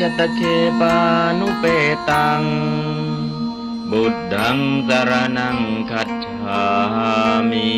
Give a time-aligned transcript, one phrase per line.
[0.00, 0.40] จตเค
[0.80, 0.96] ปา
[1.38, 1.64] นุเป
[2.10, 2.42] ตัง
[3.90, 5.58] บุตดังสรนัง
[5.90, 6.62] คัจฉา
[7.50, 7.72] มิ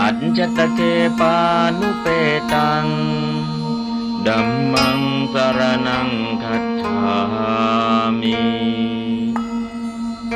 [0.00, 0.80] อัจจตเค
[1.20, 1.36] ปา
[1.78, 2.06] นุเป
[2.52, 2.86] ตัง
[4.26, 5.00] ดัมมัง
[5.32, 6.08] สรนัง
[6.42, 6.98] คัจฉา
[8.20, 8.38] มิ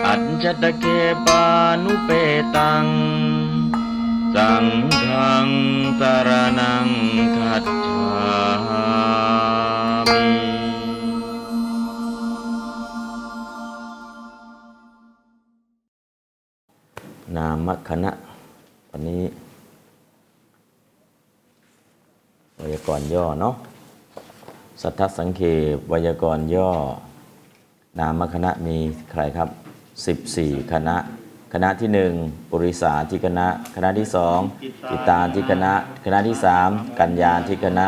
[0.07, 0.85] อัจจตเค
[1.27, 1.45] ปา
[1.85, 2.11] นุเป
[2.57, 2.87] ตัง
[4.35, 4.67] สัง
[5.03, 5.49] ฆัง
[6.01, 6.89] สรนัง
[7.37, 8.72] คัจฉา
[17.39, 18.11] นามคณะ
[18.91, 19.23] วันนี้
[22.61, 23.55] วยากรณ์ย่อเนาะ
[24.83, 25.41] สัทธสังเข
[25.89, 26.71] ปวยากรณ์ย่อ
[27.99, 28.77] นามคณะมี
[29.11, 29.49] ใครครับ
[30.11, 30.97] 14 คณะ
[31.53, 34.07] คณะที่ 1 ปุริสาที่คณะ คณะที่
[34.49, 35.73] 2 จิตตาที่คณะ
[36.05, 37.87] คณะที่ 3 กัญญาที่คณะ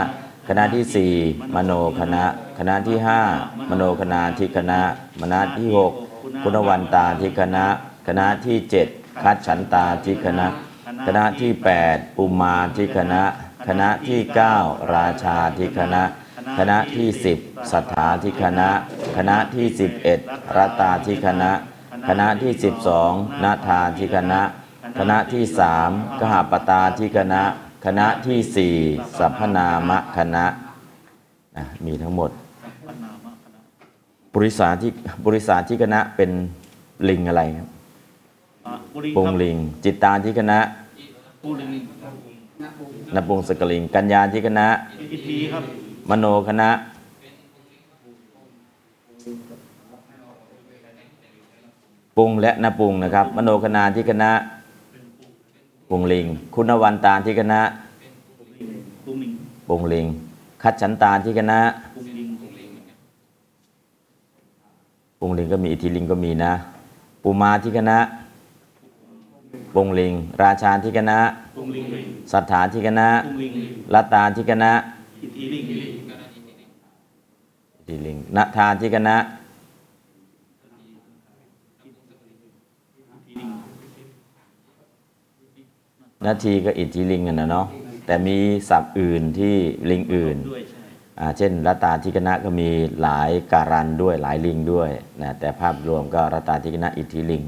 [0.48, 2.24] คณะที่ 4 มโนคณะ
[2.58, 2.96] คณะที่
[3.34, 4.80] 5 มโนคณาที่คณะ
[5.20, 5.66] คณะที่
[6.06, 7.64] 6 คุณวันตาที่คณะ
[8.06, 10.46] คณะที่ 7 คัดฉันตาที่คณะ
[11.06, 11.52] คณะที่
[11.86, 13.22] 8 อุมาที่คณะ
[13.68, 14.20] คณะที่
[14.56, 16.02] 9 ราชาที่คณะ
[16.58, 17.08] คณะที่
[17.40, 18.68] 10 สัทธาที่คณะ
[19.16, 19.66] คณะที่
[20.12, 21.50] 11 รัตตาที่คณะ
[22.08, 22.52] คณะที่
[22.98, 24.40] 12 นาทาที่คณะ
[24.98, 25.44] คณะที่
[25.82, 27.42] 3กหาปตาที่คณะ
[27.86, 30.44] คณะที่4สัพพนามะคณะ
[31.56, 32.30] นะมีทั้งหมด
[34.34, 34.90] บริษัทที่
[35.26, 36.30] บริษัทที่คณะเป็น
[37.08, 37.73] ลิงอะไรครับอะบุรี
[39.16, 40.58] ปงครับลิง จิตตาที่คณะ
[41.42, 41.70] ปูลิง
[43.14, 44.66] นปงสกลิง กัญญาที่คณะ
[45.12, 45.64] อิทีครับ
[46.10, 46.68] มโนคณะ
[52.16, 54.30] ปุงและนปุงนะครับ มโนคณาที่คณะ
[55.90, 57.60] ปุงลิง คุณวันตาที่คณะ
[59.06, 59.32] ปูลิง
[59.68, 60.06] ปุงลิง
[60.62, 61.60] คัดฉันตาที่คณะ
[61.94, 62.28] ปูลิง
[65.18, 66.52] ปุงลิงก็มีอิทธิลิงก็มีนะ
[67.22, 67.98] ปุมาที่คณะ
[69.74, 71.18] ปุงลิง ราชาที่คณะ
[71.56, 71.86] ปูลิง
[72.32, 73.54] สัทธาที่คณะปูลิง
[73.94, 74.72] รัตตาที่คณะ
[75.22, 79.16] อิทีลิงอิทธิลิงนาทานที่คณะ
[81.84, 81.90] อิ
[83.26, 83.48] ทีลิง
[86.26, 87.66] นาทีก็อิทธิลิงกันนะเนาะ
[88.06, 88.36] แต่มี
[88.68, 89.54] ศัพท์อื่นที่
[89.90, 90.80] ลิงอื่นด้วยใช่
[91.20, 92.68] อ่าเช่นรัตตาทิกนะก็มี
[93.02, 94.90] หลายการันด้วยหลายลิงด้วย
[95.22, 97.42] นะแต่ภาพรวมก็รัตตาทิกนะอิทธิลิง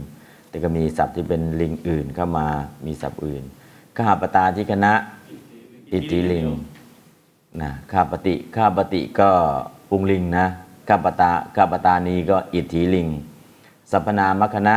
[0.57, 2.47] แต่ก็มีศัพท์ที่เป็นลิงอื่นเข้ามา
[2.87, 3.45] มีศัพท์อื่น
[3.97, 4.95] ข้าปตาทิกนะ
[5.93, 6.47] อิทธิลิง
[7.63, 9.31] นะข้าปฏิข้าปฏิก็
[9.89, 10.47] ปุงลิงนะ
[10.89, 13.09] ข้าปตาข้าปตานีก็อิทธิลิง
[13.91, 14.77] สัพนามคณะ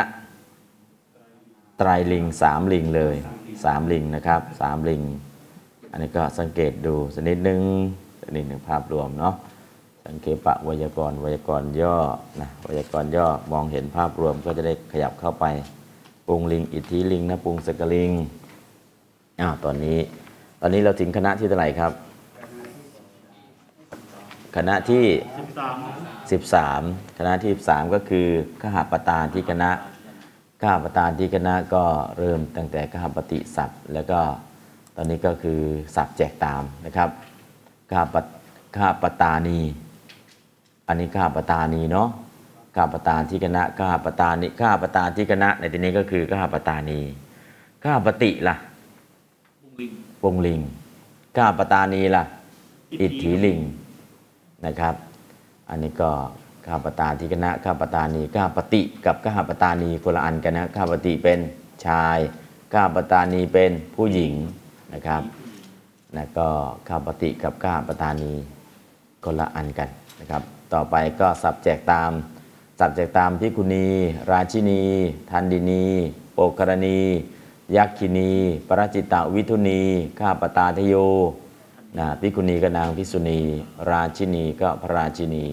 [1.78, 3.16] ไตรลิงสามลิงเลย
[3.64, 5.02] สามลิงนะครับสามลิง
[5.92, 7.62] อันนี้ก็สังเกตดูสักนิดนึง
[8.22, 9.36] สักนิดหนึ่งภาพรวมเนาะ
[10.06, 11.98] สังเกปะไวยากรณ์ไวยากรณ์ย่อ
[12.42, 15.46] นะไวยากรณ์ย่อมองเห็นภาพรวมก็จะได้ขยับเข้าไป
[16.28, 18.12] ปุงลิง อิทธิลิงนะปุงสกลิง
[19.40, 19.98] อ้าวตอนนี้
[20.62, 21.92] ตอนนี้เราถึงคณะที่เท่าไหร่ครับ
[24.58, 25.06] คณะที่
[26.32, 28.28] สิบสาม13 คณะที่ 13 ก็คือ
[28.62, 29.72] ขหปตาที่คณะ
[30.62, 31.84] ขหปตาที่คณะก็
[32.18, 34.20] เริ่มตั้งแต่ขหปฏิศัพท์ แล้วก็
[34.96, 35.60] ตอนนี้ก็คือ
[35.96, 37.10] ศัพท์แจกตามนะครับ
[37.92, 38.16] ขหป
[38.76, 39.60] ขหปตานี
[40.90, 42.10] อันนี้ขหปตานีเนาะ
[42.76, 47.00] ขหปตาที่คณะขหปตานีขหปตาที่คณะในที่นี้ก็คือขหปตานี
[47.84, 48.56] ขหปติล่ะ
[49.62, 49.92] ปูลิง
[50.24, 50.62] วงลิง
[51.36, 52.24] ขหปตานีล่ะ
[53.02, 53.60] อิทธิลิง
[54.66, 54.96] นะครับ
[55.70, 56.12] อันนี้ก็
[56.68, 61.40] ข้าปตาที่คณะข้าปตานีข้าปฏิกับข้าปตานีคนละอันกันนะข้าปฏิเป็น
[61.86, 62.18] ชาย
[62.74, 64.34] ข้าปตานีเป็นผู้หญิง
[64.94, 65.22] นะครับ
[66.16, 66.50] นะก็
[66.88, 68.32] ข้าปฏิกับข้าปตานี
[69.26, 69.90] คนละอันกัน
[70.20, 70.44] นะครับ
[70.74, 72.12] ต่อไปก็สับแจกตาม
[72.80, 73.88] สับแจกตามพิคุณี
[74.32, 74.84] ราชินี
[75.30, 75.86] ทันดินี
[76.34, 77.00] โปกรณี
[77.76, 78.32] ยักขินี
[78.68, 79.82] ปรจิตตวิทุณี
[80.20, 80.94] ข้าปตาทโย
[81.98, 83.40] นะพิกุณีก็นางพิสุณี
[83.90, 85.46] ราชินีก็พระราชินี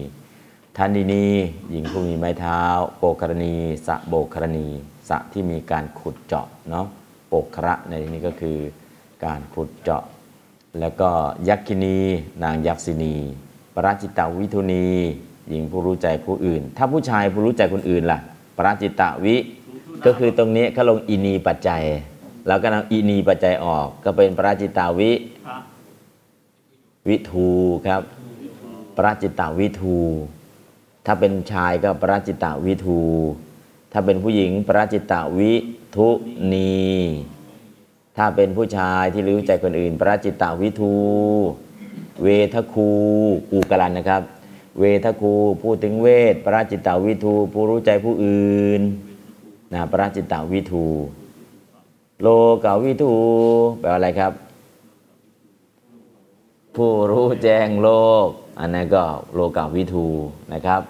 [0.77, 1.25] ทันดินี
[1.71, 2.61] หญิงผู้มีไม้เท้า
[2.97, 3.55] โปกรณี
[3.87, 4.67] สะโบกรณี
[5.09, 6.85] สะที่มีการขุดเจาะเนาะ
[7.27, 8.57] โปกระในที่นี้ก็คือ
[9.25, 10.03] การขุดเจาะ
[10.79, 11.09] แล้วก็
[11.47, 11.97] ยักษินี
[12.43, 13.15] นางยักษินี
[13.77, 14.87] ปราจิตาวิทุณี
[15.49, 18.19] หญิงผู้รู้ใจผู้อื่น ถ้าผู้ชายผู้รู้ใจคนอื่นล่ะ
[18.57, 19.35] ปราจิตาวิ
[20.05, 21.83] ก็คือตรงนี้เขาลงอินีปัจจัย
[22.47, 25.11] แล้วก็นำอินีปัจจัยออก ก็เป็นปราจิตาวิ
[27.07, 27.49] วิทู
[27.87, 28.01] ครับ
[28.97, 29.97] ปราจิตตวิทู
[31.05, 33.01] ถ้าเป็นชายก็ปราจิตตวิทู
[33.91, 35.53] ถ้าเป็นผู้หญิงปราจิตตวิ
[35.95, 36.07] ทุ
[36.53, 36.81] นี
[38.17, 40.95] ถ้าเป็นผู้ชายที่รู้ใจคนอื่น ปราจิตตวิทู
[42.23, 42.89] เวทคู
[43.51, 44.21] กูกลันนะครับ
[44.79, 45.33] เวทคู
[45.63, 48.81] พูดถึงเวทปราจิตตวิทูผู้รู้ใจผู้อื่น
[49.73, 50.85] นะปราจิตตวิทู
[52.21, 52.27] โล
[52.63, 53.13] กาวิทู
[53.79, 54.31] แปลว่าอะไรครับ
[56.75, 57.89] ผู้รู้แจ้งโล
[58.25, 58.27] ก
[58.59, 59.03] อันนั้นก็
[59.33, 60.07] โลกาวิทู
[60.53, 60.81] นะครับ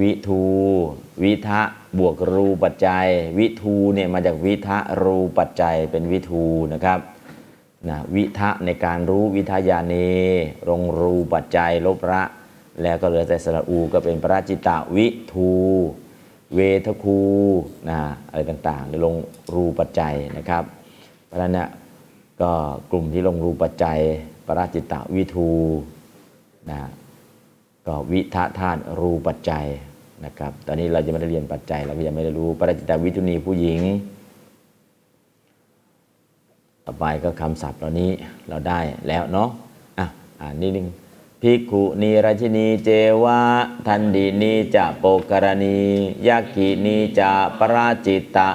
[0.00, 0.42] วิทู
[1.22, 1.62] วิทะ
[1.98, 3.06] บวกรูปัจจัย
[3.38, 6.98] วิทูเนี่ยมาจากวิทะรูปัจจัยเป็นวิทูนะครับ
[7.88, 9.94] นะวิทะในการรู้วิทยาเน
[10.68, 12.22] รงรูปัจจัยลบละ
[12.82, 15.50] แล้วก็เหลือแต่สระอูก็เป็นปราจิตะวิทู
[16.54, 17.20] เวทคู
[17.90, 18.00] นะ
[18.30, 19.14] อะไรต่างๆในลง
[19.54, 20.64] รูปัจจัยนะครับ
[21.26, 21.68] เพราะฉะนั้นเนี่ย
[22.40, 22.50] ก็
[22.90, 23.98] กลุ่มที่ลงรูปัจจัย
[24.46, 25.50] ปราจิตตวิทู
[26.70, 26.80] นะ
[27.86, 29.66] ก็วิทะธาตุรูปัจจัย
[30.24, 33.80] นะครับ ตอนนี้เราจะไม่ได้เรียนปัจจัยเราก็ยังไม่ได้รู้ปราจิตตวิทุนีผู้หญิง
[36.86, 38.10] ต่อไปก็คำศัพท์เหล่านี้
[38.48, 39.48] เราได้แล้วเนาะ
[39.98, 40.06] อะ
[40.40, 40.88] อ่านนิดนึง
[41.42, 42.90] ภิกขุนีราชินีเจ
[43.24, 43.40] วะ
[43.86, 45.78] ทันดีนีจะโปกรณี
[46.28, 48.48] ยักขินีจะปราจิตตะ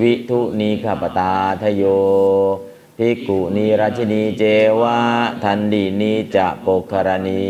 [0.00, 1.82] วิทุนีขปตาทโย
[2.98, 4.44] ภิกขุนีราชินีเจ
[4.80, 4.98] วะ
[5.42, 7.40] ทันดีนีจะโปกรณี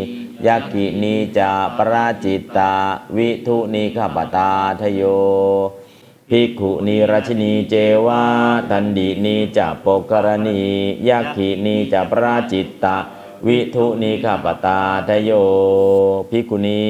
[0.45, 2.73] ยักขินีจะปราจิตตะ
[3.17, 4.51] วิทุนีขปตา
[4.81, 5.01] ทโย
[6.29, 7.75] ภิกขุนีราชินีเจ
[8.05, 8.23] วา
[8.69, 10.59] ทันดีนีจะโปกรณี
[11.07, 12.97] ยักขินีจะปราจิตตะ
[13.47, 15.31] วิทุนีข้าปตาทโย
[16.29, 16.85] ภิกขุนี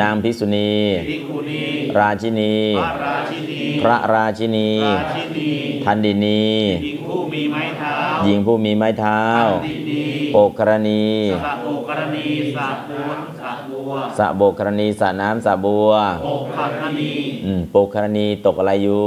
[0.00, 0.72] นางภิกษุณี
[1.08, 1.62] ภิกขุณี
[1.98, 5.50] ราชินี พระราชินีพระราชินีราชินี
[5.84, 6.44] ทันดินี
[6.84, 9.22] หญิงผู้มีไม้เท้า หญิงผู้มีไม้เท้า
[9.66, 10.02] ดินี
[10.32, 11.04] โปกรณี
[11.44, 12.26] สะโอกรณี
[12.56, 15.90] สะบัวสะบัวสะโบกรณีสระน้ำสระบัว
[16.24, 17.12] โอกขักนี
[17.44, 19.04] อืมโปกรณีตกอะไรอยู่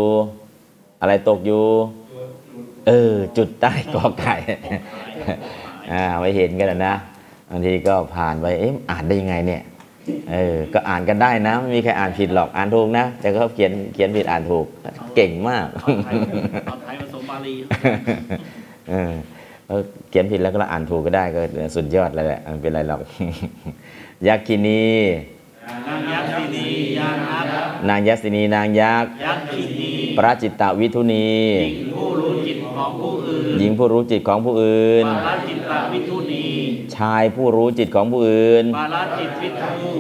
[1.02, 1.66] อะไรตกอยู่
[2.88, 4.36] เออ จุดใต้กอไก่
[5.92, 6.96] อ่าไว้เห็นกันนะนะ
[7.50, 9.62] บางทีก็ผ่านไปเอ๊ะอ่านได้ยังไงเนี่ย
[10.32, 14.66] เออ ก็อ่านกันได้นะ ไม่มีใครอ่านผิดหรอก อ่านถูกนะ แต่เขาเขียนเขียนผิดอ่านถูก
[15.16, 16.16] เก่งมากเอาไทย
[16.66, 17.54] เอาไทยผสมบาลี
[18.90, 19.14] เออ
[19.68, 21.40] เออเขียนผิดแล้วก็อ่านถูกก็ได้ก็
[21.76, 23.00] สุดยอดเลยแหละไม่เป็นไรหรอก
[24.28, 24.84] ยักษินี
[25.88, 26.68] นางยักษินี
[27.00, 27.46] ยานัก
[27.90, 31.30] นางยักษินีนางยักษ์ยักษินีปราจิตตวิทุนี
[31.62, 36.46] หญิงผู้รู้จิตของผู้อื่นหญิงผู้รู้จิตของผู้อื่นปาราจิตตวิทุนี
[36.96, 39.92] ชายผู้รู้จิตของผู้อื่นปาราจิตวิทู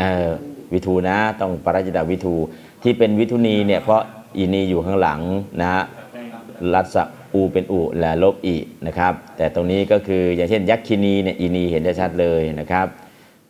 [0.00, 0.30] เออ
[0.72, 2.34] วิทูนะ ต้องปราจิตตวิทู
[2.82, 4.00] ที่เป็นวิทุนีเนี่ยเพราะ
[4.36, 5.20] อีนีอยู่ข้างหลัง
[5.60, 5.82] นะฮะ
[6.74, 6.96] รัศ
[7.34, 8.56] อูเป็นอุและลบอี
[8.86, 12.86] นะครับแต่ตรงนี้ก็คืออย่างเช่นยักษินีเนี่ยอีนีเห็นได้ชัดเลยนะครับ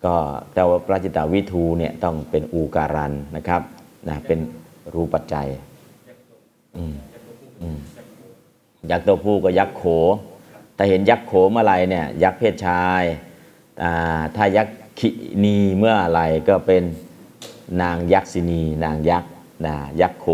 [0.04, 0.14] ก็
[0.54, 3.62] แต่ว่าปราจิตตวิทูเนี่ยต้องเป็นอูการันนะครับ
[4.08, 4.38] นะเป็น
[4.94, 5.48] รูปัจจัย
[8.90, 9.84] ยักษ์ตัวผู้ก็ยักษ์โข
[10.76, 13.02] ถ้าเห็นยักษ์โขเมื่อไรเนี่ยยักษ์เพศชาย
[13.82, 15.10] อ่าถ้ายักษ์ขิ
[15.44, 16.82] นีเมื่อไรก็เป็น
[17.82, 19.30] นางยักษินี นางยักษ์
[19.66, 20.26] นะยักษ์โข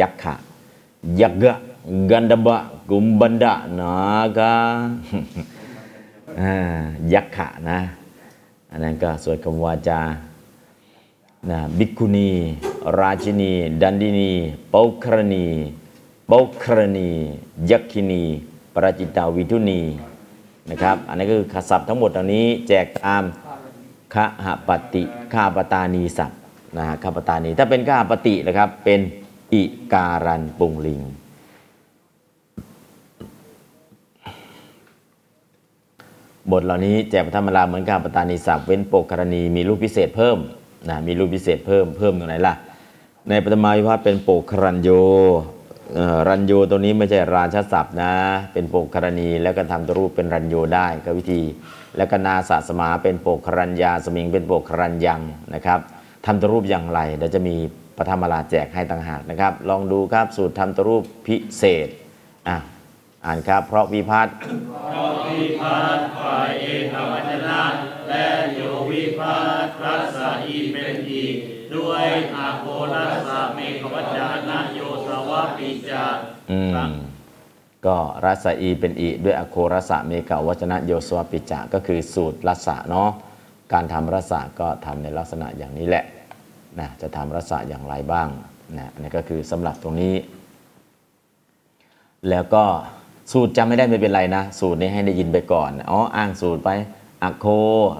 [0.00, 0.34] ยักษ์ขะ
[1.20, 1.58] ยักษ์กะ
[2.10, 3.92] กันดบะ กุมบันดะนา
[4.38, 4.54] กา
[6.40, 6.54] อ่า
[7.12, 7.78] ยักษ์ขะนะ
[8.70, 10.00] อันนั้นก็สวดคำวาจา
[11.50, 12.30] นะบิกุนี
[12.98, 13.52] ราชินี
[13.82, 14.32] ดันดินี
[14.70, 15.46] เปาครณี
[16.28, 17.10] เปาครณี
[17.70, 18.22] ยักขินี
[18.74, 19.80] ปราจิตาวิทุนี
[20.70, 23.22] นะครับ อันนี้ก็คือคศัพท์ทั้งหมดเหล่านี้แจกตาม
[24.14, 26.40] คหปฏิข้าปตานีศัพท์
[26.76, 29.00] นะฮะข้าปตานี ถ้าเป็นข้าปฏินะครับ เป็น
[29.52, 29.62] อิ
[29.92, 31.02] การันปุงลิง
[36.52, 40.38] บทเหล่านี้แจกปฐมราเหมือนกับปตานีศัพท์เว้นโปกกรณีมีรูปพิเศษเพิ่ม
[40.88, 42.54] นะมีรูปพิเศษเพิ่มเพิ่มตรงไหนล่ะ
[43.28, 44.90] ในปฐมาวิภัตเป็นโปกครัญโย
[46.28, 48.12] รัญโยตัวนี้ไม่ใช่ราชศัพท์นะ
[48.52, 51.42] เป็นโปกครณีแล้วก็ทำตัวรูปเป็นรัญโยได้ก็วิธี
[51.96, 55.20] แล้วก็นาสะสมาเป็นโปกครัญญาสมิงเป็นโปกครัญยัง
[55.54, 55.78] นะครับ
[56.26, 57.54] ทำตัวรูปอย่างไรเดี๋ยวจะมี
[57.98, 61.88] ปฐมราแจกให้ต่างหากนะครับ ลองดูครับสูตรทำตัวรูปพิเศษ
[62.48, 62.56] อะ
[63.26, 64.34] อ่านครับ เพราะวิพัฒน์
[65.28, 67.62] วิพัฒน์ฝ่ายเอกวัจนะ
[68.08, 71.36] และโยวิพัฒน์รัศอีเป็นอีก
[71.76, 72.04] ด้วย
[72.36, 76.04] อาโครัสสะเมฆวัจจานะโยสวะปิจา
[76.50, 76.92] อืม
[77.86, 83.10] ก็รัสอีเป็นอีด้วยอโครสะเมกาวัจนะโยสวปิจะก็คือสูตรรัสะเนาะ
[83.72, 86.04] การทำรัสะก็ทำในลักษณะอย่างนี้แหละ
[86.78, 88.28] นะจะทำรัสะอย่างไรบ้าง
[88.78, 90.14] นะอันนี่ก็คือสำหรับตรงนี้
[92.30, 92.64] แล้วก็
[93.32, 96.70] สูตรจำไม่ได้ไม่เป็นไรนะ สูตรนี้ให้ได้ยินไปก่อนอ๋ออ้างสูตรไป
[97.22, 97.46] อโค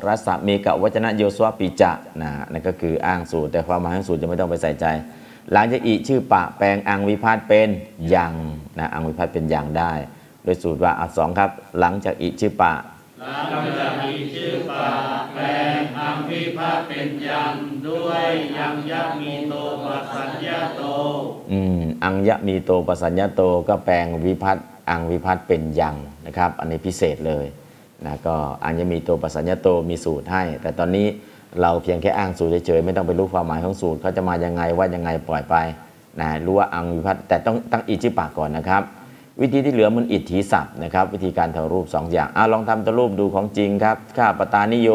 [0.06, 4.86] รัสะเมกะวัจนะโยสวปิจะนะนั่นก็คืออ้างสูตร แต่ความหมายของสูตรจะไม่ต้องไปใส่ใจ
[5.52, 7.68] หลังจากอีชื่อปะแปลงอังวิพาตเป็น
[8.14, 8.34] ยัง
[8.78, 9.92] นะอังวิพาตเป็นยังได้
[10.42, 11.50] โดยสูตรว่าอักสองครับ
[11.80, 12.72] หลังจากอีชื่อปะ
[13.24, 14.88] หลังจากมีชื่อป่า
[15.34, 15.44] แปล
[15.78, 17.54] งอัมพิพัฒน์เป็นยัง
[17.88, 18.24] ด้วย
[18.58, 19.54] ยังยักมีโต
[19.84, 20.82] ปัสสัญญาโต
[21.52, 27.46] อืมอังยะมีโตปัสัญญาโตก็แปลงวิพัตน์อังวิพัตน์เป็นยังนะครับ อันนี้พิเศษเลย
[28.04, 31.06] นะก็อังยะมีโตปัสัญญาโตมีสูตรให้ แต่ตอนนี้
[31.60, 35.54] เราเพียงแค่อ้างสูตรเฉยๆไม่ต้องไปรู้ความหมายของสูตรเขาจะมายังไงว่ายังไงปล่อยไป
[36.20, 38.82] นะรู้ว่าอังวิพัตน์แต่ต้องตั้งอิจิปากก่อนนะครับ
[39.40, 44.90] วิธีที่เหลือมันอิทธิศัพท์นะครับ วิธีการทำรูปสองอย่างอะลองทำตัวรูปดูของจริงครับข้าปตานิโย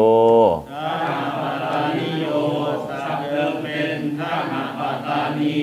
[0.72, 1.40] ข้ามาป
[1.72, 2.26] ตานิโย
[2.88, 5.56] สัพเดิมเป็นข้ามาปตานี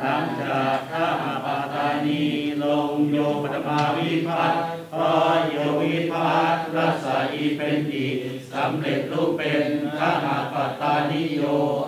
[0.00, 2.22] หลังจากข้ามาปตานี
[2.62, 4.60] ลงโยปฐมาวิพัฒน์
[4.94, 5.12] พอ
[5.50, 8.16] โยวิพัฒน์รัศอีเป็นอีก
[8.52, 9.66] สำเร็จรูปเป็น
[9.98, 11.42] ข้ามาปตานิโย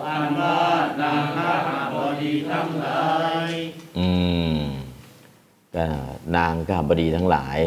[0.07, 0.61] อันว่า
[1.01, 3.05] นางข้ามาบดีทั้งหลา
[3.49, 3.51] ย
[3.99, 4.09] อื
[4.53, 4.54] มก็
[6.37, 7.59] นางกาบดีทั้งหลาย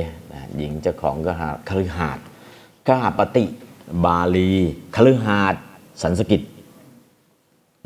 [0.57, 2.25] หญิงเจ้าของก็หาคฤหาสน์
[2.89, 3.45] กาปติ
[4.05, 4.51] บาลี
[4.95, 5.55] คฤหาส
[6.01, 6.41] สันสกิต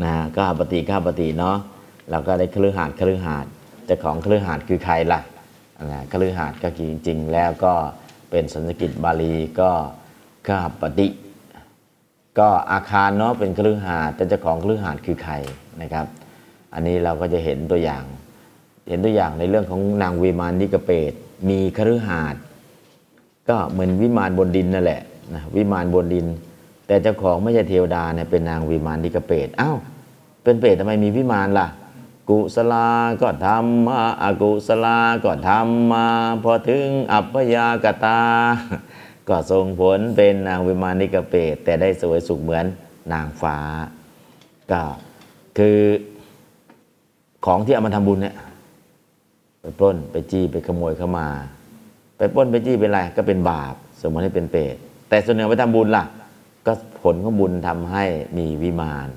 [0.04, 1.58] นะกาปติกาปติเนาะ
[2.10, 3.46] เราก็ได้คฤหาสคฤหาส
[3.86, 5.20] เจ้าของคฤหาสคือใครล่ะ
[5.92, 7.74] นะคฤหาสก็จริงๆ แล้วก็
[8.30, 9.72] เป็นสันสกิตบาลีก็
[10.50, 11.08] กาปติ
[12.40, 15.34] ก็อาคารเนาะเป็นคฤหาสแต่เจ้าของคฤหาสคือใคร
[15.82, 16.06] นะครับ
[16.74, 18.04] อันนี้เราก็จะเห็นตัวอย่าง
[18.92, 21.12] เห็นตัวอย่างในเรื่องของนางเวมานนิกเปต
[21.50, 22.42] มีคฤหาสน์
[23.50, 25.02] ก็เหมือนวิมานบนดินนั่นแหละ
[25.34, 26.26] นะวิมานบนดิน
[26.88, 29.78] แต่เจ้าของไม่ใช่เทวดาเนี่ยเป็นนางวิมานนิกเปตอ้าว
[30.44, 31.68] เป็นเปรตทำไมมีวิมานล่ะ
[32.30, 32.88] กุศลา
[33.22, 36.06] ก็ทำมาอากุศลาก็ทำมา
[36.44, 38.20] พอถึงอัปยากตา
[39.28, 42.66] ก็ส่งผลเป็นนางวิมานนิกเปตแต่ได้สวยสุขเหมือน
[43.14, 43.58] นางฟ้า
[44.72, 44.84] ก็
[45.58, 45.80] คือ
[47.46, 48.36] ของที่เอามาทำบุญเนี่ย
[49.62, 51.28] ไปปล้นไปจี้ไปขโมยเข้ามา
[52.18, 54.76] ไปปล้นไปจี้เป็นไรก็เป็นบาป สมมติให้เป็นเปรต
[55.10, 56.04] แต่ส่วนหนึ่งไปทำบุญล่ะ
[56.66, 58.04] ก็ผลของบุญทำให้
[58.38, 59.08] มีวิมาน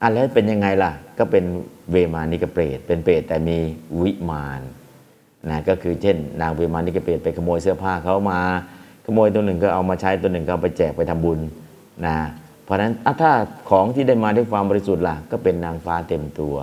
[0.00, 1.44] อะแล้วเป็นยังไงล่ะ ก็เป็น
[1.90, 3.56] เวมานิกเปรตเป็นเปรตแต่มี
[4.02, 4.60] วิมาน
[5.50, 8.40] นะก็คือเช่น นางเวมานิกเปรตไปขโมยเสื้อผ้าเขามา
[9.04, 11.38] ขโมยตัวหนึ่งก็เอามาใช้ตัวหนึ่งก็ไปแจกไปทำบุญ
[12.06, 12.16] นะ
[12.64, 13.32] เพราะฉะนั้นถ้า
[13.70, 16.54] ของที่ได้มาด้วยความบริสุทธิ์ล่ะ ก็เป็นนางฟ้าเต็มตัว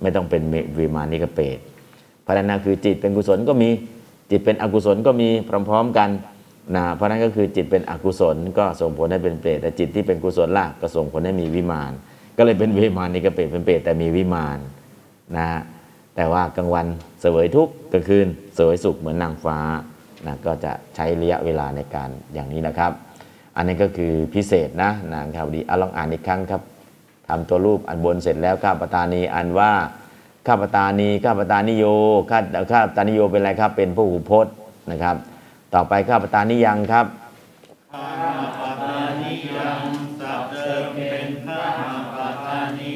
[0.00, 0.42] ไม่ต้องเป็น
[0.74, 1.58] เวมานิกเปรต
[2.24, 3.70] พราะนั้นคือจิตเป็นกุศลก็มี
[4.30, 5.28] จิตเป็นอกุศลก็มี
[5.68, 6.10] พร้อมๆกัน
[6.76, 11.92] นะเพราะนั้นก็คือจิตเป็นอกุศลก็ส่งผลให้เป็นเปรตแต่จิตที่เป็นกุศลล่ะก็ส่งผลให้มีวิมาน
[12.36, 14.58] ก็เลยเป็นวิมานนี่ก็เปรตเป็นเปรตแต่มีวิมาน
[15.36, 15.60] นะฮะ
[16.16, 16.86] แต่ว่ากลางวัน
[17.20, 19.58] เสวยทุกข์กลางคืนเสวยสุขเหมือนนางฟ้า
[20.26, 22.92] นะก็จะใช้ระยะเวลาในการอย่างนี้นะครับ
[23.56, 26.62] อันนี้ก็คือพิเศษนะนางครับดีเอาลองอ่านอีกครั้งครับ
[27.28, 29.72] ทำตัวรูปอันบนเสร็จแล้วข้าปตานีอันว่า
[30.46, 31.84] ข้าปตานีข้าปตานิโย
[32.30, 32.38] ข้า
[32.72, 34.52] ข้าปตานิโยเป็นอะไรครับ เป็นผู้หูพจน์
[34.90, 35.16] นะครับ
[35.74, 37.06] ต่อไปข้าปตานิยังครับ
[37.92, 39.82] ข้ามาปตานียัง
[40.20, 42.94] สับเดิมเป็นข้ามาปตานี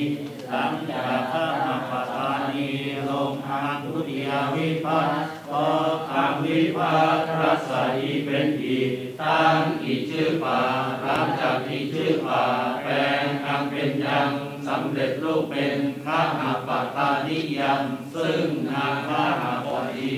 [0.51, 2.67] หลังจากข้ามาปตานี
[3.09, 5.17] ลงทางทุติยวิพัฒน์
[5.51, 5.65] พอ
[6.11, 8.79] ทางวิพัฒน์รัศอีเป็นอี
[9.23, 10.61] ตั้งอีชื่อป่า
[11.03, 12.43] หลังจากอีชื่อป่า
[12.83, 14.29] แปลงคำเป็นยัง
[14.69, 17.81] สำเร็จรูปเป็นข้ามาปตานิยัง
[18.15, 20.13] ซึ่งนางข้ามาบดี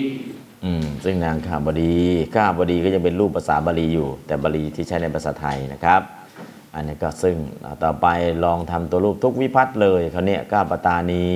[0.64, 1.96] อืมซึ่งนางข้าบดี
[2.34, 6.02] ข้าบดีก็ยังเป็นรูปภาษาบาลีอยู่ แต่บาลีที่ใช้ในภาษาไทยนะครับ
[6.74, 7.36] อันนี้ก็ซึ่ง
[7.82, 8.06] ต่อไป
[8.44, 11.28] ลองทำตัวรูปทุกวิพัฒน์เลยเขาวเนี่ยข้าปตานี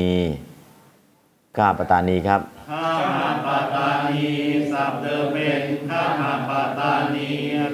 [1.56, 2.40] ข้าปตานีครับ
[2.70, 4.26] ข้ามาปตานี
[4.72, 7.28] สับเดิมเป็นข้ามาปตานี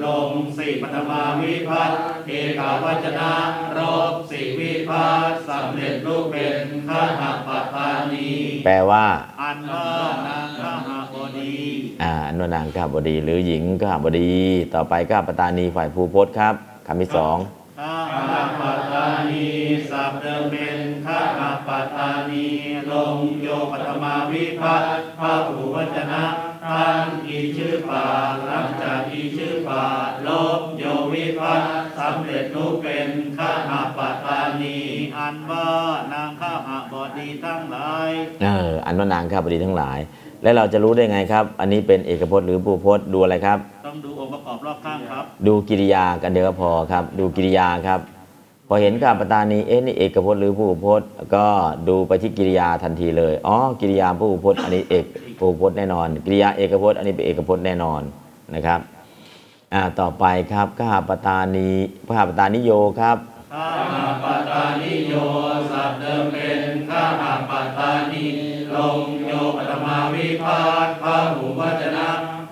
[0.04, 3.32] ลงสี่ปฐมาวิพัฒน์ เอกาวัจนะ
[3.78, 3.80] ร
[4.10, 8.30] บสี่วิพัฒน์สำเร็จรูปเป็นข้ามาปตานี
[8.66, 9.06] แปลว่า
[9.42, 9.86] อันว่า
[10.28, 11.54] นางข้ามาบดี
[12.02, 14.32] อ่าอนวนางข้าบดี หรือหญิงข้าบดี
[14.74, 16.54] ต่อไปข้าปตานีฝ่ายภูพจน์ครับ
[16.86, 17.36] คำที่สอง
[17.80, 17.96] ข้า
[18.30, 19.46] มาปตานี
[19.90, 22.46] สับเดิมเป็นข้ามาปตานี
[22.92, 26.24] ลงโยปฐมาวิพัฒน์พระผู้วจนะ
[26.68, 28.06] ท่านอีชื่อป่า
[28.46, 29.84] หลังจากอีชื่อป่า
[30.26, 33.08] ลบโยวิพัฒน์สำเร็จรูปเป็น
[33.38, 34.78] ข้ามาปตานี
[35.18, 35.68] อันว่า
[36.12, 38.10] นางข้ามาบดีทั้งหลาย
[38.42, 39.98] เอออันว่านางข้าบดีทั้งหลาย
[40.42, 48.00] และเราจะรู้ได้ไงครับ อันนี้เป็นเอกพจน์หรือภูพจน์ดูอะไรครับ ต้องดูองค์ประกอบรอบข้างครับ ดูกิริยากันเดียวก็พอครับ ดูกิริยาครับ
[48.70, 51.46] พอเห็นข้าปตานีเอ๊ะนี่เอกพจน์หรือผู้พจน์ ก็
[51.88, 55.04] ดูไปที่กิริยาทันทีเลยอ๋อกิริยาผู้พจน์อันนี้เอก
[55.38, 58.02] ผู้พจน์แน่นอน กิริยาเอกพจน์อันนี้เป็นเอกพจน์แน่นอน
[58.54, 58.80] นะครับ
[59.74, 61.70] อ่าต่อไปครับข้าปตานี
[62.16, 63.16] ข้าปตานิโยครับ
[63.54, 63.68] ข้า
[64.24, 65.14] ปตานิโย
[65.72, 67.04] สัตว์เดิมเป็นข้า
[67.50, 68.24] ปตานี
[68.74, 72.08] ลงโยปฐมาวิพาทพระหูวจนะ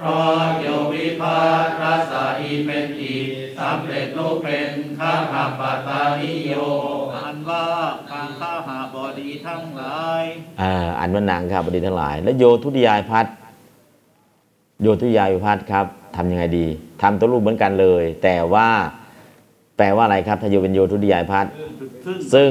[0.06, 3.26] ราะโยวิภัตรัสสะอีเป็นอีก
[3.58, 6.54] สำเร็จรูปเป็นข้าหาปตานิโย
[7.16, 7.64] อันว่า
[8.10, 10.24] การข้าหาบดีทั้งหลาย
[10.62, 13.34] อ่าอันว่านางข้าบดีทั้งหลาย แล้วโยทุติยายพัฒน์
[14.82, 15.86] โยทุติยายพัฒน์ครับ
[16.16, 16.66] ทำยังไงดี
[17.02, 18.68] ทำตัวรูปเหมือนกันเลย แต่ว่า
[19.76, 21.52] แปลว่าอะไรครับถ้าโยเป็นโยทุติยายพัฒน์
[22.34, 22.50] ซึ่ง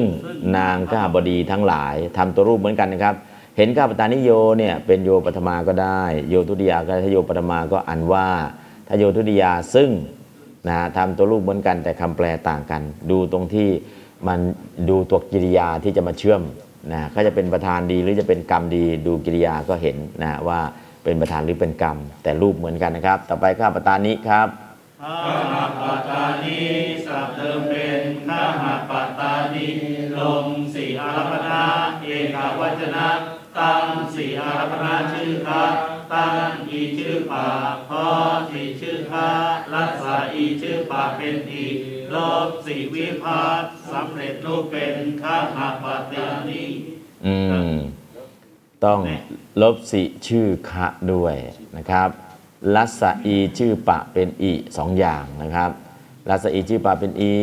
[0.57, 3.15] นางข้าบดีทั้งหลายทำตัวรูปเหมือนกันนะครับ
[3.57, 8.27] เห็นข้าปตานิโยเนี่ยเป็นโยปฐมาก็ได้ โยทุติยาก็ถ้าโยปฐมาก็อันว่า
[8.87, 9.89] ถ้าโยทุติยาซึ่ง
[10.67, 13.69] นะทำตัวรูปเหมือนกันแต่คำแปลต่างกัน ดูตรงที่
[14.27, 14.39] มัน
[14.89, 16.41] ดูตัวกิริยาที่จะมาเชื่อม
[16.93, 20.59] นะเขาจะเป็นประธานดีหรือจะเป็นกรรมดี ดูกิริยาก็เห็นนะว่า
[21.03, 24.47] เป็นประธานหรือเป็นกรรม แต่รูปเหมือนกันนะครับ ต่อไปข้าปตานิครับ
[25.01, 26.59] ข้าปตานิ
[27.05, 28.43] สับเดิมเป็นข้า
[28.89, 29.67] ปตานิ
[30.19, 31.61] ลงสี่อารัปนา
[32.01, 33.07] เอกาวัจนะ
[33.59, 35.63] ตั้งสี่อารัปนาชื่อค้า
[36.13, 37.47] ตั้งอีชื่อป่า
[37.89, 38.05] พอ
[38.51, 39.27] สี่ชื่อค้า
[39.75, 41.65] รักษาอีชื่อป่าเป็นอี
[42.13, 42.15] ล
[42.47, 46.63] บสี่วิพัตสำเร็จรูปเป็นข้าหาปตานิ
[47.25, 47.35] อื
[47.71, 47.75] ม
[48.85, 48.99] ต้อง
[49.61, 51.35] ลบสิชื่อคะด้วย
[51.77, 52.09] นะครับ
[52.75, 55.71] ลัสะอีชื่อปะเป็นอีสองอย่างนะครับ
[56.29, 57.33] ลัสะอีชื่อปะเป็นอี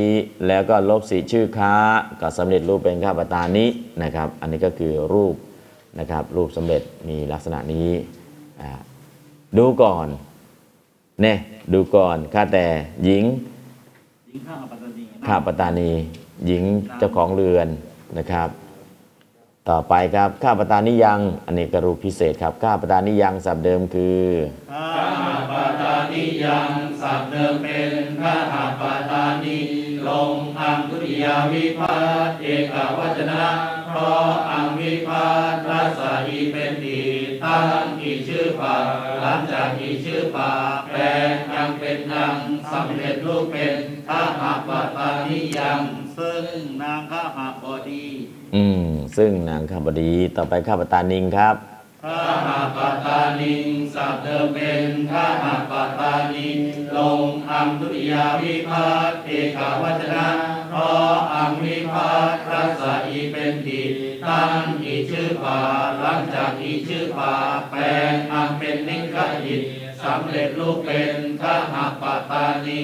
[0.47, 1.75] แล้วก็ลบสิชื่อคะ
[2.21, 3.67] ก็สำเร็จรูปเป็นข้าปตานิ
[4.03, 5.35] นะครับ อันนี้ก็คือรูป
[5.99, 7.89] นะครับรูปสำเร็จมีลักษณะนี้
[8.61, 8.71] อ่า
[9.59, 10.07] ดูก่อน
[11.23, 11.37] เนี่ย
[11.73, 12.67] ดูก่อนข้าแต่
[13.05, 13.25] หญิง
[14.29, 15.91] หญิงข้าหาปตานิข้าปตานี
[16.47, 16.65] หญิง
[16.99, 17.69] เจ้าของเรือน
[18.19, 18.49] นะครับ
[19.71, 24.23] ต่อไปครับข้าปตานิยังอันนี้กรูปพิเศษครับข้าปตานิยังสับเดิมคือ
[24.73, 24.89] ข้า
[25.23, 26.71] หาปตานิยัง
[27.03, 29.59] สับเดิมเป็นข้าหาปตานิ
[30.09, 33.43] ลงอังคุริยาวิภัตเอกวัจนะ
[33.95, 35.29] เพราะอังวิพั
[35.65, 37.01] ตรัสสะอีเป็นอี
[37.45, 38.77] ตั้งอีชื่อปา
[39.23, 40.51] หลังจากอีชื่อปา
[40.91, 42.35] แปลงยังเป็นยัง
[42.73, 43.77] สำเร็จรูปเป็น
[44.09, 45.81] ข้าหาปตานิยัง
[46.19, 46.45] ซึ่ง
[46.83, 48.07] นางข้าหาบดี
[48.55, 51.57] อืม ซึ่งนางข้าบดีต่อไปข้าปตานิงครับ
[52.05, 56.49] ข้าหาปตานิงสับเดิมเป็นข้าหาปตานิ
[56.97, 60.29] ลงอังทุติยาวิภัตเอกาวัจนะ
[60.71, 63.81] เพราะอังวิภัตรัสสะอีเป็นอี
[64.27, 65.61] ตั้งอีชื่อป่า
[66.01, 67.35] หลังจากอีชื่อป่า
[67.71, 69.63] แปลงอังเป็นนิกะอิต
[70.05, 72.81] สำเร็จรูปเป็นข้าหาปตานิ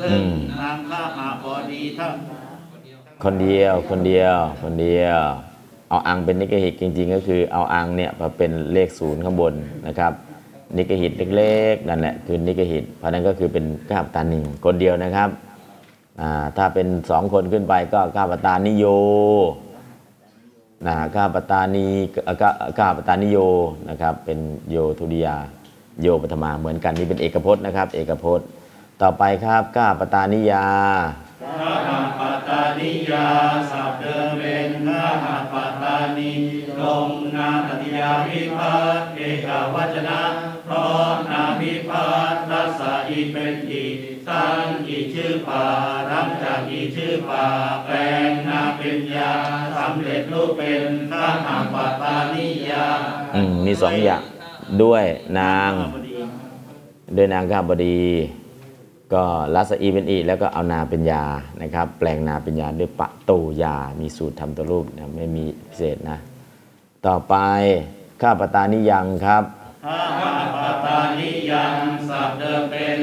[0.00, 0.22] ซึ่ง
[0.58, 2.14] นางข้าหาบดีทั้ง
[3.24, 5.20] คนเดียวคนเดียวคนเดียว
[5.88, 9.54] เอาอังเป็นนิกหิตจริง ๆ ก็คือเอาอังเนี่ยมาเป็นเลขศูนย์ข้างบน
[9.86, 10.12] นะครับ
[10.76, 15.28] นิกหิตเล็กๆนั่นแหละคือนิกหิตเพราะนั้นก็คือเป็นข้าปตานิงคนเดียวนะครับ
[16.56, 18.84] ถ้าเป็นสองคนขึ้นไปก็ข้าปตานิโย
[20.86, 21.86] นะข้าปตานี
[22.24, 23.38] เอ่อข้าข้าปตานิโย
[23.88, 24.38] นะครับเป็น
[24.70, 25.36] โยทุติยา
[26.02, 28.46] โยปฐมาเหมือนกันนี่เป็นเอกพจน์นะครับ เอกพจน์
[29.02, 30.66] ต่อไปครับข้าปตานิยา
[31.42, 33.26] ข้าหาปตานิยา
[33.70, 35.54] สับเดิมเป็นข้าหาป
[36.18, 36.32] นิ
[36.80, 40.22] ลงนาตติยาวิภัตเอกาวัจนะ
[40.64, 43.84] เพราะนาวิภัตรัสสะอีเป็นอี
[44.28, 45.64] ตั้งอีชื่อป่า
[46.10, 47.46] รังจากอีชื่อป่า
[47.84, 47.94] แปล
[48.28, 49.32] งนาเป็นยา
[49.76, 52.86] สำเร็จรูปเป็นข้าหาปตานิยา
[53.34, 54.22] อืมมีสองอย่าง
[54.82, 55.04] ด้วย
[55.38, 55.72] นาง
[57.16, 58.02] ด้วยนางข้าบดี
[59.12, 61.24] ก็รัสอีเป็นอีแล้วก็เอานาเป็นยา
[61.62, 66.18] นะครับ แปลงนาเป็นยาด้วยปะตูยา มีสูตรทำตัวรูปนะไม่มีพิเศษนะ
[67.06, 67.34] ต่อไป
[68.20, 69.44] ข้าปตานิยังครับ
[69.84, 70.00] ข้า
[70.54, 71.74] ปตานิยัง
[72.08, 72.98] สับเดิมเป็น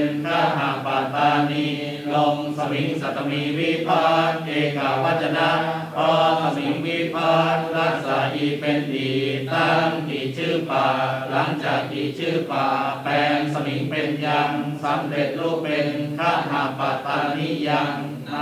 [0.57, 1.67] หาปตานิ
[2.13, 5.49] ลงสมิงสัตมีวิภัตเอกาวัจนะ
[5.95, 6.09] พอ
[6.41, 9.09] สมิงวิภัตรักษาอีเป็นอี
[9.53, 10.87] ตั้งอีชื่อป่า
[11.31, 12.65] หลังจากอีชื่อป่า
[13.03, 14.51] แปลงสมิงเป็นยัง
[14.83, 17.89] สำเร็จรูปเป็นข้าหาปตานิยัง
[18.31, 18.35] ใน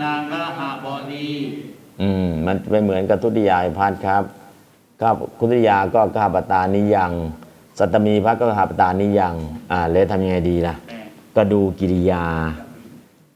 [0.00, 1.30] นางข้าหาบดี
[2.00, 4.22] อืมมันไม่เหมือนกับทุติยายพัฒน์ครับ
[5.00, 7.12] ข้าคุติยาก็ข้าปตานิยัง
[7.78, 9.34] สัตตมีพัฒน์ก็ข้าปตานิยัง
[9.70, 10.74] อ่าแล้วทำยังไงดีล่ะ
[11.36, 12.24] ก็ดูกิริยา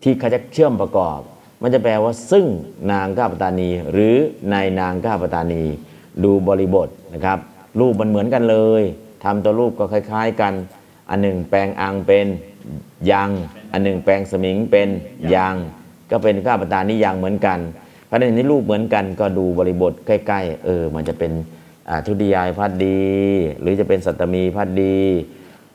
[0.02, 1.20] ที่เขาจะเชื่อมประกอบ
[1.62, 2.46] มันจะแปลว่าซึ่ง
[2.92, 4.14] นางข้าปตานี หรือ
[4.50, 5.62] ในนางข้าปตานี
[6.24, 7.38] ดูบริบทนะครับ
[7.80, 8.82] รูปมันเหมือนกันเลย
[9.24, 10.52] ทำตัวรูปก็คล้าย ๆ กัน
[11.10, 12.26] อันหนึ่งแปลงอังเป็น
[13.10, 13.30] ยัง
[13.72, 14.88] อันหนึ่งแปลงสมิงเป็น
[15.34, 15.54] ยัง
[16.10, 17.58] ก็เป็นข้าปตานิยังเหมือนกัน
[18.06, 21.32] เพราะฉะนั้นในรูปเหมือนกันก็ดูบริบทใกล้ ๆ เออ มันจะเป็น
[22.06, 23.02] ทุติยายพัดดี
[23.60, 24.98] หรือจะเป็นสัตตมีพัดดี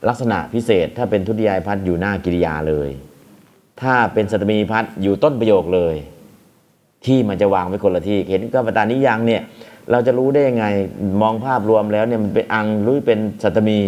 [0.08, 2.90] ลักษณะพิเศษถ้าเป็นทุติยายพัดอยู่หน้ากิริยาเลย
[3.82, 5.94] ถ้าเป็นสัตมีพัดอยู่ต้นประโยคเลย
[7.06, 9.42] ที่มันจะวางไว้คนละที่ เห็นข้าปตานิยังเนี่ย
[9.90, 10.66] เราจะรู้ได้ยังไง
[11.22, 13.78] มองภาพรวมแล้วเนี่ยมันเป็นอังหรือเป็นสัตมี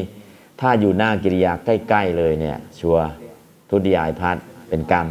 [0.60, 2.98] ถ้าอยู่หน้ากิริยาใกล้ ๆ เลยเนี่ย ชัว
[3.70, 5.06] ทุติยายพัฒน์เป็นกรรม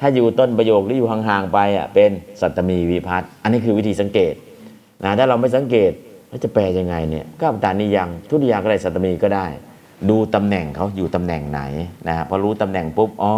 [0.00, 4.34] ถ้าอยู่ต้นประโยคหรืออยู่ห่างๆไปอะเป็นสัตมีวิพัฒน์อันนี้คือวิธีสังเกต
[5.04, 5.92] นะถ้าเราไม่สังเกต
[6.28, 9.46] แล้วจะแปลยังไงเนี่ยก็ปตานิยังทุติยาก็ได้สัตมีก็ได้
[10.10, 11.60] ดูตำแหน่งเขาอยู่ตำแหน่งไหน
[12.08, 13.34] นะฮะพอรู้ตำแหน่งปุ๊บอ๋อ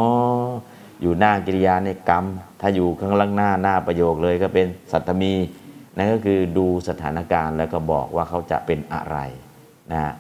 [1.03, 2.25] อยู่หน้ากิริยาในกรรม
[2.61, 5.33] ถ้าอยู่ข้างล่างหน้าหน้าประโยคเลยก็เป็นสัตมี
[5.97, 9.19] นั่นก็คือดูสถานการณ์แล้วก็บอกว่าเขาจะเป็นอะไร
[9.93, 10.13] นะฮะ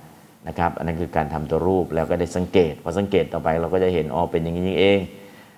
[0.46, 4.98] นะครับอันนั้นคือการทำตัวรูปแล้วก็ได้สังเกตพอสังเกตต่อไปเราก็จะเห็นอ๋อเป็นอย่างนี้เอง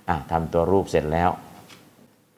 [0.08, 1.30] อะทำตัวรูปเสร็จแล้ว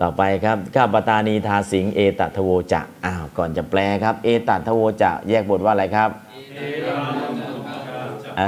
[0.03, 7.44] ต่อไปครับข้าปตานีทาสิงเอตัทโวจะอ้าวก่อนจะแปลครับ เอตัทโวจะแยกบทว่าอะไรครับเอ
[8.41, 8.43] อ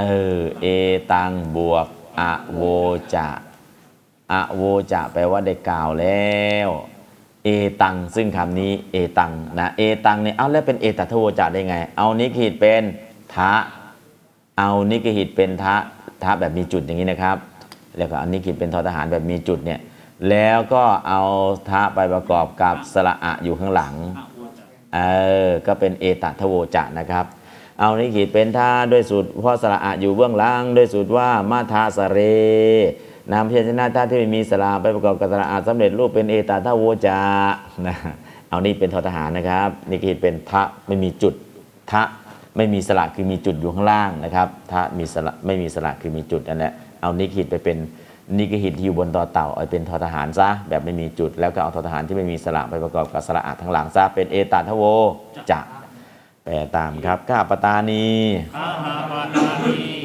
[0.63, 0.67] เอ
[1.13, 1.87] ตังบวก
[2.21, 2.63] อะโว
[3.15, 3.29] จะ
[4.33, 6.69] อะโวจะแปลว่าได้กล่าวแล้ว
[7.45, 7.49] เอ
[7.83, 12.83] ตังซึ่งคำนี้เอตังนะเอตังเนี่ยเอาแล้วเป็นเอตัทโวจะได้ไง เอานิกิตเป็น
[13.35, 13.53] ทะ
[14.59, 15.75] เอานิกหิตเป็นทะ
[16.23, 17.37] ทะแบบมีจุดอย่างนี้นะครับ
[17.97, 19.81] แล้วก็เอานิกหิตเป็นทอทหารแบบมีจุดเนี่ย
[20.31, 21.23] แล้วก็เอา
[21.69, 23.95] ทะไปประกอบกับสระอะอยู่ข้างหลัง
[24.95, 25.01] เอ
[25.47, 27.25] อก็เป็นเอตัทโวจะนะครับ
[27.81, 32.19] เอานิกิตเป็นท่าด้วยสูตรพราะสระอะอยู่เบื้องล่างด้วยสูตรว่ามาทาสเร
[33.33, 37.19] นำพยัญชนะท่าที่ไม่มีสระไปประกอบกับสระอะสำเร็จรูปเป็นเอตัทโวจะ
[37.87, 37.97] นะ
[38.49, 41.35] เอานี่เป็นทอทหารนะครับนิกิตเป็นทะไม่มีจุด
[41.93, 42.03] ทะ
[42.57, 47.77] ไม่มีสระคือมีจุดอยู่ข้างล่างนะครับถ้ามีสระไม่มีสระคือมีจุดนั่นแหละเอานิกหิตไปเป็น
[48.39, 54.83] นิกหิตที่อยู่บนต่อเต่าเอาเป็นทอทหารซะแบบไม่มีจุด แล้วก็เอาทอทหารที่ไม่มีสระไปประกอบกับสระอะทั้งหลังซะเป็นเอตาทโว
[55.51, 55.59] จะ
[56.49, 58.09] แปลตามครับ ข้าปตานี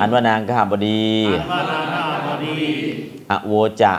[0.01, 2.61] อันว่านางข้าบดีอันว่านาคาบดี
[3.31, 3.93] อโวจะ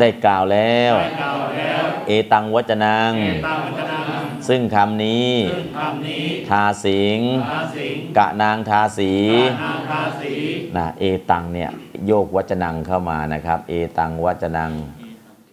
[0.00, 5.30] ได้กล่าวแล้วได้กล่าวแล้ว เอตังวจนังเอตังวัจนัง ซึ่งคำนี้
[6.50, 7.18] ทาสิง
[8.18, 9.12] กะนางทาสี
[10.76, 11.70] นะเอตังเนี่ย
[12.06, 14.72] โยกวัจนังเข้ามานะครับ เอตังวัจนัง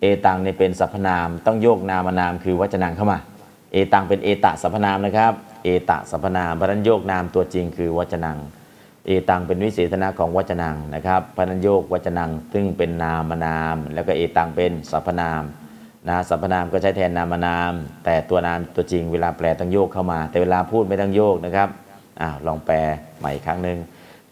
[0.02, 3.20] เอตังเนี่ยเป็นสรรพนาม ต้องโยกนามนามคือวัจนังเข้ามา
[3.72, 8.38] เอตังเป็นเอตะสรรพนามนะครับ เอตะสรรพนามพระนันโยกนามตัวจริงคือวัจนัง
[9.06, 15.44] เอตังเป็นวิเศษณะของวัจนังนะครับพระนันโยกวัจนังซึ่งเป็นนามนาม แล้วก็เอตังเป็นสรรพนาม
[16.08, 17.74] นะสรรพนามก็ใช้แทนนามนาม
[18.06, 21.70] แต่ตัวนามตัวจริงเวลาแปลต้องโยกเข้ามา แต่เวลาพูดไม่ต้องโยกนะครับ
[22.22, 22.76] อ้าวลองแปล
[23.20, 23.78] ใหม่อีกครั้งหนึ่ง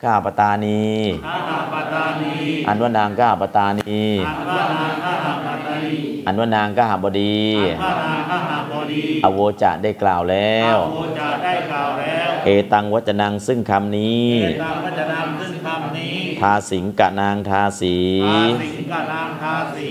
[0.04, 0.86] ข้าปตานี
[1.26, 2.36] ข้าหาปาตานี
[2.68, 19.90] อันว่านางข้าปตานี อันว่านางข้าหาปาตานี อันว่านางข้าบดีอันว่านางข้าหาบดีอโวจะได้กล่าวแล้วอาโวจะได้กล่าวแล้ว เอตังวัจนังซึ่งคำนี้ เอตังวัจนังซึ่งคำนี้ ทาสิงกะนางทาสีทาสิงกับนางทาสี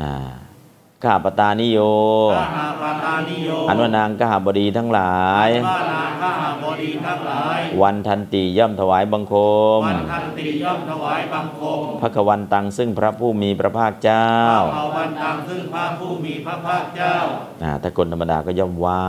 [0.00, 0.14] นะ
[1.04, 1.78] ข้าปตานิโย
[2.36, 9.34] ข้าหาปาตานิโย อันว่านางข้าบดีทั้งหลายว่านางข้าหาบดีทั้งหลายวันทันติย่อมถวายบังค
[9.78, 14.28] มวันทันติย่อมถวายบังคม พระกวันตังซึ่งพระผู้มีพระภาคเจ้า
[14.76, 17.16] ข้าวันตังซึ่งพระผู้มีพระภาคเจ้า
[17.62, 19.04] อ่าถ้าคนธรรมดาก็ย่อมไหว้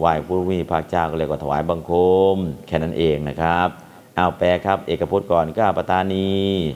[0.00, 1.92] ไหว้ผู้มีพระภาคเจ้าก็เรียกว่าถวายบังค
[2.34, 3.83] ม แค่นั้นเองนะครับ
[4.16, 6.32] เอาแปลครับ เอกพจน์ก่อนข้าปตานี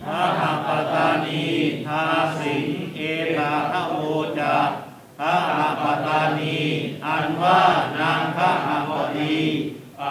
[0.09, 1.45] ข้าปตานี
[1.87, 2.03] ทา
[2.39, 2.65] สิง
[2.97, 3.01] เอ
[3.39, 3.97] ตาทโว
[4.39, 4.57] จา
[5.21, 5.35] ข้า
[5.83, 6.59] ปตานี
[7.07, 7.61] อันว่า
[8.01, 9.39] นางข้าหาบดี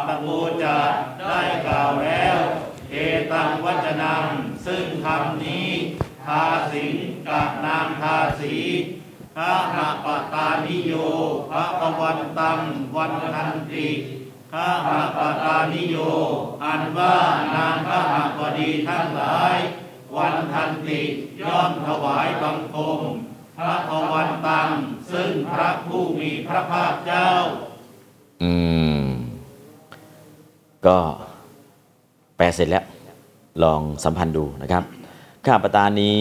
[0.07, 0.27] ปะโว
[0.63, 0.77] จา
[1.19, 2.37] ได้กล่าวแล้ว
[2.91, 2.95] เอ
[3.31, 4.25] ตังวัจนัง
[4.65, 5.69] ซึ่งคำนี้
[6.25, 6.93] ทาสิง
[7.29, 8.55] กับนางทาสี
[9.35, 10.93] พระหาปตานิโย
[11.51, 11.65] พระ
[11.99, 12.59] วันตัง
[12.95, 13.87] วันทันติ
[14.57, 15.97] พระหาปตานิโย
[16.63, 17.15] อันว่า
[17.55, 19.55] นางพระหาบดีทั้งหลาย
[20.15, 21.01] วันทันติ
[21.41, 22.99] ย่อมถวายบังคม
[23.57, 24.69] พระกวันตัง
[25.11, 27.29] ซึ่งพระผู้มีพระภาคเจ้า
[28.43, 28.53] อื
[28.99, 29.03] ม
[30.85, 30.97] ก็
[32.37, 32.85] แปลเสร็จแล้ว
[33.63, 34.83] ลองสัมพันธ์ดูนะครับ
[35.45, 36.15] ข้าปตานี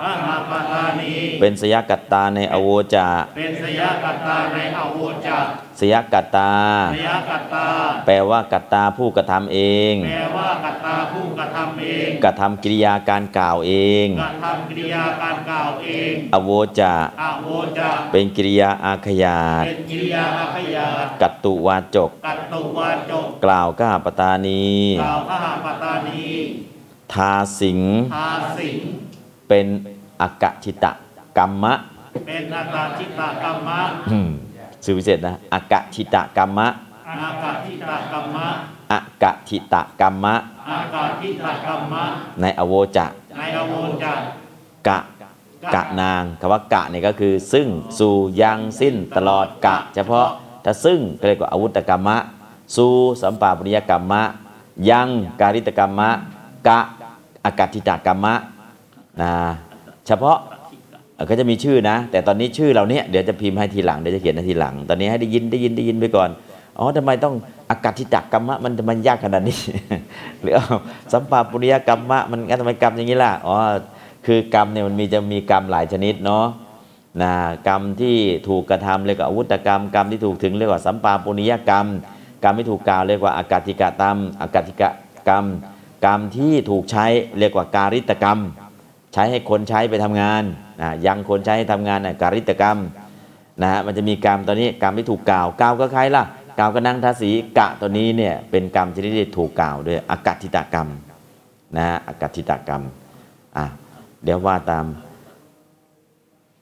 [0.00, 5.46] พระหาปตานีเป็นสยกัตตาในอโวจาเป็นสยกัตตาในอโวจัก
[5.80, 6.52] สยกัตตา
[6.94, 7.66] สยกัตตา
[8.06, 9.58] แปลว่ากัตตาผู้กระทำเอ
[9.92, 13.72] ง แปลว่ากัตตาผู้กระทำเองกระทำกิริยาการกล่าวเอ
[14.04, 24.64] งกระทำกิริยาการกล่าวเอง อโวจาอโวจะเป็นกิริยาอาขยาตเป็นกิริยาอาขยาตกัตตุวาจก กัตตุวาจก กล่าวข้าปตานี
[25.02, 26.24] กล่าวพระหาปตานี
[27.14, 27.80] ทาสิง
[28.14, 28.78] ทาสิง
[29.48, 29.66] เป็น
[30.22, 30.92] อากะชิตะ
[31.38, 31.74] กรรมะ
[32.26, 34.30] เป็นอากาชิตากรรมะอืม
[34.84, 36.68] สื่อพิเศษนะอากะชิตะกรรมะ
[37.08, 38.46] อากาชิตากรรมะ
[38.92, 40.34] อากะทิตะกรรมะ
[40.70, 42.04] อากาชิตากรรมะ
[42.40, 43.06] ในอโวจะ
[43.38, 44.12] ในอโวจะ
[44.88, 44.98] กะ
[45.74, 47.68] กะนางคำว่ากะเนี่ยก็คือ ซึ่ง
[47.98, 50.28] สู่ยังสิ้นตลอดกะ เฉพาะ
[50.64, 52.16] ถ้าซึ่งก็เรียกว่าอาวุธกรรมะ
[52.76, 52.92] สู่
[53.22, 54.22] สัมปาปริยกรรมะ
[54.90, 55.08] ยัง
[55.40, 56.10] การิตกรรมะ
[56.68, 56.80] กะ
[57.44, 58.34] อากาติตกรรมะ
[59.22, 59.32] นะ
[60.06, 60.38] เฉพาะ
[61.28, 66.30] ก็จะมีชื่อนะ แต่ตอนนี้ชื่อเราเนี่ยเดี๋ยวจะพิมพ์ให้ทีหลังเดี๋ยวจะเขียนให้ทีหลัง ตอนนี้ให้ได้ยินได้ยินได้ยินไปก่อน
[66.78, 67.34] อ๋อทำไมต้อง
[67.70, 69.58] อากาติตกรรมะมันมันยากขนาดนี้
[70.40, 70.58] หรือเอ
[71.12, 73.54] สัมปาปุริยกรรมะมันทำไมกรรมอย่างนี้ล่ะอ๋อ
[74.26, 76.46] คือกรรมเนี่ยมันมีจะมีกรรมหลายชนิดเนาะ
[77.22, 77.32] นะ
[77.68, 78.16] กรรมที่
[78.48, 81.86] ถูกกระทำเรียกว่าอาวุธกรรม กรรมที่ถูกถึงเรียกว่าสัมปาปุนิยกรรม
[82.42, 84.88] กรรมที่ถูกกล่าวเรียกว่าอากาติกะตรมอากาติกะ
[85.28, 85.44] กรรม
[86.04, 87.06] กรรมที่ถูกใช้
[87.38, 88.38] เรียกว่าการิตกรรม
[89.12, 90.42] ใช้ให้คนใช้ไปทำงาน
[90.80, 92.78] นะยังคนใช้ให้ทำงานนะการิตกรรม
[93.62, 96.24] นะฮะมันจะมีกรรมตอนนี้กรรมที่ถูกกล่าวกล่าวก็ใครล่ะ
[96.58, 100.88] กล่าวก็นั่งทาสีกะตัวนี้เนี่ยเป็นกรรมชนิดที่ถูกกล่าวด้วยอากาศทิตกรรม
[101.76, 102.82] นะฮะอากาศทิตกรรม
[103.56, 103.66] อะ
[104.24, 104.84] เดี๋ยวว่าตาม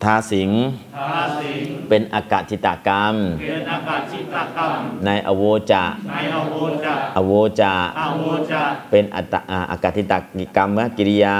[0.04, 0.50] ทาสิง
[0.96, 10.12] ทาสิง เป็นอากาจิตกรรมเป็นอากาศชิตกรรม ในอโวจะในอโวจะอโวจะอโวจะเป็นอัตตะอ่าอากาติต
[10.56, 11.38] กรรมกิริยา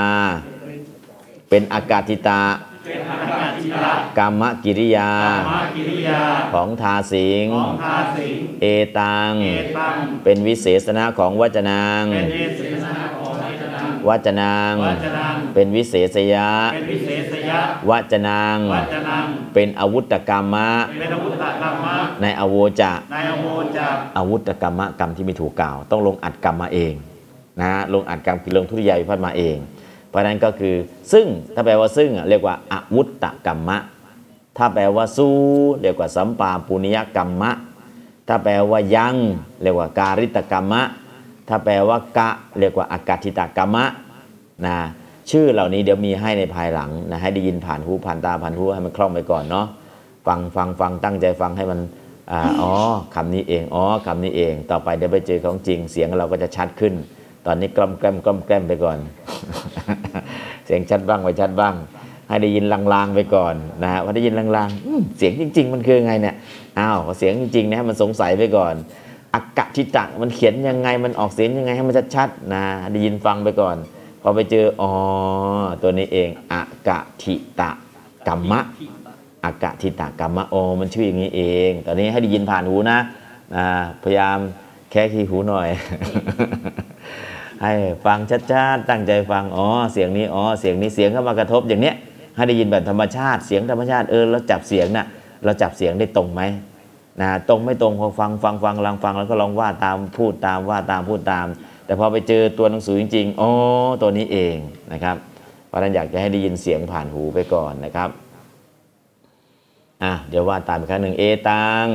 [1.48, 2.42] เป็นอากาติตะ
[2.84, 5.10] เป็นอากาศชิตะกรรมกิริยา
[5.50, 6.20] มากิริยา
[6.54, 8.66] ของทาสิงของทาสิงเอ
[8.98, 12.04] ตังเอตัง เป็นวิเศษณะของวจนาง
[14.08, 20.68] วจนางวัจนัง เป็นวิเศษยะเป็นวิเศษยะวจนางวัจนัง เป็นอาวุธกรรมะ
[21.00, 26.94] เป็นอาวุธกรรมะ ในอโวจะในอโวจะอาวุธกรรมะกรรมที่ไม่ถูกกล่าว ต้องลงอัดกรรมมาเอง
[27.60, 29.56] นะลงอัดกรรมคือลงทุติยายวิพัฒน์มาเอง
[30.08, 30.74] เพราะฉะนั้นก็คือ
[31.12, 33.78] ซึ่งถ้าแปลว่าซึ่งอะเรียกว่าอาวุธกรรมะ
[34.56, 35.36] ถ้าแปลว่าสู้
[35.80, 37.50] เรียกว่าสัมปาปุนิยกรรมะ
[38.28, 39.16] ถ้าแปลว่ายัง
[39.62, 40.82] เรียกว่าการิตกรรมะ
[41.48, 43.84] ถ้าแปลว่ากะเรียกว่าอากาติตากรรมะ
[44.66, 44.76] นะ
[45.30, 49.66] ชื่อเหล่านี้เดี๋ยวมีให้ในภายหลังนะให้ได้ยินผ่านหูผ่านตาผ่านหูให้มันคล่องไปก่อนเนาะ
[50.26, 51.80] ฟังฟังฟังตั้งใจฟังให้มัน
[52.32, 52.72] อาอ๋อ
[53.14, 56.94] คำนี้เองอ๋อคำนี้เอง ต่อไปเดี๋ยวไปเจอของจริงเสียงเราก็จะชัดขึ้น
[57.46, 58.98] ตอนนี้กล่อมแกล้มกล่อมแกล้มไปก่อน
[60.66, 61.74] เสียงชัดบ้างไม่ชัดบ้าง
[62.28, 66.34] ให้ได้ยินลางๆไปก่อนนะฮะว่าได้ยินลางๆเสียงจริง ๆ มันคือไงเนี่ย
[66.78, 68.74] อ้าวเสียงจริงๆนะมันสงสัยไปก่อน
[69.34, 73.76] อักกะทิตะมันเขียนยังไงมันออกเสียงยังไงให้มันชัดๆนะได้ยินฟังไปก่อน
[74.22, 74.92] พอไปเจออ๋อ
[75.82, 77.70] ตัวนี้เองอักกะทิตะ
[78.28, 78.60] กัมมะ
[79.44, 82.98] อักกะทิตะกัมมะโอมันชื่ออย่างนี้เอง ตอนนี้ให้ได้ยินผ่านหูนะ
[83.54, 83.66] นะ
[84.02, 84.38] พยายาม
[84.90, 85.68] แค่ขี้หูหน่อย
[87.62, 87.72] ให้
[88.04, 88.38] ฟังชั
[88.74, 91.94] ดๆตั้งใจฟังอ๋อเสียงนี้อ๋อเสียงนี้เสียงเข้ามากระทบอย่างเนี้ย
[92.36, 95.06] ให้ได้ยินแบบธรรมชาติ เสียงธรรมชาติเออเราจับเสียงน่ะ
[95.44, 96.42] เราจับเสียงได้ตรงไหม
[97.20, 101.46] นะตรงไม่ตรงพอฟังฟังฟังลองฟังแล้วก็ลองว่าตามพูดตามว่าตามพูดตาม
[101.86, 103.50] แต่พอไปเจอตัวหนังสือจริงๆอ๋อ
[104.00, 104.56] ตัวนี้เอง
[104.92, 105.16] นะครับ
[105.68, 108.10] เพราะฉะนั้นอยากจะให้ได้ยินเสียงผ่านหูไปก่อนนะครับ
[110.04, 111.86] อะเดี๋ยวว่าตามอีกครั้งหนึ่งเอตัง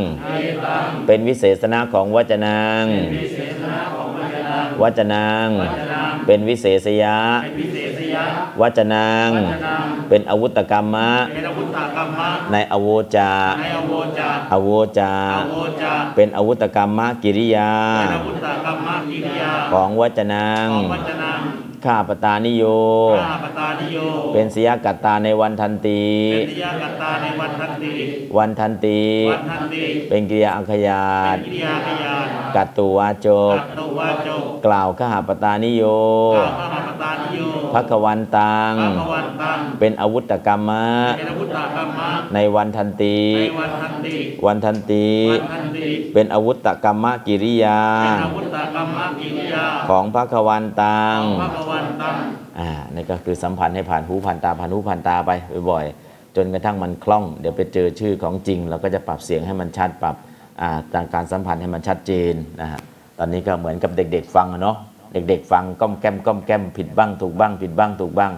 [1.08, 2.86] เป็นวิเศษณะของวจนาง
[4.82, 5.48] วจนาง
[6.28, 7.83] เป็นวิเศษยะเป็น
[8.14, 9.30] วิเศษยะวจนาง
[10.10, 20.68] เป็นอาวุธกรรมะเป็นอาวุธกรรมะ ในอโวจาในอโวจะอโวจาอโวจะเป็นอาวุธกรรมะกิริยาเป็นอาวุธกรรมะกิริยา ของวจนาง
[21.86, 22.64] ของวัจนังข้าปตานิโย
[23.20, 23.98] ข้าปตานิโย
[24.34, 27.94] เป็นสยกัตตาในวันทันตี เป็นนิยกัตตาในวันทันติ
[28.38, 29.00] วันทันตี
[29.32, 35.84] วันทันติเป็นกิริยาอังคยาเป็นตกิริยาขยานกัตตุวาจกกัตตุวาจก กล่าวข้าปตานิโย
[36.38, 37.40] ข้าพระปตานิโย
[37.74, 40.86] พระกวันตังพระวันตังเป็นอาวุธกรรมะ
[41.18, 45.06] เป็นอาวุธกรรมะ ในวันทันตีในวันทันติวันทันตี
[45.42, 52.16] วันทันติเป็นอาวุธกรรมกิริยาเป็นอาวุธกรรมะกิริยา ของพระกวันตังพระวันตัง
[52.60, 55.32] อ่านี่ก็คือสัมพันธ์ให้ผ่านหูผ่านตาผ่านหูผ่านตาไป
[55.72, 60.16] บ่อยๆจนกระทั่งมันคล่อง เดี๋ยวไปเจอชื่อของจริง เราก็จะปรับเสียงให้มันชัดปรับ
[60.62, 62.82] อ่าทางการสัมพันธ์ให้มันชัดเจนนะฮะ
[63.18, 64.78] ตอนนี้ก็เหมือนกับเด็ก ๆ ฟังเนาะ
[65.14, 68.32] เด็ก ๆ ฟังก้อมแก้มก้อมแก้มผิดบ้างถูกบ้างผิดบ้างถูกบ้าง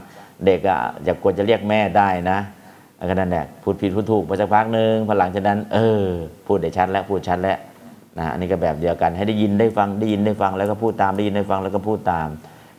[0.45, 2.39] เด็กอะอย่ากควรจะเรียกแม่ได้นะ
[3.09, 6.03] ก็นั่นแหละพูดผิดพูดถูกไปสักพักหนึ่งพอหลังจากนั้น เออ
[6.47, 7.57] พูดได้ชัดแล้วพูดชัดแล้ว
[8.17, 12.27] นะอันนี้ก็แบบเดียวกันให้ได้ยินได้ฟังได้ยินได้ฟังแล้วก็พูดตามได้ยินได้ฟังแล้วก็พูดตาม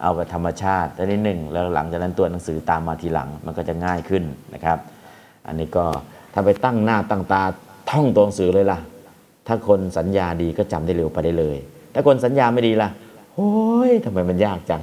[0.02, 4.78] เอาแบบธรรมชาติแต่นิดหนึ่งแล้วหลังจากนั้นตัวหนังสือตามมาทีหลังมันก็จะง่ายขึ้นนะครับ
[5.46, 5.84] อันนี้ก็
[6.32, 7.42] ถ้าไปตั้งหน้าตั้งตา
[7.90, 8.78] ท่องตัวหนังสือเลยล่ะ
[9.46, 11.56] ถ้าคนสัญญาดีก็จำได้เร็วไปได้เลย
[11.94, 12.88] ถ้าคนสัญญาไม่ดีล่ะ
[13.34, 13.50] โอ้
[13.90, 14.82] ยทำไมมันยากจัง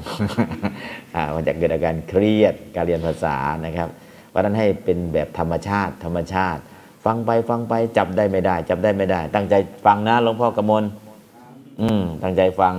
[1.15, 3.89] อ่ามันจะเกิดอาการเครียดการเรียนภาษานะครับ
[4.29, 6.61] เพราะนั้นให้เป็นแบบธรรมชาติ ธรรมชาติ
[7.05, 10.83] ฟังไปฟังไปจับได้ไม่ได้จับได้ไม่ได้ ตั้งใจฟังนะหลวงพ่อกำมล
[11.81, 12.73] อืมตั้งใจฟัง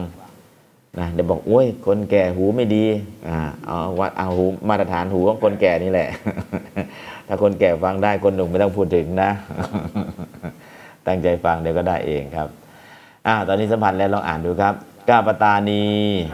[0.99, 2.85] นะเดี๋ยวบอกโอ้ยคนแก่หูไม่ดี
[3.29, 6.09] อ่าเอาวัดเอาหูมาตรฐานหูของคนแก่นี่แหละ
[7.29, 9.31] ถ้าคนแก่ฟังได้คนหนุ่มไม่ต้องพูดถึงนะ
[11.07, 12.49] ตั้งใจฟังเดี๋ยวก็ได้เองครับ
[13.27, 14.75] อ่าตอนนี้สัมผัสแล้วลองอ่านดูครับ
[15.09, 15.85] กาปตานี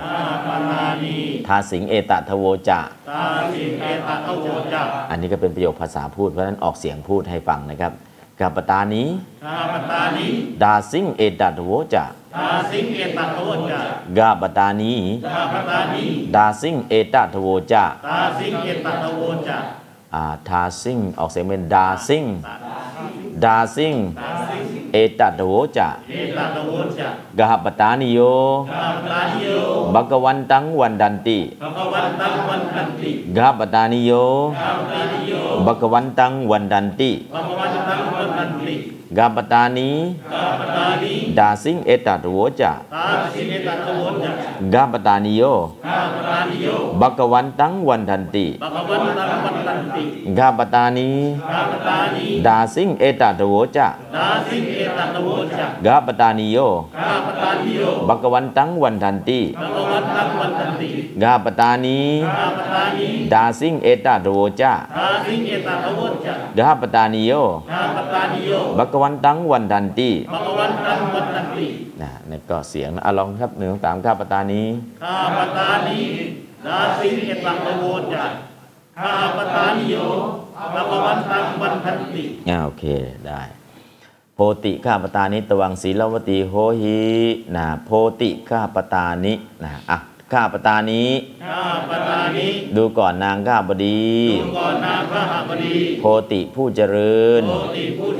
[0.01, 0.17] ข้า
[0.49, 1.15] ปตานี
[1.47, 7.93] ทาสิงเอตทโวจะตาสิงเอตะโวจักอันนี้ก็เป็นประโยคภาษาพูดเพราะฉะนั้นออกเสียงพูดให้ฟังนะครับ
[8.41, 9.05] กาปตานี
[9.45, 10.27] ข้าปตานี
[10.63, 12.05] ดาสิงเอตทโวจะ
[12.37, 13.87] ตาสิงเอตะโวจัก
[14.19, 16.05] กาปตานีข้าปตานี
[16.37, 19.65] ดาสิงเอตทโวจะตาสิงเอตะโวจัก
[20.15, 22.25] อ่าทาสิงออกเสียงเป็นดาสิง
[23.45, 23.95] ดาสิง
[24.93, 28.21] เอตทโวจะเอตะโวจักกาปตานิโย
[28.71, 29.49] ข้าปตานิโย
[29.95, 34.13] บักวันตังวันดันติภะคะวันตังวันตันติกาปตานิโย
[34.59, 35.33] ข้าปตานิโย
[35.67, 37.11] บักวันตังวันดันติ
[39.11, 39.91] ภะคะวันตังวันตันติกาปตานี
[40.33, 44.35] ข้าปตานีดาสิงเอตทโวจะตาสิงเอตะโวจัก
[44.75, 45.43] กาปตานิโย
[45.87, 46.69] ข้าปตานิโย
[47.01, 50.05] บักวันตังวันดันติภะคะวันตังวันตันติ
[50.39, 51.11] กาปตานี
[51.51, 56.59] ข้าปตานีดาสิงเอตทโวจะดาสิงเอตะโวจักกาปตานิโย
[56.97, 60.89] ข้าปตานิโยบักวันตังวันดันติภะคะวันตังวันตันติ
[61.23, 67.33] กาปตานีข้าปตานีดาสิงเอตทโวจะตาสิงเอตะโวจักกาปตานิโย
[67.71, 71.67] ข้าปตานิโยบักวันตังวันดันติภะคะวันตังวันตันติ
[72.03, 74.63] นะนี่ก็เสียงนะอะลองครับหนึ่งสองสามกาปตานี
[75.03, 76.01] ข้าปตานี
[76.67, 77.85] ดาสิงเอตะโว
[78.15, 78.31] จัก
[78.99, 79.97] ข้าปตานิโย
[80.75, 82.85] ภะคะวันตังวันตันติอ่าโอเค
[83.27, 83.43] ได้
[84.35, 87.01] โพติข้าปตานิตวังศีลวตีโหหิ
[87.57, 89.35] นะโพติข้าปตานิ
[89.65, 89.99] นะอะ
[90.33, 91.05] ข้าปตานิ
[91.45, 94.11] ข้าปตานีดูก่อนนางข้าบดี
[94.43, 98.20] ดูก่อนนาพระหบดี โพติผู้เจริญ โพติผู้เ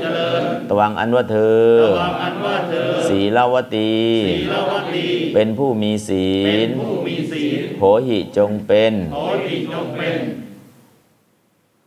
[0.69, 3.93] ตวังอันว่าเธอระวังอันว่าเธอ ศีลวตี
[4.27, 10.19] ศีลวตีเป็นผู้มีศีเป็นลผู้มีศีลโหหิจงเป็นโหติจงเป็น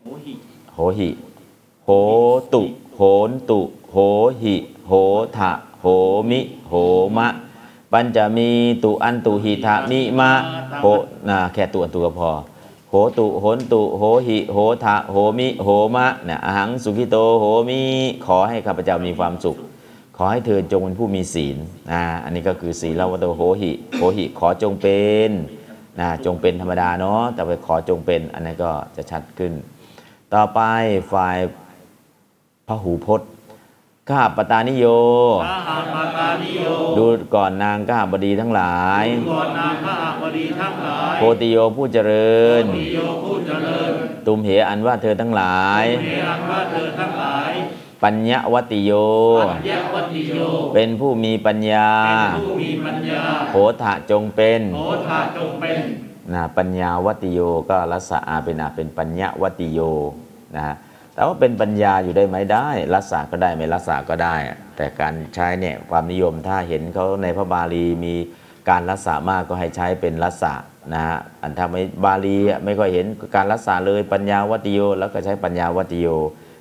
[0.03, 0.33] โหหิ
[0.75, 1.11] โหหิ
[1.85, 1.91] โห
[2.53, 2.63] ตุ
[2.97, 3.61] โหนตุ
[3.93, 3.97] โห
[4.43, 4.57] หิ
[4.89, 4.93] โห
[5.37, 5.87] ทะโห
[6.31, 6.75] มิ โห
[7.17, 7.29] มะ
[7.93, 8.51] ปัญจะมี
[8.85, 10.31] ตุอันตุหิทะมิมะ
[10.83, 10.87] โห
[11.29, 17.81] นะแค่ตัวอันตัวก็พอโหตุโหนตุโหหิโหทะโหมิโหมะเนี่ยอหังสุขิโตโหมิ
[18.27, 19.57] ขอให้ข้าพเจ้ามีความสุข
[20.17, 21.57] ขอให้เธอจงเป็นผู้มีศีล
[21.93, 25.31] นะอันนี้ก็คือศีลวัตโตโหหิโหหิขอจงเป็น
[26.01, 29.53] นะจงเป็นธรรมดาเนาะแต่ไปขอจงเป็นอันนี้ก็จะชัดขึ้น
[30.35, 30.61] ต่อไป
[31.13, 31.39] ฝ่าย
[32.67, 33.29] พหูพจน์
[34.11, 34.87] ข้าปตานิโย
[35.47, 36.67] ข้าหาปตานิโย
[36.99, 43.93] ดูก่อนนางข้าบดีทั้งหลายก่อนนาพระหบดีทั้งหลายโพติโยผู้เจริญติโยผู้เจริญ
[44.27, 47.53] ตุมเหอันว่าเธอทั้งหลายเมรังว่าเธอทั้งหลาย
[48.03, 48.93] ปัญญวติโย
[49.41, 50.33] ปัญญวัติโย
[50.75, 55.79] เป็นผู้มีปัญญาเป็นผู้มีปัญญาโหทะจงเป็นโหธาจงเป็น
[56.35, 59.81] นะปัญญาวติโยก็รัศอาเป็นอาเป็นปัญญวติโย
[60.57, 60.75] นะฮะ
[61.15, 64.37] แต่ว่าเป็นปัญญาอยู่ได้ไหมได้รัศาก็ได้ไม่รัศาก็ได้
[64.77, 68.15] แต่การใช้เนี่ยความนิยมถ้าเห็นเขาในพระบาลีมี
[68.71, 70.55] การรัศามากก็ให้ใช้เป็นรัศา
[70.95, 76.07] นะฮะอันถ้าไม่บาลีไม่ค่อยเห็นการรัศาเลยปัญญาวัติโย แล้วก็ใช้ปัญญาวัติโย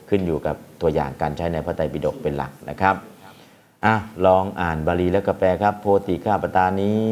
[0.09, 2.95] ขึ้นอยู่กับตัวอย่างการใช้ในพระไตรปิฎกเป็นหลักนะครับ
[3.85, 6.95] อะลองอ่านบาลีแล้วก็แปลครับ โพติข้าปตานี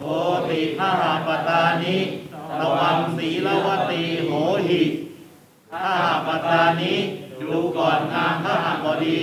[0.00, 0.06] โห
[0.50, 1.96] ติข้าหาปตานิ
[2.60, 4.32] ระวังศีลวตีโห
[4.68, 4.82] หิ
[5.72, 6.94] ข้าหาปตานิ
[7.42, 9.22] ดูก่อนนางข้าหบดี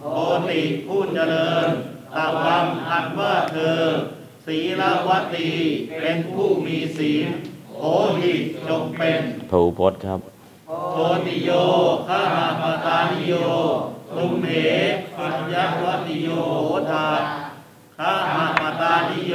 [0.00, 0.16] โห
[0.48, 1.68] ติผู้เจริญ
[2.16, 3.80] ตะวังอันว่าเธอ
[4.46, 5.50] ศีลวตี
[6.00, 7.28] เป็นผู้มีศีล
[7.78, 7.84] โห
[8.20, 8.34] หิ
[8.68, 10.20] จงเป็นพระอุพจน์ครับ
[10.92, 11.50] โทติโย
[12.08, 13.34] ข้าหาปตานิโย
[14.16, 14.46] ตุมเห
[15.16, 16.28] ปัญญวติโย
[16.64, 17.08] โหทา
[17.98, 19.34] ข้าหาปตานิโย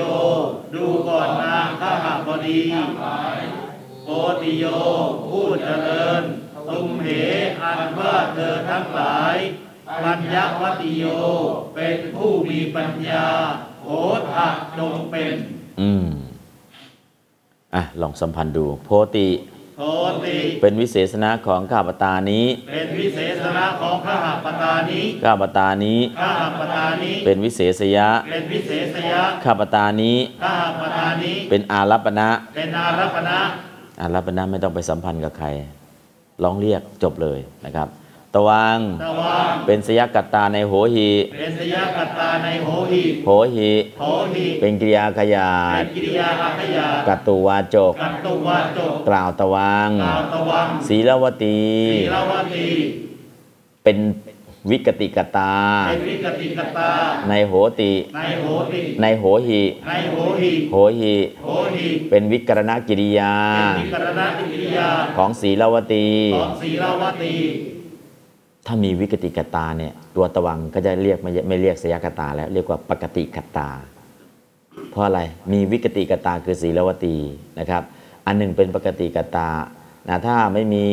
[0.74, 2.62] ดูก่อนนางข้าหาบดี
[4.06, 4.10] โก
[4.42, 4.66] ติโย
[5.30, 6.24] ผู้เจริญ
[6.70, 7.10] ตุมเห
[7.64, 9.36] อันว่าเธอทั้งหลาย
[10.04, 11.04] ปัญญวติโย
[11.76, 13.28] เป็นผู้มีปัญญา
[13.84, 13.90] โห
[14.34, 15.34] ทะจงเป็น
[15.82, 16.10] อืม
[17.76, 19.30] อะ ลองสัมพันธ์ดู โพติ
[19.78, 19.86] โท
[20.26, 33.40] ติ เป็นวิเศษณะของข้าปตานี้ เป็นวิเศษณะของข้าหาปตานิข้าปตานี้ ข้าหาปตานิเป็นวิเศษยะ เป็นวิเศษยะ ข้าปตานี้ ข้าหาปตานิเป็นอารัปณะเป็นอารัปณะ
[34.02, 35.48] อารัปณะไม่ต้องไปสัมพันธ์กับใคร
[36.44, 37.90] ลองเรียกจบเลยนะครับ
[38.36, 51.60] ตวังตะวัง เป็นสยกัตตาในโหหิเป็นสยกัตตาในโหหิโหหิโหหิเป็นกิริยาขยาเป็ดนกิริยาอาขยากัตตุวาจก กัตตุวาจก กล่าวตวัง กล่าวตะวัง ศีลวตี
[51.94, 52.68] ศีลวตี
[53.84, 53.98] เป็น
[54.70, 55.54] วิกติกตา
[55.88, 56.90] เป็นวิกติกตา
[57.30, 64.88] ในโหติ ในโหติ ในโหหิ ในโหหิ โหหิ โหหิ เป็นวิกรณกิริยา เป็นวิกรณกิริยา
[65.18, 67.36] ของศีลวตี ของศีลวตี
[68.66, 73.70] ถ้ามีวิกติกตาเนี่ย ตัวตะวังก็จะเรียกไม่ไม่เรียกสยกตาแล้วเรียกว่าปกติกตา
[74.92, 77.16] เพราะอะไร มีวิกติกตาคือศีลวตี
[77.60, 77.84] นะครับ
[78.26, 79.50] อันหนึ่งเป็นปกติกตา
[80.10, 80.86] นะถ้าไม่มี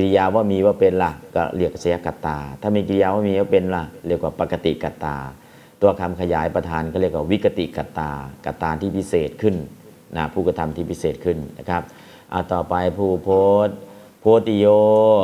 [0.00, 5.16] กิริยาว่ามีว่าเป็นล่ะก็เรียกเสียกตา ถ้ามีกิริยาว่ามีว่าเป็นล่ะเรียกว่าปกติกตา
[5.82, 8.10] ตัวคำขยายประธานก็เรียกว่าวิกติกตา
[8.46, 9.56] กตาที่พิเศษขึ้น
[10.16, 11.82] นะผู้กระทำที่พิเศษขึ้นนะครับ
[12.30, 13.76] เอาต่อไปผู้โพสต์
[14.20, 14.66] โพติโย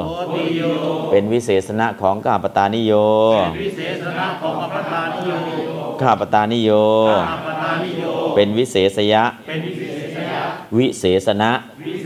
[0.07, 0.63] โพธิโย
[1.11, 2.93] เป็นวิเศษณะของกาปตานิโย
[3.43, 5.31] เป็นวิเศษณะของอัปปตานิโย
[6.01, 6.71] ข้าปตานิโย
[7.31, 8.05] อัปปตานิโย
[8.35, 9.85] เป็นวิเศษยะเป็นวิเศ
[10.17, 10.43] ษยะ
[10.77, 11.51] วิเศษณะ
[11.87, 12.06] วิเ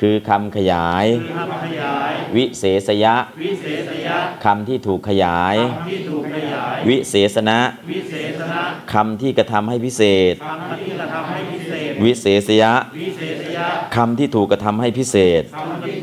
[0.00, 7.58] คือคำขยายคือคำขยายวิเศษยะวิเศษยะคำที่ถูกขยายคำที่ถูกขยายวิเศษณะ
[7.90, 8.62] วิเศษณะ
[8.92, 10.02] คำที่กระทำให้พิเศ
[10.32, 13.66] ษคำที่กระทำให้พิเศษวิเศษยะวิเศษยะ
[13.96, 15.96] คำที่ถูกกระทำให้พิเศษคำที่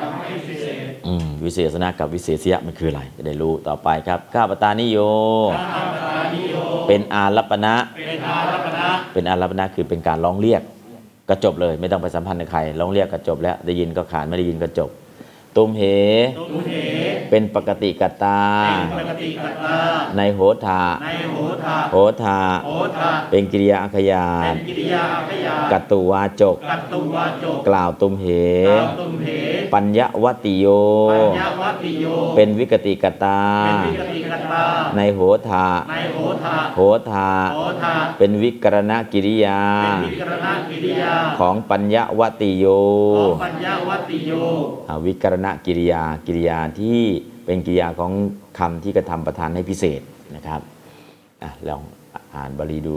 [0.00, 4.98] ทำให้พิเศษอืมวิเศษณะกับวิเศษยะมันคืออะไรจะได้รู้ต่อไปครับข้าปตานิโย
[5.54, 6.54] อัปปตานิโย
[6.88, 10.62] เป็นอารัปณะเป็นอารัปณะเป็นอารัปณะคือเป็นการร้องเรียก
[11.28, 14.90] ก็จบเลยไม่ต้องไปสัมพันธ์กับใครร้องเรียกก็จบแล้วได้ยินก็ขานไม่ได้ยินก็จบ
[15.56, 15.82] ตุมเห
[16.26, 16.30] ตุ
[16.66, 18.40] เห เป็นปกติกตา
[20.16, 20.82] ในโหธา
[21.92, 22.38] โหธา
[23.30, 24.54] เป็นกิริยาอคยาน
[25.72, 26.56] กัตตุวาจก
[27.68, 28.26] กล่าวตุมเห
[29.74, 30.66] ปัญญวติโย
[32.36, 33.40] เป็นวิกติกตา
[34.96, 35.66] ในโหธา
[36.74, 37.28] โหธา
[38.18, 39.60] เป็นวิกรณกิริยา
[41.38, 42.64] ของปัญญวติโย
[45.04, 47.04] วิกรณกิริยากิริยาที่
[47.46, 48.12] เป็นกิริยาของ
[48.58, 50.00] คำที่กระทำประทานให้พิเศษ
[50.36, 50.60] นะครับ
[51.42, 51.82] อะลอง
[52.34, 52.96] อ่านบาลีดู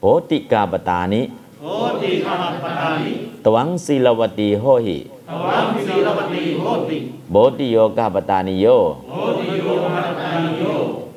[0.00, 1.22] โหติกาปตานิ
[1.62, 1.66] โห
[2.02, 3.12] ติขหปตานิ
[3.44, 6.98] ตวังศิลวตีโหหิตวังศีลปฏิโหติ
[7.32, 8.66] โบติโยกาปตานิโย
[9.10, 10.64] โหติโยหัตตานิโย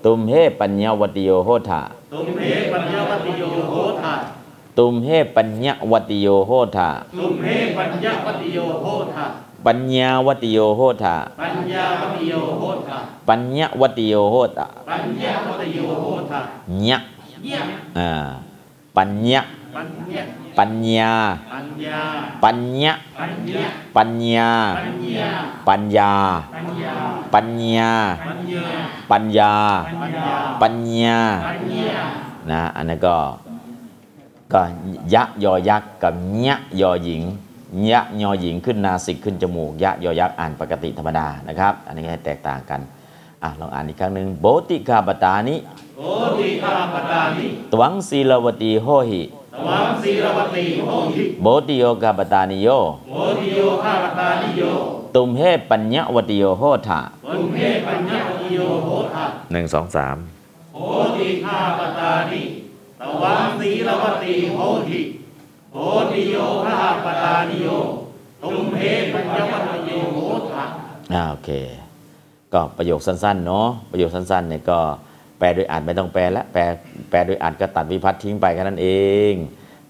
[0.05, 1.81] ตุมเฮปัญญวติโยโหทา
[2.13, 4.13] ตุมเหปัญญาวัตติโยโหทา
[4.77, 9.25] ตุมเฮปัญญวติโยโหทาตุมเหปัญญาวัตติโยโหทา
[9.65, 12.97] ปัญญาวติโยโหตะปัญญาวติโยโหตะ
[13.29, 16.39] ปัญญาวติโยโหตะปัญญาวติโยโหตะ
[16.89, 16.97] ญะ
[17.97, 18.09] อ่า
[18.97, 19.41] ปัญญา
[20.57, 21.11] ปัญญา
[21.49, 21.99] ปัญญา
[22.43, 22.91] ปัญญา
[23.97, 24.49] ปัญญา
[25.67, 27.81] ปัญญา
[29.11, 29.53] ปัญญา
[30.61, 31.17] ปัญญา
[32.49, 33.15] นะ อันนั้นก็
[34.53, 34.61] ก็
[35.13, 37.23] ยะยอยักษ์กับเนี้ยยอหญิง
[37.91, 42.81] ยะยอหญิงขึ้นนาสิกขึ้นจมูก ยะยอยักษ์อ่านปกติธรรมดานะครับ อันนี้ให้แตกต่างกัน
[43.43, 45.55] อะลองอ่านอีกครั้งหนึ่งโบติกาปตานิ
[45.97, 46.03] โห
[46.39, 49.27] ติขหปตานิตวังศีลวตีโหหิต
[49.67, 52.69] วังศีลปฏิโหติโบติโยกาปตานิโย
[53.09, 54.61] โหติโยข้าปตานิโย
[55.15, 56.99] ตุมเฮปัญญวติโยโหทา
[57.33, 60.17] ตุมเหปัญญาวัตติโยโหทาหนึ่งสองสาม
[60.75, 60.79] โห
[61.17, 62.41] ติข้าปตานิ
[63.01, 64.59] ตวังศีลปฏิโห
[64.89, 65.01] ติ
[65.73, 65.77] โห
[66.11, 67.69] ติโยข้าปตานิโย
[68.43, 70.19] ตุมเหปัญญาวัตโยโห
[70.51, 70.63] ทา
[71.13, 71.49] อ่าโอเค
[72.53, 74.79] ก็ประโยคสั้นๆเนาะประโยคสั้นๆเนี่ยก็
[75.39, 76.61] แปลโดยอ่านไม่ต้องแปลแล้วแปล
[77.09, 78.89] แปลโดยอ่านก็ตัดวิพัฒน์ทิ้งไปแค่นั้นเอ
[79.31, 79.33] ง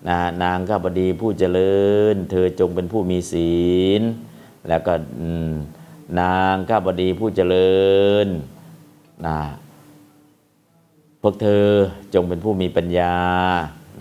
[0.07, 1.79] นะนางข้าพดีผู้เจริ
[2.13, 3.55] ญ เธอจงเป็นผู้มีศี
[3.99, 4.01] ล
[4.69, 4.93] แล้วก็
[6.19, 7.75] นางข้าพดีผู้เจริ
[8.25, 8.27] ญ
[9.25, 9.39] นะ
[11.21, 11.67] พวกเธอ
[12.13, 13.15] จงเป็นผู้มีปัญญา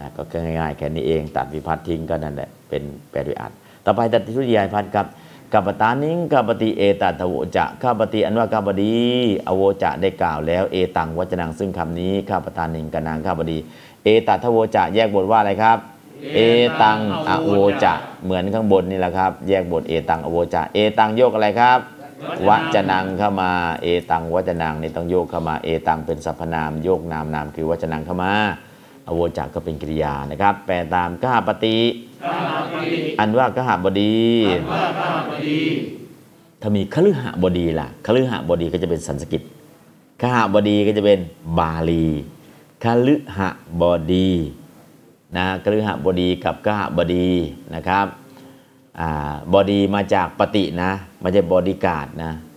[0.01, 3.53] นะก็ง่ายๆแค่นี้เองตัดวิพัฒน์ทิ้งก็นั่นแหละเป็นแปลโดยอ่าน
[3.85, 5.07] ต่อไปตัดทุติยายพัฒน์ครับ
[5.53, 8.95] กัปตานิงกัปติเอตัตโวจะข้าปฏิอันว่าข้าพดี
[9.47, 13.59] อโวจะได้กล่าวแล้วเอตังวจนังซึ่งคำนี้ข้าปตานิงกนางข้าพดี
[14.05, 15.79] เอตัทโวจะแยกบทว่าอะไรครับ
[16.35, 16.39] เอ
[16.83, 16.99] ตัง
[17.29, 17.51] อโว
[17.85, 17.93] จะ
[18.25, 21.79] เหมือนข้างบนนี่แหละครับ แยกบทเอตังอโวจะเอตังโยกอะไรครับ
[22.49, 23.51] วัจนังเข้ามา
[23.83, 28.33] เอตังวัจนังนี่ต้องโยกเข้ามาเอตังเป็นสรรพนามโยกนามนามคือวัจนังเข้ามา
[29.07, 31.79] อโวจะก็เป็นกริยานะครับ แปลตามข้าปฏิ
[32.25, 32.37] ข้า
[32.73, 34.19] ปฏิอันว่าขหบดี
[34.73, 35.59] ว่าข้าปฏิ
[36.61, 39.43] ถ้ามีคฤหบดีล่ะคฤหบดีก็จะเป็นสันสกฤต
[40.21, 41.19] คหบดีก็จะเป็น
[41.59, 42.07] บาลี
[42.85, 43.39] คฤห
[43.81, 43.83] บ
[44.13, 44.31] ดี
[45.37, 47.29] นะคฤหบดีกับคหบดี
[47.75, 48.07] นะครับ
[49.01, 50.91] อ่าบดีมาจากปฏินะ
[51.21, 52.50] ไม่ใช่บอดีการ์ดนะอ่า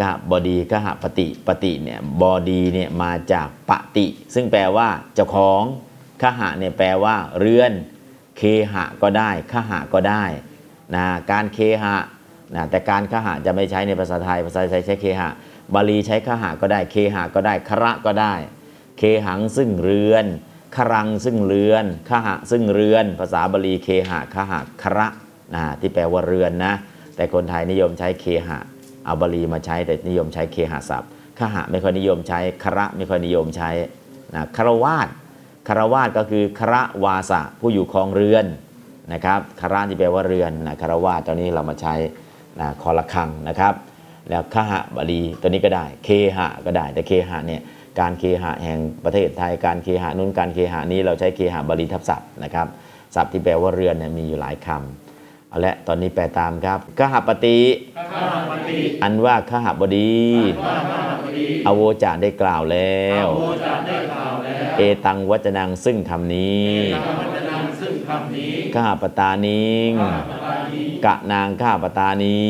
[0.00, 5.62] กหบอดีคหปฏิปฏิเนี่ยบอดีเนี่ยมาจากปฏิ ซึ่งแปลว่าเจ้าของ
[6.22, 7.72] คหะเนี่ยแปลว่า เรือน
[8.36, 8.42] เค
[8.72, 10.24] หะก็ได้คหะก็ได้
[10.94, 11.96] นะการเคหะ
[12.54, 15.30] นะแต่การคหะจะไม่ใช้ในภาษาไทยภาษาไทยใช้เคหะ
[15.74, 18.34] บาลีใช้คหะก็ได้เคหะก็ได้คระก็ได้
[18.98, 20.26] เคหังซึ่งเรือน
[20.76, 25.08] ครังซึ่งเรือนคหะซึ่งเรือน ภาษาบาลีเคหะคหะคระ
[25.54, 26.74] นะที่แปลว่าเรือนนะ
[27.16, 28.58] แต่คนไทยนิยมใช้เคหะ
[29.08, 33.70] เอาบาลีมาใช้แต่นิยมใช้เคหศัพท์คหะไม่ค่อยนิยมใช้คระไม่ค่อยนิยมใช้
[34.34, 35.08] นะคารวาส
[35.68, 38.46] คารวาสก็คือครวาสะผู้อยู่ครองเรือน
[39.12, 41.94] นะครับคาระที่แปลว่าเรือนนะคารวาสตอนนี้เรามาใช้
[42.60, 43.74] นะคอละคังนะครับ
[44.30, 47.62] แล้วคหะบดีตัวนี้ก็ได้ เคหะก็ได้แต่เคหะเนี่ย
[48.00, 52.66] การเคหะแห่งประเทศไทยการเคหะนู้นการเคหะนี้เราใช้เคหะบาลีทับศัพท์นะครับ
[53.14, 55.07] ศัพท์ที่แปลว่าเรือนเนี่ยมีอยู่หลายคำ
[55.50, 57.60] เอาละตอนนี้แปลตามครับคหปฏิ
[57.96, 60.18] ข้าปฏิอันว่าขหบดี
[60.64, 60.76] ข้า
[61.22, 66.74] พดีอโวจาได้กล่าวแล้วโอจะได้กล่าวแล้ว เอตังวัจนังซึ่งคำนี้
[67.06, 72.40] ธรรมจะนำซึ่งคำนี้ข้าปตานิงปตานี้กะนางข้าปตานี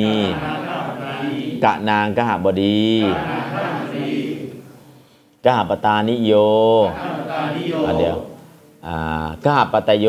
[0.45, 2.87] นาข้าปตานี้กะนางขหบดี
[3.29, 4.13] นาข้าพดี
[5.45, 6.33] กหปตานิโย
[6.99, 8.17] ข้าปตานิโยอะเดี๋ยว
[8.87, 8.99] อ่า
[9.45, 10.07] กหปตโย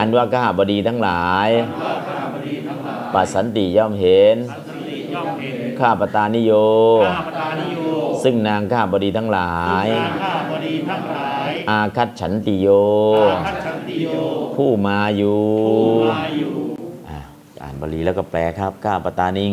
[0.00, 1.48] อันว่ากหบดีทั้งหลาย
[1.82, 6.52] ว่าข้าพดีทั้งหลาย ปัสสันติย่อมเห็นสันติย่อมเห็นข้าปตานิโย
[7.06, 7.78] ข้าปตานิโย
[8.22, 12.68] ซึ่งนางข้าบดีทั้งหลายนาข้าพดีทั้งหลายอาคัตฉันติโย
[13.28, 14.06] อาคัจฉันติโย
[14.56, 16.54] ผู้มาอยู่ผู้มาอยู่
[17.08, 17.18] อ่า
[17.62, 19.52] อ่านบาลีแล้วก็แปลครับ ข้าปตานิง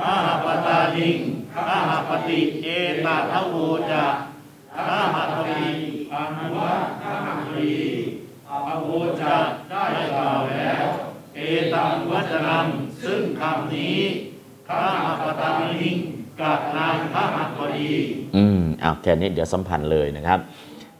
[0.00, 1.18] ข้าปตานิง
[1.54, 1.78] ข้า
[2.08, 2.66] ปฏิเอ
[3.06, 3.56] ตาทโว
[3.90, 4.04] จะ
[4.76, 5.16] ข้าป
[5.46, 5.70] ฏิ
[6.12, 6.72] อันว่า
[7.02, 7.72] ข้าปฏิ
[8.72, 8.90] อโว
[9.22, 9.36] จา
[9.70, 9.84] ได้
[10.16, 10.84] กล่าวแล้ว
[11.36, 11.40] เอ
[11.74, 12.66] ตังวัจนัง
[13.02, 14.00] ซึ่งคำนี้
[14.68, 14.84] ข้า
[15.22, 15.96] ปตังหิง
[16.40, 17.24] กับนางข้า
[17.58, 17.92] ปดี
[18.36, 20.38] อืมอ้าวแค่นี้เดี๋ยวสัมพันธ์เลยนะครับ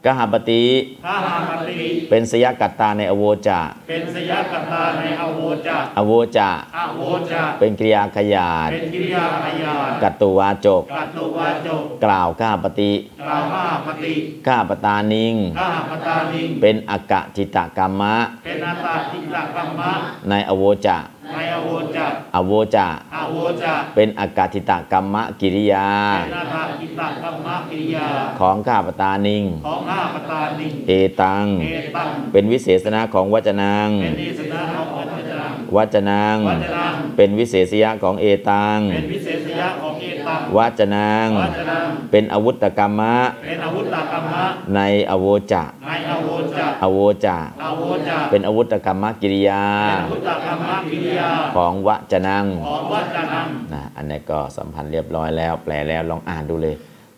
[0.05, 0.63] กหปติ
[1.05, 1.15] ข้า
[1.49, 7.01] ปฏิเป็นสยกัตตาในอโวจาเป็นสยกตาในอโวจะอโวจาอโว
[7.31, 12.91] จะเป็นกริยาขยาดเป็นกิริยาพยานกัตตุวาจกกัตตุวาจกกล่าวข้าปฏิ
[13.21, 14.15] กล่าวข้าปฏิ
[14.47, 19.91] ข้าปตานิงข้าปตานิง เป็นอากะจิตกรรมะ เป็นอาตาทิตกรรมะ
[20.29, 20.97] ในอโวจา
[21.33, 25.87] ในอโวจะอโวจาอโวจะเป็นอากาจิตกรรมะกิริยา
[26.21, 28.07] เป็นอาตาทิตกรรมะกิริยา
[28.39, 35.32] ของข้าปตานิง ของข้าปตานิง เอตังเอตังเป็นวิเศษณะของวัจนังเป็นนิสนาของวัจนัง
[35.75, 44.43] วัจนังวัจนังเป็นวิเศษยะของเอตัง เป็นวิเศษยะของเอตัง วัจนังวัจนังเป็นอาวุธกรรมะเป็นอาวุธกรรมะ
[44.75, 44.79] ใน
[45.11, 56.75] อโวจะในอโวจะอโวจะอโวจะเป็นอาวุธกรรมกิริยาเป็นอาวุธกรรมะกิริยาของวัจนังของวัจนังนะอันนี้ก็สัมพันธ์เรียบร้อยแล้ว แปลแล้วลองอ่านดูเลย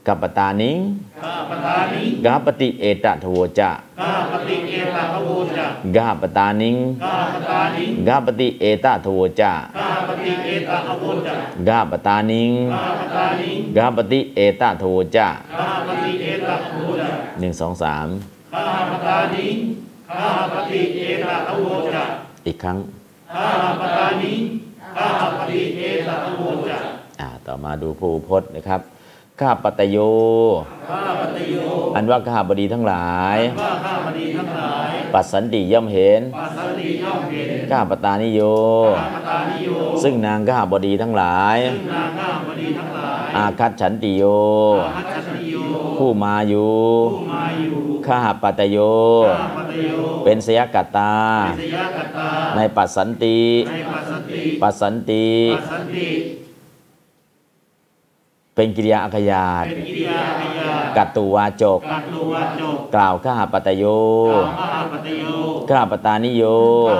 [0.07, 0.79] กัปปตานิง
[1.23, 5.65] ข้าปตานิงกาปติเอตทโวจะข้าปฏิเอตาโวจะ
[5.97, 11.35] กาปตานิงข้าปตานิงกาปติเอตทโวจะข้าปฏิเอตาโวจะ
[11.67, 15.27] กาปตานิงข้าปตานิงกาปติเอตทโวจะ
[15.57, 18.07] ข้าปฏิเอตาโวจะหนึ่งสองสาม
[18.53, 19.57] ข้าปตานิง
[20.09, 22.03] ข้าปฏิเอตาโวจะ
[22.47, 22.77] อีกครั้ง
[23.33, 23.49] ข้า
[23.79, 24.41] ปตานิง
[24.95, 26.77] ข้าปฏิเอตาโวจะ
[27.21, 28.81] อ่าต่อมาดูผู้พจน์นะครับ
[29.41, 29.97] ข้าปตโย
[30.89, 31.57] ข้าปฏิโย
[31.95, 38.41] อันว่าข้าบดีทั้งหลายว่าข้าพดีทั้งหลาย ปัสสันติย่อมเห็น ปัสสันติย่อมเห็น ข้าปตานิโย
[38.97, 39.69] ข้าปตานิโย
[40.03, 44.23] ซึ่งนางข้าบดีทั้งหลาย ซึ่งนางข้าพดีทั้งหลาย อาคัตฉันติโย
[44.85, 45.55] อาหัจฉติโย
[45.97, 46.75] ผู้มาอยู่
[47.13, 48.77] ผู้มาอยู่ ข้าปตโย
[49.29, 49.91] ข้าปฏิโย
[50.23, 51.15] เป็นสยกัตตา
[51.47, 56.09] เป็นสยกตา ในปัสสันติ ในปัสสติปัสสันติ ปัสสันติ
[58.55, 63.83] เป็นกิริยาอัคยาตเป็นกิริยาพยากัตตุวาจกกัตตุวัจจก กล่าวข้าปตโย
[64.41, 65.25] กล่าวข้าปฏิโย
[65.69, 66.43] ข้าปตานิโย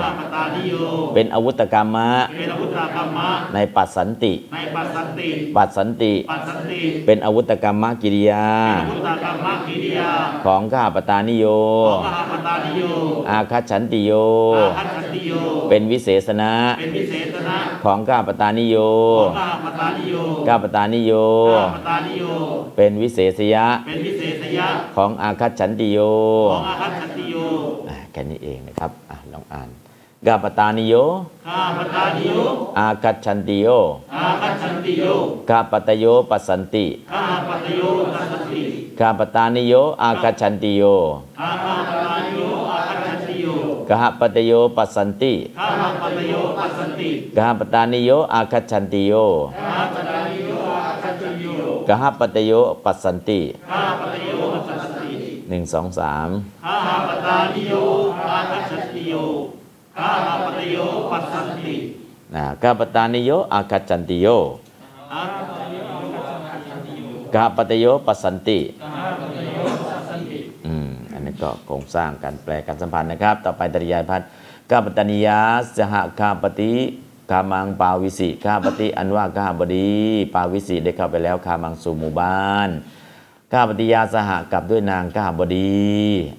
[0.04, 0.74] ข้าปตานิโย
[1.14, 8.46] เป็นอาวุธกรรมะเป็นอาวุธกรรมะ ในปัสสันติในปัสสันติปัสสันติ ปัสสันติ เป็นอาวุธกรรมะกิริยา
[8.76, 10.10] เป็นอาวุธกรรมะกิริยา
[10.44, 11.46] ของข้าปตานิโย
[11.88, 12.82] ของข้าปตานิโย
[13.30, 14.12] อาคัตฉันติโย
[14.56, 15.32] อาหัจฉติโย
[15.70, 16.52] เป็นวิเศษณะ
[17.86, 18.76] ของข้าปตานิโย
[19.20, 20.14] ของข้าปตานิโย
[20.48, 21.12] ข้าปตานิโย
[21.54, 22.24] ข้าปตานิโย
[22.76, 25.98] เป็นวิเศษยะเป็นวิเศษยะ ของอาคัตฉันติโย
[26.52, 27.36] ของอาหัจฉติโย
[27.88, 29.68] อ่าแค่นี้เองนะครับอะลองอ่าน
[30.26, 30.94] กาปตานิโย
[31.46, 32.38] ข้าปตานิโย
[32.78, 33.68] อาคัตฉันติโย
[34.14, 35.04] อาหัจฉติโย
[35.50, 37.82] กาปตโยปัสสันติข้าปตโย
[38.14, 38.62] ตัสสติ
[39.00, 40.82] กาปตานิโย อาคัตฉันติโย
[41.38, 42.55] ข้าปตานิโยอาหัจฉติโย
[43.88, 49.12] กหปตโยปัสสันติข้าปตโยปัสสันติกหปตานิโยอาคัตฉันติโย
[49.60, 50.52] ข้าปตานิโย
[50.84, 51.46] อาหัจฉติโย
[51.88, 52.52] กหปตโย
[52.84, 54.30] ปัสสันติข้าปตโย
[54.68, 55.12] ตัสสติ
[55.48, 56.28] หนึ่งสองสาม
[56.64, 56.76] ข้า
[57.08, 57.74] ปตานิโย
[58.28, 59.14] อาหัจฉติโย
[59.98, 60.10] ข้า
[60.44, 60.76] ปตโย
[61.10, 61.74] ปัสสันติ
[62.34, 64.26] นะกหปตานิโยอาคัตฉันติโย
[65.12, 65.36] อาป
[67.70, 69.15] ตโยปัสสันติโยกห
[71.42, 74.28] ก็โครงสร้างการแปลการสัมพันธ์นะครับ ต่อไปตริยายพัฒน์
[74.70, 75.40] ข้าปตานิยา
[75.76, 76.72] สหข้าปฏิ
[77.30, 79.94] กามังปาวิสิข้าปฏิอันว่าข้าบดี
[80.34, 82.68] ปาวิสิได้เข้าไปแล้วข้ามังสู่หมู่บ้าน
[83.52, 85.84] ข้าปฏิยาสหกับด้วยนางข้าบดี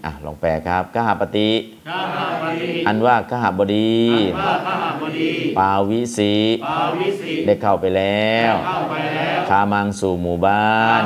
[0.06, 1.50] อะลองแปลครับข้าปฏิ
[1.89, 3.95] ข้าหาปฏิอันว่าข้าบดี
[4.28, 6.34] อันว่าข้าหาบดีปาวิสี
[6.66, 11.04] ปาวิสิได้เข้าไปแล้วเข้าไปแล้วคามังสู่หมู่บ้าน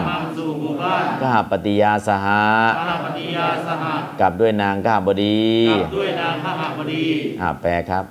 [0.81, 2.43] ข้ามาสู่หมู่บ้านข้าปฏิยาสหะ
[2.79, 3.83] ข้าปฏิยาสห
[4.21, 7.05] กับด้วยนางข้าบดีกับด้วยนางข้าหาบดี
[7.41, 8.05] อะแปลครับ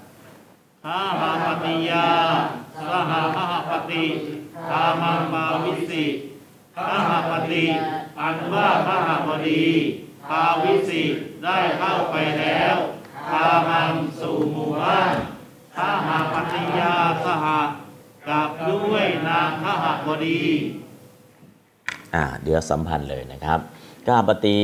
[0.84, 2.06] ข้าหาปฏิยา
[2.88, 4.04] สหข้าหาปฏิ
[4.70, 6.04] ข้ามังปาวิสิ
[6.76, 7.64] ข้าหาปฏิ
[8.20, 9.64] อันว่าข้าหาบดี
[10.30, 11.02] ปาวิสิ
[11.44, 12.76] ได้เข้าไปแล้ว
[13.30, 15.14] ข้ามังสู่หมู่บ้าน
[15.76, 16.94] ข้าหาปฏิยา
[17.24, 17.46] สห
[18.28, 20.42] กับด้วยนางข้าหาบดี
[22.14, 23.58] อ่าเดี๋ยวสัมพันธ์เลยนะครับ
[24.06, 24.60] ข้าปฏิ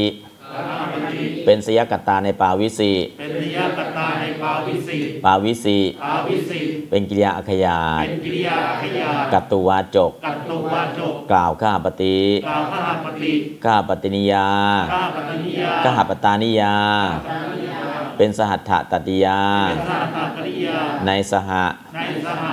[0.53, 12.17] ข้าหาปฏิเป็นสยกัตตาในปาวิสีเป็นนิยกตาในปาวิสิปาวิสีปาวิสิเป็นกิริยาอัคยาเป็นกิริยาขยากัตตุวาจกกัตตุวาจก กล่าวข้าปฏิ
[12.47, 13.33] กล่าวข้าปฏิ
[13.65, 14.49] ข้าปฏินิยา
[14.93, 16.75] ข้าปัตนิยาข้าปตานิยา
[18.17, 21.65] เป็นสหัตถตติยาเป็นสาตปริยาในสหะ
[21.97, 22.45] ในสห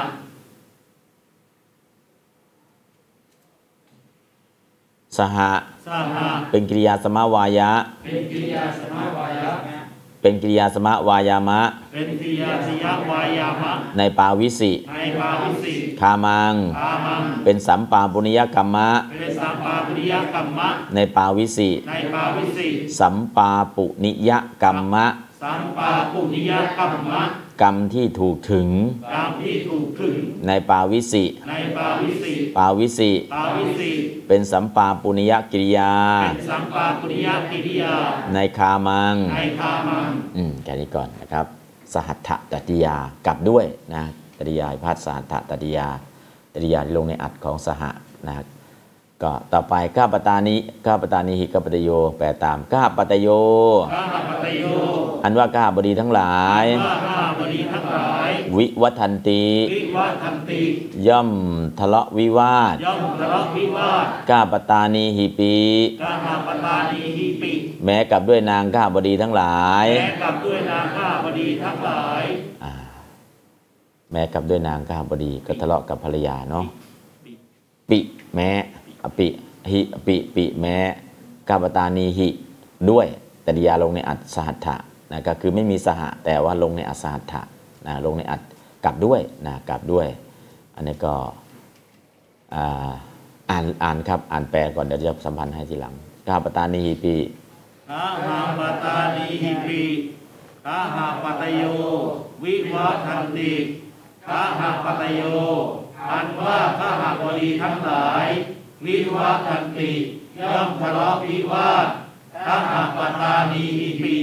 [5.18, 5.52] สหะ
[5.88, 6.16] สห
[6.52, 7.72] เป็นกิริยาสมาวายะ
[8.04, 9.52] เป็นกิริยาสมาวายะ
[10.22, 11.62] เป็นกิริยาสมาวายามะ
[11.94, 18.90] เป็นกิริยาสิยวายามะ ในปาวิสิ ในปาวิสิคามังอามัง เป็นสัมปาปุณิยกรรมะ
[19.20, 22.68] เป็นสัมปาปิยกรรมะ ในปาวิสิ ในปาวิสิ
[23.00, 24.32] สัมปาปุนิย
[24.64, 25.06] กรรมะ
[25.44, 27.22] สัมปาปุญญกรรมะ
[27.62, 28.70] กรรมที่ถูกถึง
[29.14, 30.18] กรรมที่ถูกถึง
[30.48, 33.92] ในปาวิสิ ในปาวิสิ ปาวิสิ ปาวิสิ
[34.28, 37.94] เป็นสัมปาปุณิยกิริยา เป็นสัมปาปุญญกิริยา
[38.34, 41.46] ในคามัง ในคามัง อืมแค่นี้ก่อนนะครับ
[41.94, 42.96] สหัตถตติยา
[43.28, 43.66] กลับด้วย
[43.96, 44.04] นะ
[44.38, 45.88] ตติยาพาดสหัตถตติยา
[46.54, 47.92] ตติยาที่ลงในอัดของสหะ
[48.28, 48.48] นะครับ
[49.24, 53.28] ก็ต่อไปข้าปตานิข้าปตานิหิข้าปตโยแปลตามข้าปตโย
[53.94, 54.64] ข้าปตโย
[55.24, 60.62] อันว่าข้าบดีทั้งหลายว่าข้าบดีทั้งหลาย วิวัทันติวิวัทันติ
[61.08, 61.30] ย่อม
[61.80, 65.56] ทะเลาะวิวาทย่อมทะเลาะวิวาทข้าปตานีหิปี
[66.02, 67.52] กาหาปตานีหิปิ
[67.86, 72.24] แม้กับด้วยนางข้าบดีทั้งหลายแม้กับด้วยนางข้าบดีทั้งหลาย
[72.64, 72.74] อ่า
[74.12, 76.66] แม้กับด้วยนางข้าบดีก็ทะเลาะกับภรรยาเนาะ
[77.90, 78.00] ปิ
[78.36, 78.50] แม้
[79.04, 79.28] อปิ
[79.72, 80.78] หิอปิปิแม้
[81.50, 82.28] กาปตานีหิ
[82.90, 83.08] ด้วย
[83.44, 84.78] แต่ดิยาลงในอัตสหัตถะ
[85.14, 87.42] นะก็คือไม่มีสหะแต่ว่าลงในอสหัตถะ
[87.88, 88.42] นะลงในอัต
[88.86, 90.08] กลับด้วยนะกลับด้วย
[90.76, 91.14] อันนี้ก็
[93.50, 95.94] อ่านอ่านครับอ่านแปลก่อนเดี๋ยวจะสัมพันธ์ให้ทีหลัง
[96.28, 97.16] กาปตานีหิปี
[97.90, 99.84] กาหาปตานีหิปิ
[100.66, 101.64] กาหาปตโย
[102.44, 103.54] วิวัทันติ
[104.30, 105.22] กาหาปตโย
[106.12, 108.26] อันว่าข้าหาบดีทั้งหลาย
[108.86, 109.92] วิวัทันติ
[110.40, 111.88] ย่อมทะเลาะวิวาท
[112.48, 114.18] กาหาปตานีหิปิ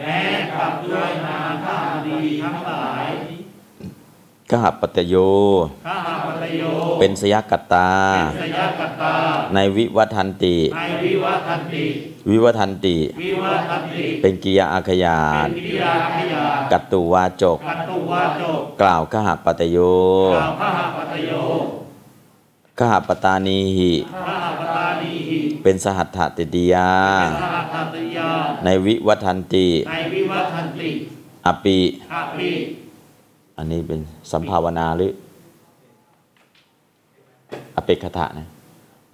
[0.00, 0.20] แม้
[0.54, 3.06] กับด้วยนางข้าบดีทั้งหลาย
[4.50, 5.14] กหปตโย
[5.86, 6.62] ข้าหาปตโย
[7.00, 9.14] เป็นสยกัตตาเป็นสยกตา
[9.54, 11.86] ในวิวัทันติในวิวัทันติ
[12.30, 19.78] วิวัทันติ วิวัทันติ เป็นกิริยาอาขยาเป็นตกิริยาขยากัตตุวาจกกัตตุวาโจกกล่าวขหปตโย
[20.34, 21.32] กล่าวข้าหาปัตโย
[22.78, 26.90] ขหปตานีหิข้าหาปตานีหิ เป็นสหัตถติติยา
[28.40, 30.90] เป็นสหัตถติยาในวิวัทันติในวิวัทันติ
[31.46, 31.78] อปิ
[32.12, 32.50] อาปิ
[33.56, 34.00] อันนี้เป็น
[34.32, 35.12] สัมภาวนาหรือ
[37.76, 38.48] อเปกขถะนะ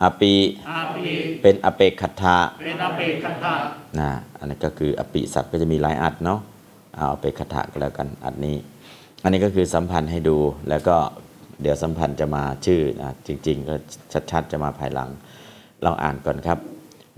[0.02, 0.34] อปิ
[0.70, 1.06] อาปิ
[1.42, 3.54] เป็นอเปกขถะเป็นอเปกขัตถะ
[3.98, 6.40] นะอันนี้ก็คืออปิศัพท์ก็จะมีหลายอัดเนาะ
[6.94, 8.56] เอาอเปกขถะก็แล้วกันอัดนี้
[9.22, 10.36] อันนี้ก็คือสัมพันธ์ให้ดู
[10.68, 10.96] แล้วก็
[11.62, 13.74] เดี๋ยวสัมพันธ์จะมาชื่อนะจริง ๆ ก็
[14.30, 15.10] ชัดๆจะมาภายหลัง
[15.84, 16.58] ลองอ่านก่อนครับ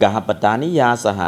[0.01, 1.23] กหปตานิยาสห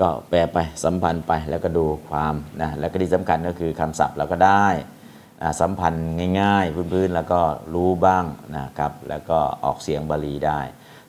[0.00, 4.66] ก็แปลไปสัมพันธ์ไปแล้วก็ดูความนะแล้วก็ที่สำคัญก็คือคำศัพท์เราก็ได้
[5.42, 6.08] อ่าสัมพันธ์
[6.40, 7.40] ง่ายๆ พื้นๆ แล้วก็
[7.74, 8.24] รู้บ้าง
[8.56, 10.60] นะครับ แล้วก็ออกเสียงบาลีได้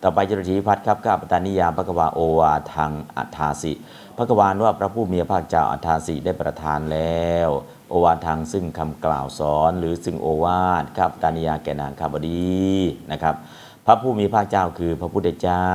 [0.06, 3.74] ต่อไปจตุถีพัฒครับข้าปตานิยามพระกวาโอวาทางอัฏฐาสิ
[4.18, 7.50] พระกวานว่าพระผู้มีพระภาคเจ้าอัฏฐาสิได้ประทานแล้ว
[7.90, 12.62] โอวาทางซึ่งคำกล่าวสอน หรือซึ่งโอวาทข้าปตานิยาแก่นางข้าบดี
[13.12, 13.36] นะครับ
[13.86, 15.72] พระผู้มีพระเจ้าคือพระพุทธเจ้า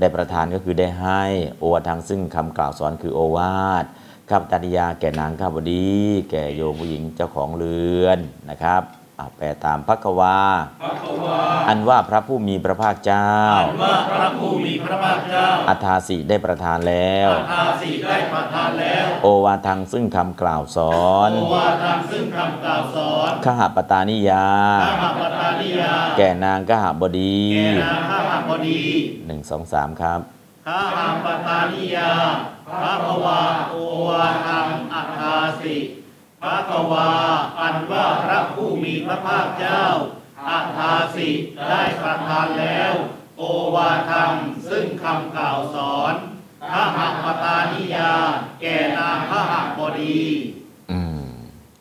[0.00, 1.22] ได้ประทานก็คือได้ให้
[1.58, 3.84] โอวาทางซึ่งคำกล่าวสอนคือโอวาท
[4.30, 5.88] ข้าพตานิยาแก่นางข้าบดี
[6.30, 8.18] แก่โยมผู้หญิงเจ้าของเรือน
[8.50, 8.97] นะครับ
[9.36, 10.38] แปลตามพระกวา
[10.82, 24.46] พระควา อันว่าพระผู้มีพระภาคเจ้า อันว่าพระผู้มีพระภาคเจ้าอัฏฐาสิได้ประทานแล้วอาทาสีได้ประทานแล้ว โอวาทางซึ่งคำกล่าวสอน โอวาทางซึ่งคำกล่าวสอนขหปตานิยา
[24.82, 28.82] ข้าหปตานิยา แก่นางกหบดีแก่นางข้าหบดี
[29.26, 30.20] หนึ่งสองสามครับ
[30.66, 32.12] ข้าหปตานิยา
[32.68, 33.74] พระควาโอ
[34.08, 35.76] วาทางอัทาสิ
[36.42, 37.10] พระกวา
[37.60, 39.84] อันว่าพระผู้มีพระภาคเจ้า
[40.48, 41.30] อัทาสิ
[41.68, 42.92] ได้ประทานแล้ว
[43.38, 43.42] โอ
[43.74, 44.32] วาทาง
[44.70, 46.14] ซึ่งคำกล่าวสอน
[46.70, 48.12] ข้าหปตานิยา
[48.60, 50.22] แก่นางข้าหบดี
[50.90, 51.28] อืม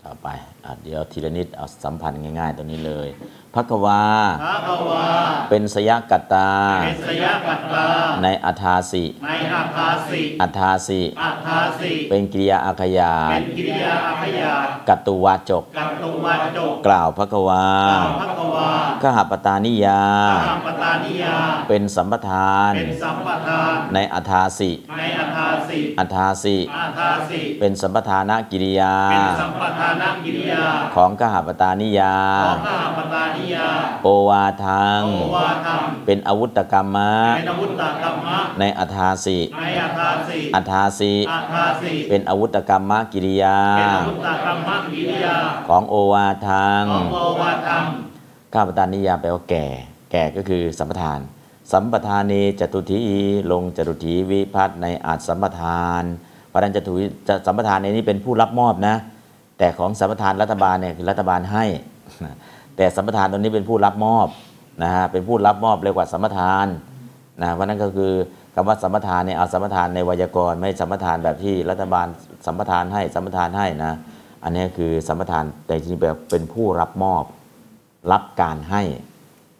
[0.04, 0.28] ต่อไป
[0.66, 3.08] อเดี๋ยวทีละนิด เอาสัมพันธ์ง่ายๆตัวนี้เลย
[3.56, 4.04] พระกวา
[4.44, 5.08] พระควา
[5.50, 6.52] เป็นสยกัตตา
[6.84, 7.86] เป็นสยกัตตา
[8.24, 18.72] ในอัฏฐาสิ ในอาทาสิ อัฏฐาสิอาทาสิ เป็นกิริยาอาขยาเป็ตนกิริยาอาขยาตกัตตุวาจก กับตุวัจจก กล่าวพระกวา กล่าวพระควา
[19.04, 20.04] ขหปตานิยา
[20.48, 21.36] ข้าปตานิยา
[21.70, 30.64] เป็นสัมปทาน เป็นสัมปทาน ในอัฏฐาสิ ในอาทาสิ อัฏฐาสิอาทาสิ เป็นสัมปทานกิริยา เป็นสัมปทานกิริยา
[30.96, 33.68] ของกหปตานิยา ของข้าปตานิยา
[34.04, 49.66] โอวาทัง โอวาทำเป็นอาวุธกรรมะ เป็นอาวุธตกรรมะ ในอัฏฐาสิในอาทาสิอัฏฐาสิอาทาสิเป็นอาวุธกรรมกิริยา เป็นอาวุธตกรรมะกิริยา ของโอวาทัง ของโอวาทำข้าพตานิยามแปลว่าแก่
[50.12, 51.20] แก่ก็คือสัมปทาน
[51.72, 53.00] สัมปทานเนจตุที
[53.52, 56.04] ลงจตุทีวิพัฒน์ในอาจสัมปทาน
[56.48, 58.96] เพราะฉะนั้นจตุวิจะสัมปทานในนี้เป็นผู้รับมอบนะ
[59.58, 61.66] แต่ของสัมปทานรัฐบาลเนี่ยคือรัฐบาลให้
[62.78, 64.28] แต่สัมปทานตรงนี้เป็นผู้รับมอบ
[64.84, 66.68] นะฮะเป็นผู้รับมอบเรียกว่าสัมปทาน
[67.42, 68.12] นะเพราะนั้นก็คือ
[68.56, 72.08] คำว่าสัมปทานเนี่ยเอาสัมปทานในไวยากรณ์ไม่สัมปทานแบบที่รัฐบาล
[72.46, 73.94] สัมปทานให้สัมปทานให้นะ
[74.44, 77.24] อันนี้คือสัมปทานแต่จริงๆแบบเป็นผู้รับมอบ
[78.12, 78.82] รับการให้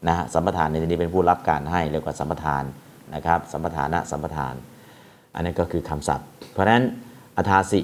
[0.08, 2.64] นะฮะสัมปทานในที่นี้เป็นผู้รับการให้เรียกว่าสัมปทาน
[3.16, 4.54] นะครับสัมปทานะสัมปทาน
[5.36, 6.84] อันนี้ก็คือคำศัพท์ เพราะฉะนั้น
[7.38, 7.80] อัฏฐาสิ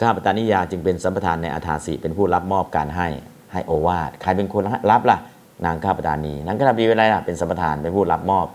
[0.00, 3.08] ข้าปตานิยาจึงเป็นสัมปทานในอัฏฐาสิเป็นผู้รับมอบการให้
[3.52, 5.18] ให้โอวาทใครเป็นคนรับล่ะ
[5.66, 8.46] นางข้าปตานีนางข้าปตานีเป็นอะไรล่ะเป็นสัมทานเป็นผู้รับมอบ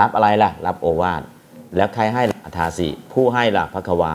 [0.00, 1.22] รับอะไรล่ะ รับโอวาท
[1.76, 4.14] แล้วใครให้อัฐาสิ ผู้ให้ล่ะพระควา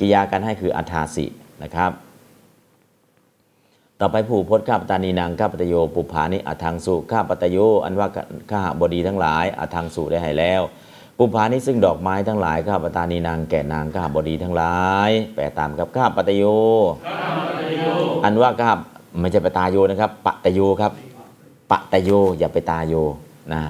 [0.00, 1.26] กิริยาการให้คืออัฐาสิ
[1.62, 1.90] นะครับ
[4.00, 8.08] ต่อไปผู้พจน์ข้าปตานีนางข้าปตโยปุภานิอัทังสุข้าปตโยอันว่า
[8.50, 10.62] ข้าบดีทั้งหลายอัทังสุได้ให้แล้ว
[11.18, 16.44] ปุภานิซึ่งดอกไม้ทั้งหลายข้าปตานีนางแก่นางข้าบดีทั้งหลายแปลตามกับข้าปตโย
[18.24, 18.72] อันว่าข้า
[19.20, 20.92] ไม่ใช่ปตาโยนะครับปตโยครับ
[21.70, 22.94] ปตโย อย่าไปตาโย
[23.52, 23.62] นะ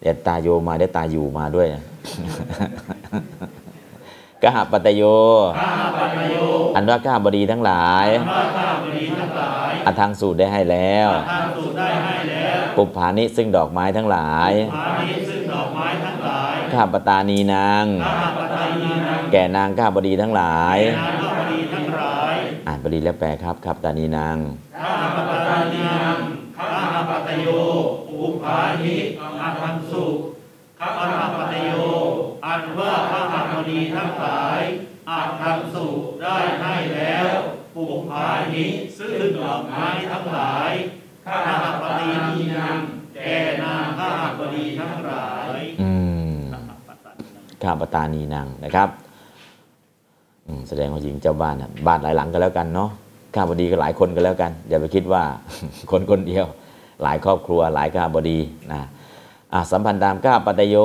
[0.00, 1.82] เดี๋ยวตาโยมาเดี๋ยวตาอยู่มาด้วยนะ
[4.42, 5.02] กหปตโย
[5.60, 6.36] ข้าปตโย
[6.74, 20.78] อันว่าข้าบดีทั้งหลายพระข้าบดีทั้งหลายอาทางสูตรได้ให้แล้วทางสูตรได้ให้แล้วปุปผานิซึ่งดอกไม้ทั้งหลายพาณิชย์ซึ่งดอกไม้ทั้งหลายข้าปตานีนางข้าปตานีนาง แก่นางข้าบดีทั้งหลาย
[22.66, 24.36] อ่านบดีแล้วแปลครับข้าปตานีนาง
[24.82, 26.16] ข้าปตานีนาง
[26.56, 27.46] ข้าปตโย
[28.10, 30.04] อุปาหิอาทังสุ
[30.78, 30.88] ข้า
[31.34, 31.72] ปตโย
[32.44, 34.60] อันว่าข้าบดีทั้งหลาย
[35.10, 35.86] อาทังสุ
[36.22, 37.28] ได้ให้แล้ว
[37.74, 38.66] ปุปาหิ
[38.98, 40.70] ซึ่งดอกไม้ทั้งหลาย
[41.26, 41.36] ข้า
[41.80, 41.90] ปตา
[42.30, 42.76] นีนาง
[43.14, 44.08] แก่นางข้า
[44.38, 45.92] บดีทั้งหลายอื
[46.34, 46.38] ม
[47.62, 49.03] ข้าปตานีนางนะครับอืม
[50.68, 52.90] แสดงว่าหญิงเจ้าบ้านน่ะบ้านหลายหลังก็แล้วกันเนาะ
[53.34, 55.22] ข้าบดีก็หลายคนก็แล้วกัน อย่าไปคิดว่า
[55.90, 56.46] คนคนเดียว
[57.02, 58.38] หลายครอบครัวหลายข้าบดี
[58.72, 58.82] นะ
[59.54, 60.76] อะสัมพันธ์ตามข้าปตโย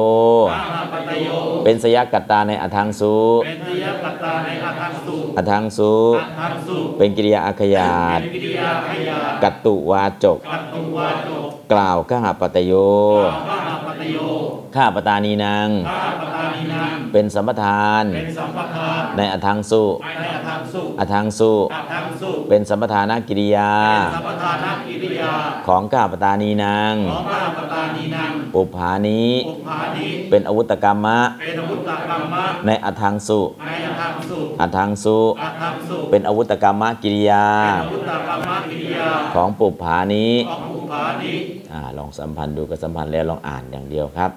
[0.51, 1.30] ข้าปตโย
[1.64, 7.91] เป็นสยกัตตาในอทังสุเป็นนิยกัตตาในอาทังสุอทังสุอาทังสุเป็นกิริยาอาขยา
[8.22, 11.30] เป็ตนวิทยาขยากัตตุวาจกกัตตุวาโจ
[11.74, 12.74] กล่าวข้าหปตโย
[13.49, 14.18] ข้าปตโย
[14.76, 16.29] ข้าปตานีนางข้าปตานินัง
[17.14, 25.34] เป็นสัมปทานเป็นสัมปทานในอทังสุในอาทังสุอทังสุอาทังสุเป็นสัมปทานกิริยาเป็นสัมปทานกิริยา
[25.68, 41.34] ของข้าปตานีนางของข้าปตานินังปุภานิอุปาณิเป็นอาวุธกรรมะเป็นอาวุธกรรมะ ในอทังสุในอาทังสุอทังสุอาทังสุเป็นอาวุธกรรมกิริยาเป็นอาวุธกรรมะกิริยาาของปุปผานี้ของภูผานิ
[41.72, 44.32] อ่าลองสัมพันธ์ดูก็สัมพันธ์แล้วลองอ่านอย่างเดียวครับ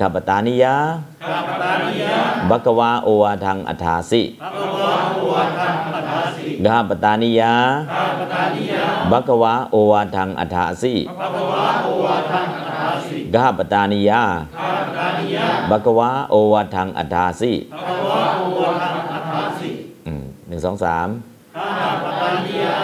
[0.00, 0.76] กัปปตานิยะ
[1.22, 2.16] ข้าพตานิยะ
[2.50, 7.54] บักวาโอวาทังอัฏฐาสิพระวาโอวาทังปัฏฐาสิกาปตานิยะ
[7.92, 14.22] ข้าพตานิยะบักวาโอวาทังอัฏฐาสิพระวาโอวาทังปัฏฐาสิกาปตานิยะ
[14.56, 19.70] ข้าพตานิยะบักวาโอวาทังอัฏฐาสิพระวาโอวาทังปัฏฐาสิ
[20.06, 21.08] อืมหนึ่งสองสาม
[21.56, 21.68] ข้า
[22.02, 22.76] พตานิยะ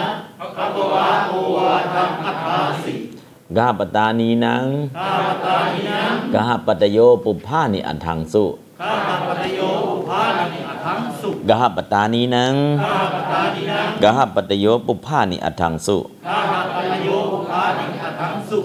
[0.57, 2.93] พระวาโอวาทังปัฏฐาสิ
[3.57, 4.65] กาปตานีนัง
[4.97, 6.00] ข้าพตานิยะ
[6.35, 8.45] กาปตโยปุพพานิอัฏฐังสุ
[8.81, 8.93] ข้า
[9.27, 9.59] พปโย
[9.89, 18.59] อุปาณิอัทังสุกาปตานีนังข้าพตานิยังกาปตโยปุพพานิอัฏฐังสุข้าพปโยอุปาณิอัทังสุ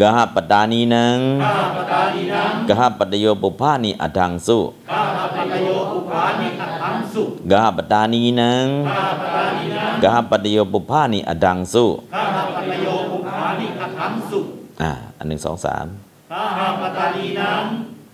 [0.00, 4.58] กาปตานีนังข้าพตานิยังกาปตโยปุพพานิอัฏฐังสุ
[4.90, 12.36] ข้าพปโยอุปาณิอัทังสุกาปตานีนังข้าพตานิยังกาปตโยปุพพานิอัฏฐังสุข้าพ
[12.68, 14.40] ปโยอุปาณิอัทังสุ
[14.82, 15.86] อ่าอันหนึ่งสองสาม
[16.30, 17.64] ข้าพตานิยัง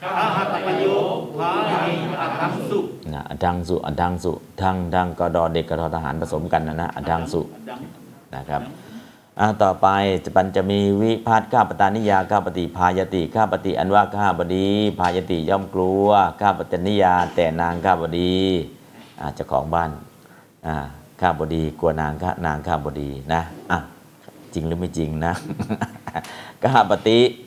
[0.01, 0.85] ข้าพปโย
[1.23, 1.51] อุปา
[1.87, 2.79] ณิอัทังสุ
[3.13, 7.41] นะอัฏฐังสุอัดังสุทังดังกระดอเด็กกระดอทหารผสมกันนะนะอัดังสุ
[8.35, 8.61] นะครับ
[9.39, 9.87] อ่าต่อไป
[10.25, 16.07] จะปัญจะมีวิพัฒน์ข้าปตานิยาข้าปฏิพายติข้าปฏิอันว่าข้าบดีพายติย่อมกลัว
[16.41, 18.35] ข้าปตนิยาแต่นางข้าบดี
[19.21, 19.91] อ่าเจ้าของบ้าน
[20.67, 20.75] อ่า
[21.21, 23.41] ข้าบดีกลัวนางข้านางข้าบดีนะ
[23.71, 23.79] อะ
[24.55, 25.33] จริงหรือไม่จริงนะ
[26.63, 27.46] ข้าปฏิข้าพติ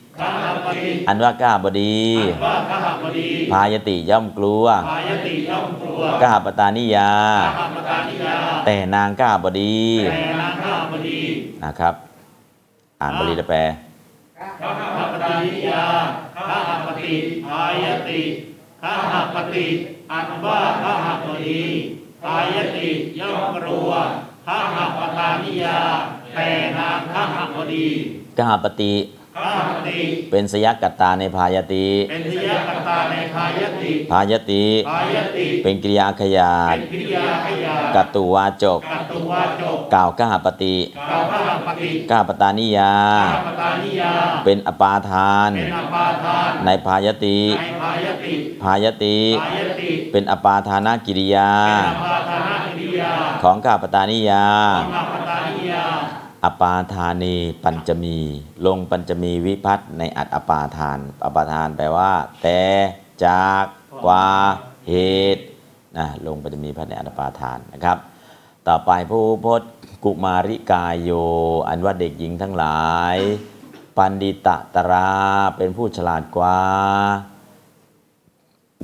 [1.08, 1.98] อันว่าข้าบดี
[2.44, 7.10] ว่าข้าพดี พายติย่อมกลัวพายติย่อมกลัวข้าปตานิยา
[7.58, 9.78] ข้าพตานิยา แต่นางข้าบดี
[10.10, 11.20] แต่นางข้าพดี
[11.64, 11.94] นะครับ
[13.00, 13.58] อ่านบาลีและแปล
[14.60, 15.84] ข้าหปฏิยา
[16.36, 17.14] ข้าหปฏิ
[17.46, 18.22] พายติ
[18.82, 19.66] ข้าหปฏิ
[20.12, 21.62] อันว่าข้าหปฏิ
[22.22, 22.88] พายติ
[23.20, 23.90] ย่อมกลัว
[24.46, 25.78] ข้าหปตานิยา
[26.34, 26.48] แต่
[26.78, 27.88] นางข้าหปดี
[28.38, 28.94] กหปติ
[29.36, 30.00] ข้าหปฏิ
[30.30, 40.76] เป็นสยกัตตาในพายติ เป็นทิยกตาในพายติพายติ พายติเป็นกิริยาขยาเป็ดนพิริยาขยากัตตุวาจก กัตตุวาจกกล่าวกหปติ
[41.10, 42.94] กล่าวข้าหปฏิกหปตานิยา
[43.32, 44.12] ข้าหปตานิยา
[44.44, 53.12] เป็นอปาทาน เป็นอปาทานในพายติ ในพายติพายติ พายติเป็นอปาทานากิริยา เป็นอปาทานากิริยา
[53.42, 54.44] ของกหปตานิยา
[54.78, 55.19] ของอปตานิยา
[56.44, 57.34] อปาทานี
[57.64, 58.18] ปัญจมี
[58.66, 62.10] ลงปัญจมีวิพัฒน์ในอัดอปาทาน อปาทานแปลว่า
[62.42, 62.60] แต่
[63.24, 63.64] จาก
[64.04, 64.26] กว่า
[64.88, 64.94] เห
[65.36, 65.44] ตุ
[65.96, 67.98] นะลงปัญจมีวิพัฒในอัดอปาทานนะครับ
[68.68, 69.70] ต่อไปผู้พจน์
[70.04, 71.10] กุมาริกายโย
[71.68, 73.16] อันว่าเด็กหญิงทั้งหลาย
[73.96, 75.10] ปันดิตะตรา
[75.56, 76.58] เป็นผู้ฉลาดกว่า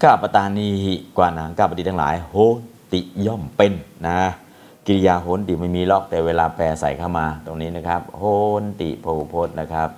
[0.02, 0.70] ก้าปตานี
[1.16, 2.36] กว่านางก้าปฏิทั้งหลาย โห
[2.92, 3.72] ติย่อมเป็น
[4.06, 4.20] นะ
[4.86, 8.24] กิริยาโหนติไม่มีล็อกแต่เวลาแปลใส่เข้ามาตรงนี้นะครับ โห
[8.60, 9.88] นติพหูพจน์นะครับ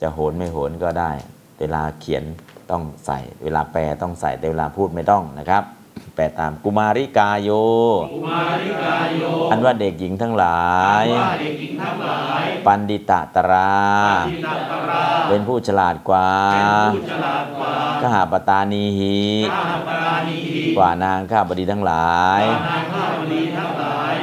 [0.00, 1.10] จะโหนไม่โหนก็ได้
[1.58, 2.24] เวลาเขียน
[2.70, 5.62] ต้องใส่ เวลาแปลต้องใส่แต่เวลาพูดไม่ต้องนะครับ
[6.14, 7.50] แปลตามกุมาริกาโย
[8.12, 10.62] กุมาริกายโย อันว่าเด็กหญิงทั้งหลา
[11.02, 13.72] ย ว่าเด็กหญิงทั้งหลาย ปันดิตะตรา
[14.28, 16.64] ทินาตรา เป็นผู้ฉลาดกว่า เป็น
[16.94, 17.72] ผู้ฉลาดกว่า
[18.02, 19.18] ขหาปตานีหิ
[19.52, 20.38] ข้าปราณี
[20.78, 23.47] กว่านางข้าบดีทั้งหลาย กว่านางข้าบดีทั้งหลาย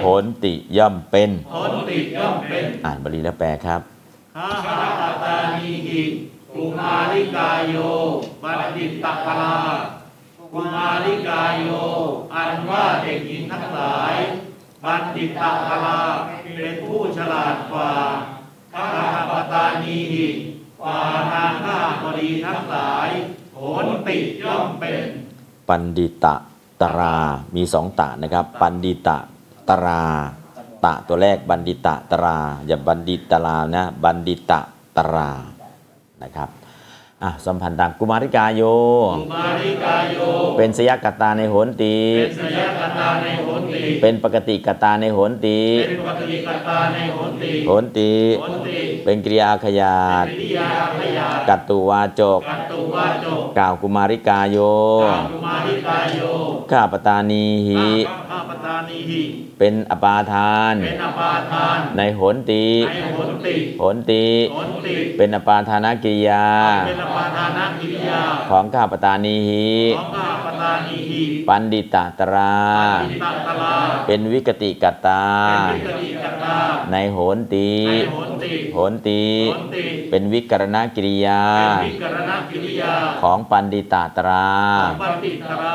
[0.06, 3.82] ผลติย่อมเป็น ผลติดย่อมเป็น อ่านบาลีแล้วแปลครับ
[4.36, 4.50] ข้า
[5.00, 6.02] ปตานีหิ
[6.54, 7.76] กุมาริกายโย
[8.44, 9.58] บัณฑิตตกลา
[10.54, 11.70] กุมาริกายโย
[12.34, 14.14] อันว่าเด็กหญิงทั้งหลาย
[14.84, 16.00] บัณฑิตตกลา
[16.56, 17.92] เป็นผู้ฉลาดกว่า
[18.74, 18.88] ข้า
[19.30, 20.28] ปตานีหิ
[20.82, 20.98] กว่า
[21.34, 23.10] นางข้าบดีทั้งหลาย
[23.56, 25.04] ผลติดย่อมเป็น
[25.68, 26.36] ปันดิตะ
[26.82, 27.18] ตรา
[27.56, 29.18] มีสองตะนะครับ ปันดิตะ
[29.70, 30.04] ตรา
[30.86, 32.38] ตะตัวแรกบันดิตะตรา
[32.68, 34.60] อย่าบันดิตรานะ บันดิตะ
[34.98, 35.30] ตรา
[36.24, 36.50] นะครับ
[37.24, 38.62] อะสัมพันธ์ตามกุมาริกาโย
[39.18, 40.18] กุมาริกายโย
[40.58, 53.26] เป็นสยกัตตาในโหนติเป็นสยกตาในโหนติ เป็นปกติกตาในโหนติ เป็นปฏิกตาในโหนติโหนติ โหนติเป็นกิริยาขยาดวิริยาขยากัตตุวาจก กัตตุวาโจ
[53.58, 54.58] กล่าวกุมาริกาโย
[55.04, 56.22] กากุมาริกายโย
[56.72, 57.86] ข้าปตานีหิ
[58.30, 59.22] ข้าปตานีหิ
[59.60, 66.46] เป็นอปาทาน เป็นอปาทาน ในโหนติ ในโหนติโหนติ โหนติ เป็นอปาทานกิริยา
[66.88, 72.56] เป็นอปาทานากิริยา ของข้าปตานีหิของข้าปตานีหิปันดิตตรา
[73.12, 73.74] อิตัตลา
[74.08, 76.56] เป็นวิกติกตาเป็นวิกติกตา
[76.92, 79.22] ในโหนติในโหนติโหนติ
[79.54, 84.48] โหนติเป็นวิกรณกิริยาเป็นวิกรณกิริยา ของปันดิตตรา
[84.84, 85.74] ของปฏิตรา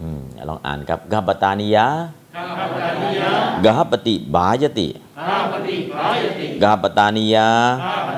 [0.00, 1.86] อืมลองอ่านครับกัปปตานิยะ
[2.34, 3.32] ข้าปตานียะ
[3.64, 7.48] กหปติบายติขข้าปฏิภายติกาปตานิยา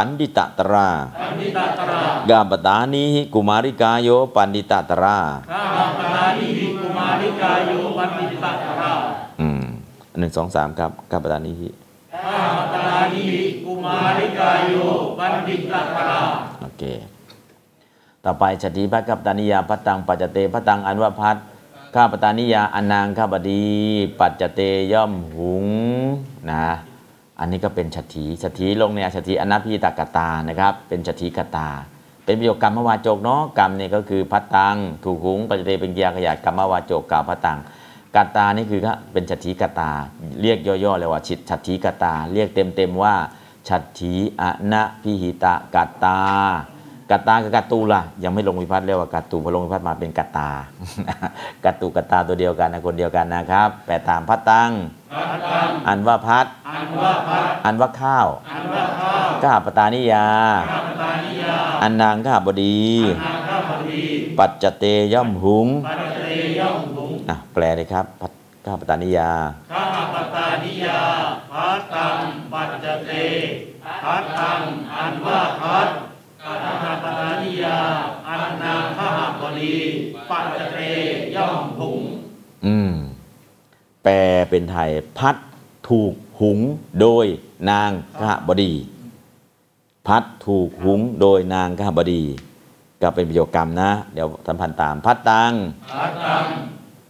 [0.00, 0.88] ปันดิตตรา
[1.20, 5.18] ปฏิตัตระกาปตานิหิกุมาริกายโยปันดิตตรา
[5.50, 5.62] ข้า
[5.98, 6.48] ปตานิ
[6.80, 8.92] กุมาริกายโยปฏิตัตระ
[9.40, 9.64] อืม
[10.18, 11.68] หนึ่งสองสามครับกาปตานิหิ
[12.14, 13.24] ข้าปตานิ
[13.64, 14.74] กุมาริกายโย
[15.18, 16.20] ปฏิตัตระ
[16.60, 16.82] โอเค
[18.24, 21.36] ต่อไปชติพักกัปตานิยาพัตตังปัจจเตพัตตังอันวพัต
[21.94, 23.66] ข้าปตานิยาอนนางข้าบดี
[24.20, 24.60] ปัจจเต
[24.92, 25.66] ย่อมหุง
[26.50, 26.66] นะ
[27.40, 31.68] อันนี้ก็เป็นฉถีฉถีลงเนี่ยฉถีอนัพิตกตานะครับ เป็นฉถีกตา
[32.24, 37.58] เป็นประโยคกรรมวาจกเนาะกรรมเนี่ยก็คือพัตตังถูกหุงปัจจเตเป็นกิยาขยาดกรรมวาจกกล่าวพัตตัง
[38.16, 39.90] กตานี่คือก็เป็นฉถีกตา
[40.40, 43.14] เรียกย่อๆเลยว่าฉิดฉถีกตา เรียกเต็มๆว่า
[43.68, 46.18] ฉัตถีอนะพิหิตกัตตา
[47.10, 50.50] กัตตากับกัตูล่ะยังไม่ลงวิพัฒน์เรียกว่ากัตตูพอลงวิพัฒน์มาเป็นกัตตา
[51.64, 54.70] กัตูกัตตาตัวเดียวกันนะคนเดียวกันนะครับแปลตามพัตตัง
[55.88, 60.28] อันว่าพัด อันว่าพัตอันว่าข้าวอันว่าข้าวก้าปตานิยา
[60.70, 62.82] ข้าปตานิยา อันนางข้าบดี
[63.22, 64.02] นาข้าพดี
[64.38, 64.84] ปัจจเต
[65.14, 66.20] ย่อมหุงปัจเจ
[66.60, 68.32] ย่อมหุงอะแปลเลยครับพัด
[68.66, 69.32] ข้าปตานิยา
[69.72, 69.82] ข้า
[70.14, 71.00] ปตานิยา
[71.52, 72.16] พัตตัง
[72.52, 73.10] ปัจจเต
[74.04, 74.60] พัตตัง
[74.96, 75.88] อันว่าพัต
[76.42, 77.78] ข้าปตานิยา
[78.28, 79.08] อันนาข้า
[79.40, 79.76] พดี
[80.30, 80.78] ปัจจเต
[81.36, 82.00] ย่อมหุง
[82.66, 83.07] อืมแป
[84.08, 84.10] ล
[84.50, 85.36] เป็นไทยพัด
[85.88, 86.58] ถูกหุง
[87.00, 87.26] โดย
[87.70, 87.90] นาง
[88.20, 88.72] ข้าบดี
[90.06, 92.22] พัดถูกหุงโดยนางข้าบดี
[93.02, 95.52] ก็เป็นประโยคกรรมนะ เดี๋ยวสัมพันธ์ตาม พัดตัง
[95.92, 96.44] พัตตัง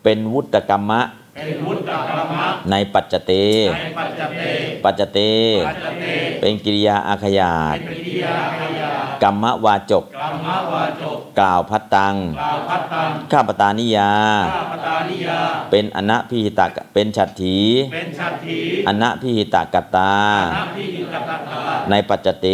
[0.03, 1.01] เป็นวุตกรรมะ
[1.39, 3.33] เป็นวุฒิกรรมะในปัจจเต
[3.77, 4.43] ในปัจจเต
[4.85, 5.19] ปัจจเต
[5.67, 6.05] ปัจจเต
[6.41, 8.91] เป็นกิริยาอาขยาตเป็นปิยาขยา
[9.23, 14.13] กรรมวาจก กรรมวาจกกล่าวพัดตัง กล่าวพัตตังข้าปตานิยา
[14.55, 15.39] ข้าปตานิยา
[15.71, 17.59] เป็นอนะพิหิตกเป็นฉัตรถี
[17.93, 18.59] เป็นชัตถี
[18.89, 20.13] อนะพิหิตกัตตา
[20.57, 21.61] นักพิหิตกัตตา
[21.91, 22.47] ในปัจจเต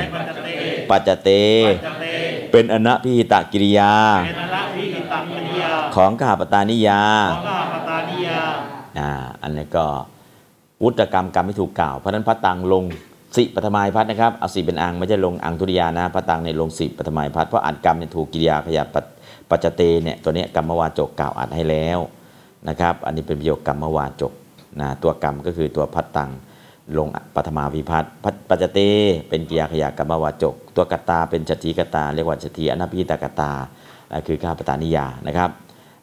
[0.00, 0.48] ในปัจจเต
[0.90, 1.28] ปัจจเต
[1.70, 2.06] ปัจจเต
[2.52, 3.92] เป็นอนะพิหิตกิริยา
[4.24, 7.61] เป็นอนัพิหิตปิยา ของข้าปตานิยาของข้าปตานิยา
[8.98, 9.10] อ่า
[9.42, 9.84] อันนี้ก็
[10.82, 12.84] วุตกรรมกรรมที่ถูกกล่าวเพราะนั้นพระตังลง
[13.36, 19.04] สิปฐมายพัดนะครับเอาสิเป็นอังไม่ใช่ลงอังทุริยานะพระตังในลงสิปฐมายพัดเพราะอัดกรรมเนี่ยถูกกิริยาขยับปัจ
[19.50, 21.98] ปัจเตเนี่ยตัวนี้กรรมวาจกกล่าวอัดให้แล้ว
[22.68, 24.32] นะครับอันนี้เป็นประโยคกรรมวาจก
[24.80, 26.30] นะตัวกรรมก็คือตัวพัดตัง
[26.98, 28.80] ลงปฐมาวิพัฒน์พัดปัจจเต
[29.28, 33.52] เป็นกิริยาขยากรรมวาจก ตัวกตตาเป็นจติกตา เรียกว่าจติอนัพิตกตา
[34.10, 35.50] อ่าคือข้าปตานิยานะครับ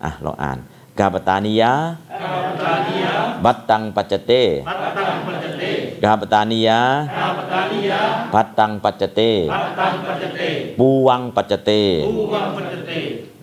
[0.03, 0.57] อะลองอ่าน
[0.99, 1.73] กาปตานิยา
[2.21, 3.13] ข้าปตานิยา
[3.45, 4.31] บัตตังปัจจเต
[4.67, 5.63] พัตตังปัจจเต
[6.03, 6.79] กาปตานิยา
[7.15, 8.01] ข้าปตานิยา
[8.33, 9.21] พัตตังปัจจเต
[9.53, 10.41] พัตตังปัจจเต
[10.79, 11.71] ปูวังปัจจเต
[12.07, 12.91] ผู้วังปัจจเต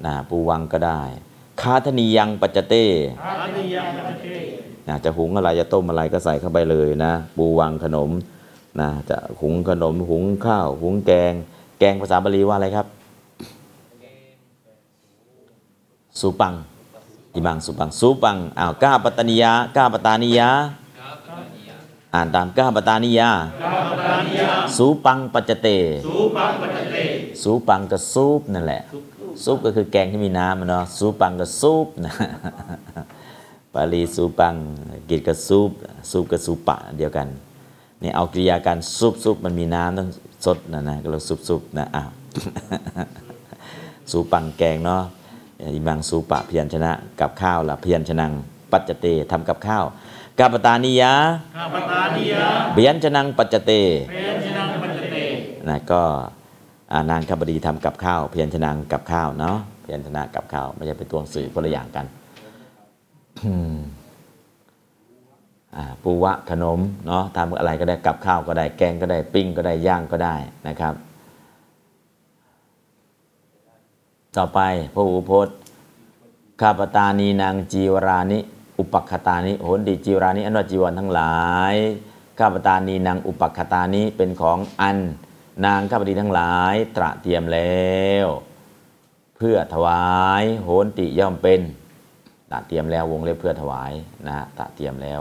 [0.04, 1.02] นะปูวังก็ได้
[1.60, 2.74] คาธนียังปัจจเต
[3.24, 4.26] อานิยังปัจจเต
[4.88, 8.10] นะจะหุงอะไรจะต้มอะไรก็ใส่เข้าไปเลยนะ ปูวังขนม
[8.80, 11.32] นะจะหุงขนมหุงข้าว หุงแกง
[11.78, 12.86] แกงภาษาบาลีว่าอะไรครับ
[16.20, 16.54] สุปัง
[17.36, 20.50] อิบังสุปังสุปังอ้าวก้าปตานิยาก้าปตานิยา
[22.14, 23.30] อ่านตามก้าปตานิยา
[23.62, 25.68] ข้าปตานิยาสูปังปัจจเต
[26.06, 26.96] สูปังปัจจเต
[27.42, 28.82] สูปังกับซุปนั่นแหละ
[29.44, 32.12] ซุปก็คือแกงที่มีน้ำอะเนาะ สูปังกับซุปนะ
[33.74, 34.54] ปาลีสูปัง
[35.10, 35.70] กิจกับซุป
[36.10, 37.28] ซุปกับสูปะเดียวกัน
[38.02, 40.08] นี่เอากริยาการซุปซุปมันมีน้ำต้อง
[40.44, 42.10] สดนะนะก็เราซุปซุปนะอ้าว
[44.10, 45.02] สูปังแกงเนาะ
[45.60, 48.32] อิมังสูปะเพียรชนะกับข้าวละเพียรชนัง
[48.72, 49.84] ปัจจเตทำกับข้าว
[50.38, 51.12] กาปตานิยา
[51.56, 53.72] ข้าปตานิยาเพียรชนังปัจจเต
[54.08, 55.16] เป็นชนังปัจจเต
[55.68, 56.02] นะก็
[56.92, 62.06] อ่านางคบดีทำกับข้าว เพียรชนางกับข้าวเนาะเพียรชนะกับข้าวไม่ใช่เป็นตัวหนังสื่อคนละอย่างกัน
[63.44, 63.78] อืม
[65.76, 70.34] อ่าปูวะขนมเนาะทำอะไรก็ได้กับข้าวก็ได้แกงก็ได้ปิ้งก็ได้ย่างก็ได้
[70.68, 70.94] นะครับ
[74.36, 74.60] ต่อไป
[74.94, 75.56] พระอุพจน์
[76.60, 78.38] ข้าปตานีนางจีวรานิ
[78.78, 81.36] อุปัคตานิโหนดีจีวรานิอันว่าจีวรทั้งหลา
[81.72, 81.74] ย
[82.38, 84.98] ข้าปตานีนางอุปัคคตานิเป็นของอัน
[85.64, 88.26] นางข้าพดีทั้งหลายตระเตรียมแล้ว
[89.36, 90.04] เพื่อถวา
[90.42, 91.60] ยโหนติย่อมเป็น
[92.50, 93.92] ตระเตรียมแล้ววงเล็บเพื่อถวาย
[94.26, 95.20] นะฮะตระเตรียมแล้ว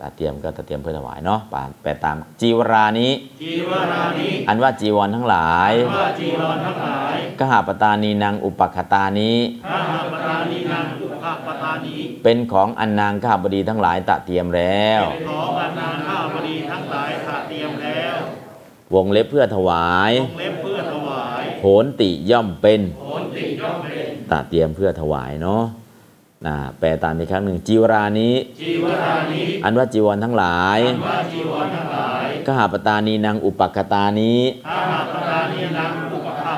[0.00, 11.14] ตาเตรียมก็ตาเตรียมเพื่อถวายเนาะปาแปลตามจีวรานี้ จีวรานิอันว่าจีวรทั้งหลายว่าจีวรทั้งหลายกหาปตานีนางอุปคตานี้ข้าหาปตานีนังอุป
[11.46, 18.16] ปตานีเป็นของอันนางข้าบดีทั้งหลายตะเตรียมแล้วขออาณาข้าพดีทั้งหลายขาเตรียมแล้ว
[18.94, 25.64] วงเล็บเพื่อถวายวงเล็บเพื่อถวายโหนติย่อมเป็นโหนติย่อมเป็นตะเตรียมเพื่อถวายเนาะ
[26.46, 36.52] นะแปลตามอีกครั้งหนึ่งจีวรานี้จีวรานิอันว่าจีวรทั้งหลายว่าจีวรทั้งหลายกหาปตานีนางอุปคตานี้ข้าหาปตานีนังอุปปตา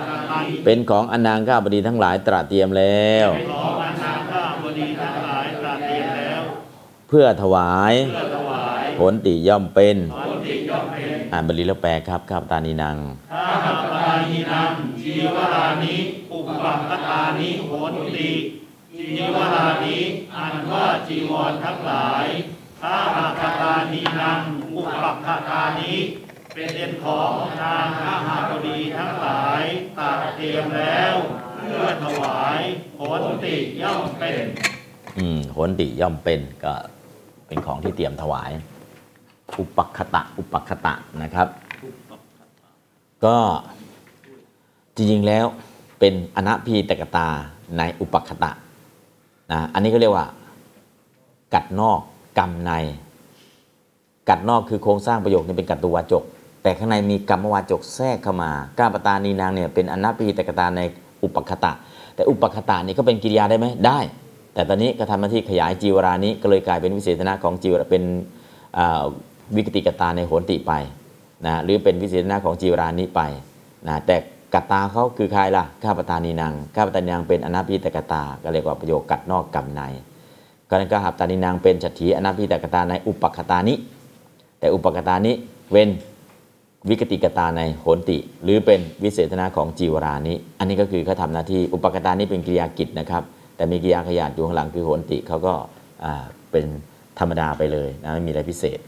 [0.46, 6.42] นีเป็นของอันนางข้าบดีทั้งหลายตระเตรียมแล้วขออาณาข้าพดีทั้งหลายขาเตรียมแล้ว
[7.08, 12.96] เพื่อถวายเพื่อถวายโหนติย่อมเป็นโหนติย่อมเป็นอ่านบาลีแล้วแปลครับข้าปตานีนาง
[13.32, 14.72] ข้าหาปตานีนัง
[15.02, 15.96] จีวรานิ
[16.32, 16.66] อุปป
[17.06, 18.30] ตานิโหนติ
[19.06, 20.00] จีวรานิ
[20.36, 22.26] อันว่าจีวรทั้งหลาย
[22.80, 24.40] ข้าหาปตานีนัง
[24.72, 25.94] อุปปตานิ
[26.54, 29.62] เป็นของนางข้าหาพดีทั้งหลาย
[29.98, 31.14] ตัดเตรียมแล้ว
[31.56, 32.58] เพื่อถวาย
[32.96, 34.44] โหนติย่อมเป็น
[35.18, 36.74] อืมโหนติย่อมเป็นก็
[37.46, 38.50] เป็นของที่เตรียมถวาย
[39.58, 41.48] อุปคตะอุปคตะนะครับ
[43.24, 43.36] ก็
[44.96, 45.44] จริงๆแล้ว
[45.98, 47.28] เป็นอนัพีตกตา
[47.78, 48.52] ในอุปคตะ
[49.52, 50.26] นะอันนี้ก็เรียกว่า
[51.54, 52.00] กัดนอก
[52.38, 52.72] กรรมใน
[54.28, 56.22] กัดนอกคือโครงสร้างประโยคนี้เป็นกัตตุวาจก
[56.62, 60.80] แต่ข้างในมีกรรมวาจกแทรกเข้ามากาปตานีนางเนี่ยเป็นอนัพีตกตาใน
[61.22, 61.72] อุปคตะ
[62.14, 63.98] แต่อุปคตะนี่ก็เป็นกิริยาได้ไหมได้
[64.54, 68.04] แต่ตอนนี้ก็ทำหน้าที่ขยายจีวรานี้ก็เลยกลายเป็นวิเศษณะของจีวราเป็น
[69.56, 70.72] วิกติกตาในโหนติไป
[71.46, 73.20] นะหรือเป็นวิเศษณะของจีวรานี้ไป
[73.88, 74.16] นะแต่
[74.54, 79.82] กัตตาเขาคือใครล่ะข้าปตานีนางข้าปตานีนางเป็นอนัพีตกตา ก็เรียกว่าประโยคกัดนอกกรรมใน
[80.68, 83.74] ก็นั้นก็หับตานีนางเป็นฉัตถีอนัพิตกตาในอุปคตานิ
[84.58, 85.32] แต่อุปคตานิ
[85.70, 85.90] เว้น
[86.88, 93.22] วิกติกตาในโหนติ หรือเป็นวิเศษณะของจีวรานิอันนี้ก็คือเขาทำหน้าที่อุปคตานิเป็นกิริยากิจนะครับ
[93.56, 95.54] แต่มีกิริยาขยาดอยู่ข้างหลังคือโหนติเขาก็
[96.50, 96.64] เป็น
[97.18, 98.78] ธรรมดาไปเลยนะไม่มีอะไรพิเศษ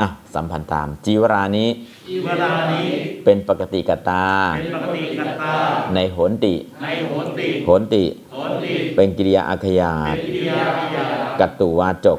[0.00, 1.66] อะสัมพันธ์ตาม จีวรานิ
[2.08, 2.84] จีวรานิ
[3.24, 4.26] เป็นปกติกตา
[4.58, 5.54] เป็นปกติกัตตา
[5.94, 11.04] ในโหนติ ในโหนติโหนติโหนติ เป็นกิริยาอาขยาดกิริยาขยา
[11.40, 12.18] กัตตุวาจก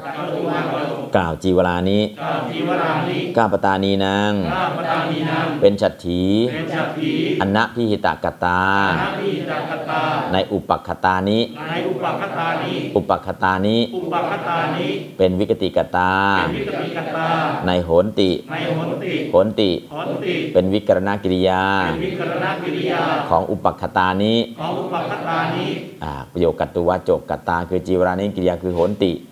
[1.16, 8.60] กัตตุวาโตกล่าวจีวรานิกาจีวรานิก้าปตานีนางข้าปตานีนังเป็นฉัตถีเป็นฉัตถีอันนะพิหิตกตา
[9.00, 10.02] นาพีจักตา
[10.32, 14.88] ในอุปคตานิในอุปคตานิอุปคตานิอุปคตานิ
[15.18, 16.12] เป็นวิกติกตา
[16.48, 17.28] เป็นวิกติกัตตา
[17.66, 25.66] ในโหนติในโหนติโหนติ โหนติ เป็นวิกรณกิริยาเป็นวิกรณกิริยาของอุปคตานิของอุปคตานิ
[26.04, 29.31] อ่าประโยคกัตตุวาจกกัตตา คือจีวรานิกิริยาคือโหนติอ่า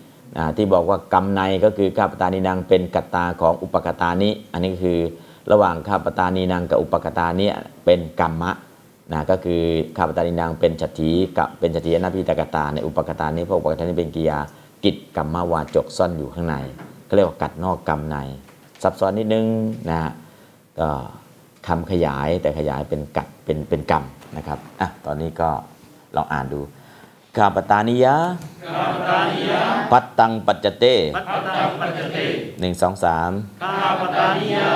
[0.57, 4.99] ที่บอกว่ากรรมในก็คือข้าปตานีนางเป็นกัตตาของอุปคตานิอันนี้คือ
[5.53, 7.47] ระหว่างข้าปตานีนางกับอุปคตานิ
[7.85, 8.53] เป็นกรรมะ
[9.13, 9.63] นะก็คือ
[9.97, 14.39] ข้าพเจ้านินางเป็นฉัตถีกับเป็นฉัตถีอนาพิตกตาในอุปกตานี้เพราะอุปกตานี้เป็นกิยา
[14.85, 16.57] กิจกรรมวาจกซ่อนอยู่ข้างใน
[17.09, 18.17] ก็เรียกว่ากัดนอกกรรมใน
[18.83, 19.47] ซับซ้อนนิดนึง
[19.89, 20.11] นะฮะ
[20.81, 20.89] ก็
[21.67, 24.05] คำขยายแต่ขยายเป็นกัดเป็นเป็นกรรม
[24.37, 25.49] นะครับอะตอนนี้ก็
[26.17, 26.61] ลองอ่านดู
[27.37, 28.17] ข้าปตานิยะ
[28.67, 29.63] ข้าปตานิยะ
[29.93, 30.85] ปัตตังปัจจเต
[31.17, 32.19] ปัตตังปัจจเต
[32.61, 33.31] หนึ่งสองสาม
[33.63, 34.71] ข้าปตานิยะ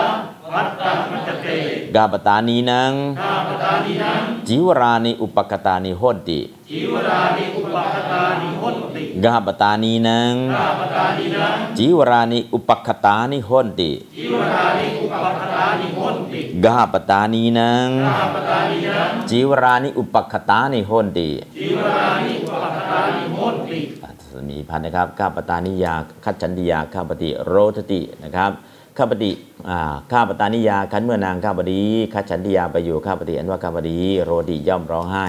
[0.55, 1.48] ปัตตังปัจจเต
[1.94, 6.40] กาปตานีนังข้าปตานินังจิวรานิอุปกตานิโหนติ
[6.70, 24.10] จีวรานิอุปคตานิโหนติกาปตานีนังข้าปตานินังจีวรานิอุปคตานิโหนติจีวรานิอุปคตานิโหนติกาปตานีนังข้าปตานินังจีวรานิอุปคตานิโหนติจีวรานิอุปคตานิโหนติอะ
[24.48, 25.94] มีพันนะครับข้าปตานิยา
[26.24, 28.52] คัจฉันติยาข้าปฏิโรทตินะครับ
[28.97, 29.33] ข้าปฏิ
[29.69, 29.79] อ่า
[30.12, 31.83] ข้าปตานิยาคันเมื่อนางข้าปดี
[32.15, 35.27] คัจฉันติยาไปอยู่ข้าปฏิอันว่าข้าปดี โรติย่อมร้องไห้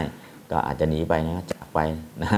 [0.52, 1.80] ก็อาจจะหนีไปนะจากไป
[2.24, 2.30] นะ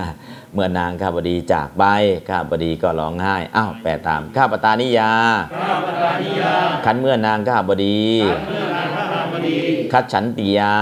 [0.54, 1.84] เมื่อนางข้าปดีจากไป
[2.30, 5.12] ข้าปดีก็ร้องไห้อ้าวแปลตามข้าปตานิยา
[5.54, 6.54] ข้าปตานิยา
[6.86, 7.99] คันเมื่อนางข้าบดี
[8.48, 9.58] เมื่อนางข้าพดี
[9.94, 10.76] คัดฉันติยา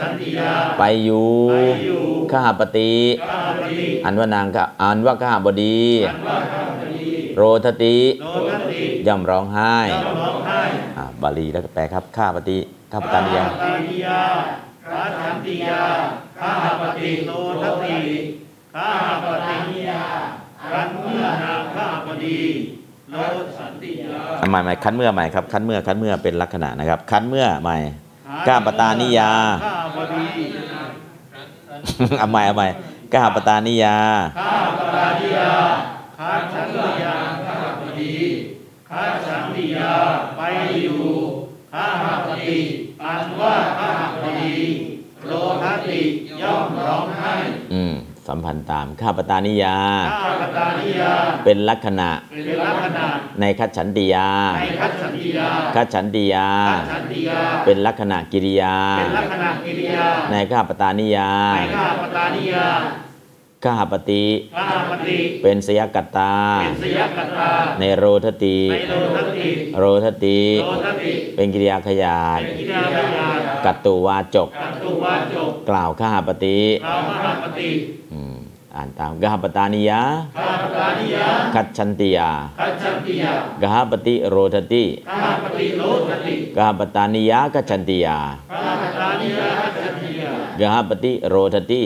[0.00, 2.02] สันติยาไปอยู่ไปอยู่
[2.32, 2.92] ข้าปฏิ
[3.30, 7.06] ข้าพดีอันว่านางข้าอันว่าข้าบดีอันว่าข้าพดี
[7.36, 8.63] โรทติโนทันติ
[9.06, 9.72] ย่อมร้องไห้
[10.04, 10.60] ย่อมร้องไห้
[10.98, 12.58] อ่าบาลีแล้วก็แปลครับข้าปฏิ
[12.92, 14.20] ข้าปตานิยาข้ปตานิยา
[14.90, 15.82] ข้าสันติยา
[16.40, 17.30] ข้าปฏิโน
[17.62, 17.98] ทันติ
[18.76, 18.90] ข้า
[19.24, 20.04] ปฏิยา
[20.72, 22.40] คันเมื่อนางข้าพดี
[23.10, 23.14] โน
[23.58, 27.78] สันติยาอะใหม่ใหม่คันเมื่อใหม่ครับคันเมื่อคันเมื่อเป็นลักษณะนะครับ คันเมื่อใหม่
[28.46, 29.30] ข้าปตานิยา
[29.64, 30.24] ข้าพดี
[32.18, 32.68] เอาใหม่เอาใหม่
[33.14, 33.96] ข้าปตานิยา
[34.38, 35.50] ข้าปตานิยา
[36.18, 37.14] ข้าสันติยา
[38.94, 39.06] ข้า
[40.36, 40.42] ไป
[40.82, 41.02] อยู่
[41.74, 42.58] ข้าหปฏิ
[43.02, 44.56] อันว่าข้าหปฏิ
[45.26, 46.00] โลทัตติ
[46.42, 47.32] ย่อมร้องไห้
[47.72, 47.94] อืม
[48.28, 49.78] สัมพันธ์ตามข้าปตานิยา
[50.12, 51.12] ข้าปตานิยา
[51.44, 53.06] เป็นลักษณะเป็นลักษณะ
[53.40, 54.28] ในคัจฉันติยา
[54.60, 61.60] ในคัจฉันติยาคัจฉันติยา คัจฉันติยา เป็นลักษณะกิริยาเป็นลักษณะกิริยาในข้าปตานิยาใน
[63.64, 64.24] ข้าปตานิยาข้าปฏิ
[64.56, 66.32] ข้าปฏิเป็นสยกัตตา
[66.62, 67.50] เป็นสยกัตตา
[67.80, 77.70] ในโรทติในโลทัตติโรทติโลทัตติ เป็นกิริยาขยาดเป็นกิริยาพยานกัตตุวาจกกัตตุวาจก กล่าวข้าปฏิข้ามหาปฏิ
[78.12, 78.36] อืม
[78.76, 80.00] อ่านตามกหปตานิยา
[80.38, 82.30] ข้าปตานิยาคัจฉันติยา
[82.60, 83.32] คัจฉันติยา
[83.62, 88.18] กหปฏิโรทติข้าปฏิโลทัตติกหปตานิยาคัจฉันติยา
[88.52, 91.82] ข้าปตานิยาคัจฉันติยากหปฏิโรทติ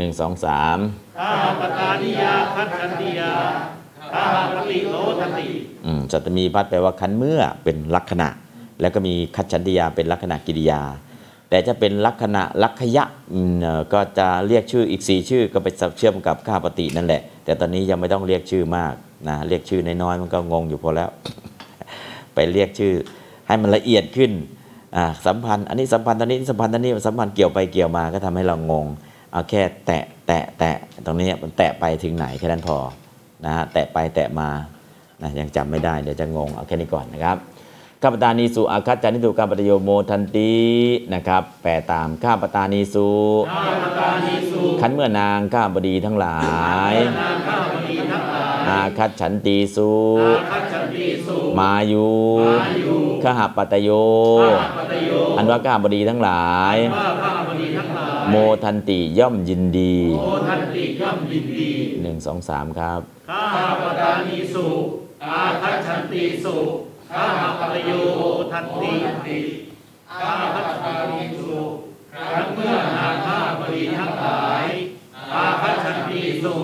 [0.00, 0.78] ข้าปฏิโลทัตติหนึ่งสองสาม
[1.18, 3.32] ข้าปตานิยาคัจฉันติยา
[4.12, 4.24] ข้า
[4.56, 5.48] ปฏิโลทัตติ
[5.86, 8.28] อืมสัตมีพัดแปลว่าคันเมื่อเป็นลักษณะ
[8.80, 10.82] แล้วก็มีคัจฉันติยาเป็นลักษณะกิริยา
[11.48, 15.68] แต่จะเป็นลักษณะลักขยะอืมเอ่อก็จะเรียกชื่ออีกสี่ชื่อก็ไป
[15.98, 18.92] เชื่อมกับข้าปฏินั่นแหละ แต่ตอนนี้ยังไม่ต้องเรียกชื่อมาก
[19.28, 21.10] นะเรียกชื่อน้อยๆมันก็งงอยู่พอแล้ว
[22.34, 22.94] ไปเรียกชื่อ
[23.46, 24.32] ให้มันละเอียดขึ้น
[24.96, 28.86] อ่าสัมพันธ์อันนี้สัมพันธ์ตอนนี้สัมพันธ์ตอนนี้สัมพันธ์เกี่ยวไปเกี่ยวมาก็ทำให้เรางง
[29.32, 30.76] เอาแค่แตะแตะแตะ
[31.06, 32.78] ตรงนี้มันแตะไปถึงไหนแค่นั้นพอ
[33.44, 34.48] นะฮะแตะไปแตะมา
[35.22, 37.36] นะยังจำไม่ได้เดี๋ยวจะงงเอาแค่นี้ก่อนนะครับ
[38.02, 40.54] ข้าปตานีสุอาคัจจานิตุกาปตโยโมทันติ
[41.14, 43.10] นะครับแปลตามข้าปตานีสุ
[43.50, 46.40] ข้าปตานิสุขันเมื่อนางข้าบดีทั้งหลา
[46.92, 49.92] ยนางข้าปฏิทั้งหลายอาคัจฉันตีสุ
[50.28, 52.14] อาคัจฉันติสุมาอยู่
[52.62, 53.90] มาอยู่ขหปตโย
[54.50, 56.76] ข้าปตโย อันว่าข้าบดีทั้งหลาย
[58.28, 58.34] โม
[58.64, 61.72] ทันติย่อมยินดีโอทันติย่อมยินดี
[62.02, 63.44] หนึ่งสองสามครับข้า
[63.80, 64.68] ปตานิสุ
[65.24, 66.56] อาคัจฉันติสุ
[67.12, 67.26] ข้า
[67.58, 68.22] ปตโยโอ
[68.52, 68.92] ทันติ
[70.20, 71.58] ข้าคัจฉานิสุ
[72.12, 74.64] ครั้งเมื่อนางข้าปฏิทั้งหลาย
[75.34, 76.56] อาคัจฉันติสุ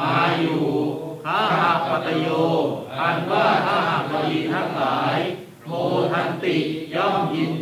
[0.00, 0.62] มาอยู่
[1.24, 1.40] ข้า
[1.88, 2.26] ปตโย
[3.00, 3.80] อันว่าข้า
[4.10, 5.16] ปฏิทั้งหลาย
[5.66, 5.72] โม
[6.12, 6.56] ทันติ
[6.94, 7.61] ย่อมยินด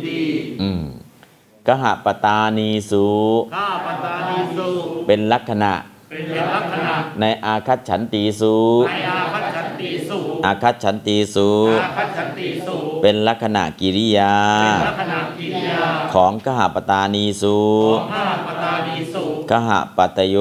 [1.67, 3.07] กหปตานีสุ
[3.55, 4.69] ข้าปตานิสุ
[5.07, 5.73] เป็นลักษณะ
[6.09, 6.23] เป็น
[6.55, 8.55] ลักษณะในอาคัจฉันตีสุ
[8.87, 11.49] ในอาคัจฉันติสุอาคัจฉันตีสุ
[11.83, 15.81] อาคัจฉันติสุเป็นลักษณะกิริยาเป็นลักษณะกิริยา
[16.13, 17.57] ของกหปตานีสุ
[17.97, 20.37] ของข้าปตานิสุกหปตโย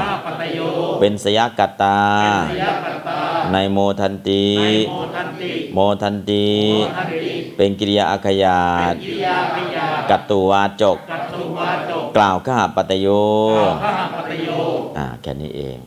[0.00, 0.60] ข้าปตโย
[1.00, 3.18] เป็นสยกัตตาเป็นสยปัตตา
[3.52, 6.44] ในโมทันติในโมทันติโมทันติ
[6.74, 13.08] โมทันติ เป็นกิริยาอาขยาเป็นตกิริยาพยากัตตุวาจกกัตตุวาจก กล่าวข้าปัตโย
[13.84, 14.48] ข้าปตโย
[14.98, 15.78] อ่าแค่นี้เอง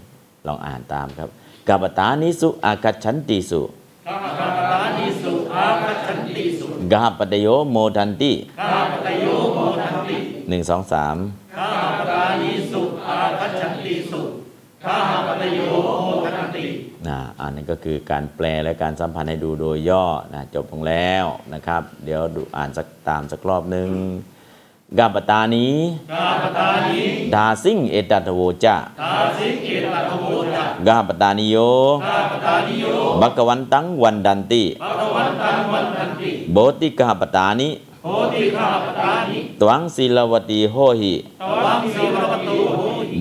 [0.47, 1.29] ลองอ่านตามครับ
[1.67, 3.61] กัปตานิสุอากัจฉันติสุ
[4.07, 4.25] ข้าป
[4.71, 9.25] ตานิสุอาคัจฉันติสุกาปัตโยโมทันติข้าปตโย
[9.55, 10.17] โมทันติ
[10.49, 11.15] หนึ่งสองสาม
[14.85, 16.65] ข้าปตโยโมทันติ
[17.07, 23.89] นะอันนี้ก็คือการแปลและการสัมพันธ์ให้ดูโดยย่อนะจบลงแล้วนะครับ เดี๋ยวดูอ่านสักตามสักรอบหนึ่ง
[24.99, 25.67] กาปตานี
[26.13, 27.01] ข้าปตานิ
[27.35, 31.57] ดาซิงเอตัตโวจะตาสิเกตัตโวจักกาปตานิโย
[32.05, 32.85] ข้าปตานิโย
[33.21, 37.69] บักวันตังวันดันติภะคะวันตังวันทันติโบติกาปตานิ
[38.03, 42.22] โหติข้าปตานิตวังศิลวตีโหหิตวังสีวรตู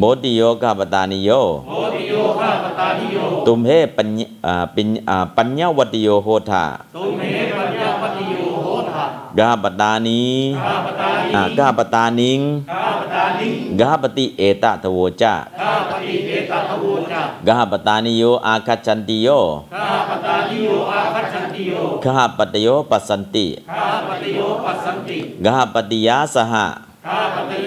[0.03, 1.31] โหติโบติโยกาปตานิโย
[1.69, 3.17] โหติโยข้าปตานิโย
[3.47, 6.65] ตุมเหปัญญอ่าปิญอ่าปัญญวติโยโหทา
[6.95, 7.21] ตุเม
[7.59, 9.05] ปัญญาปฏิโยโหทะ
[9.39, 10.23] กาปตานี
[10.63, 13.49] ข้าปตานิอ่ากาปตานิงข้าปตานิ
[13.81, 19.29] กาปติเอตทโวจะข้าปฏิเอตัตโวจักกาปตานิโยอาคัจฉันติโย
[19.75, 21.73] ข้าปตานิโยอาคัจฉันติโย
[22.07, 26.67] กาปตโยปัสสันติข้าปฏิโยปัสสันติกาปติยาสหะ
[27.07, 27.62] ข้าปฏิ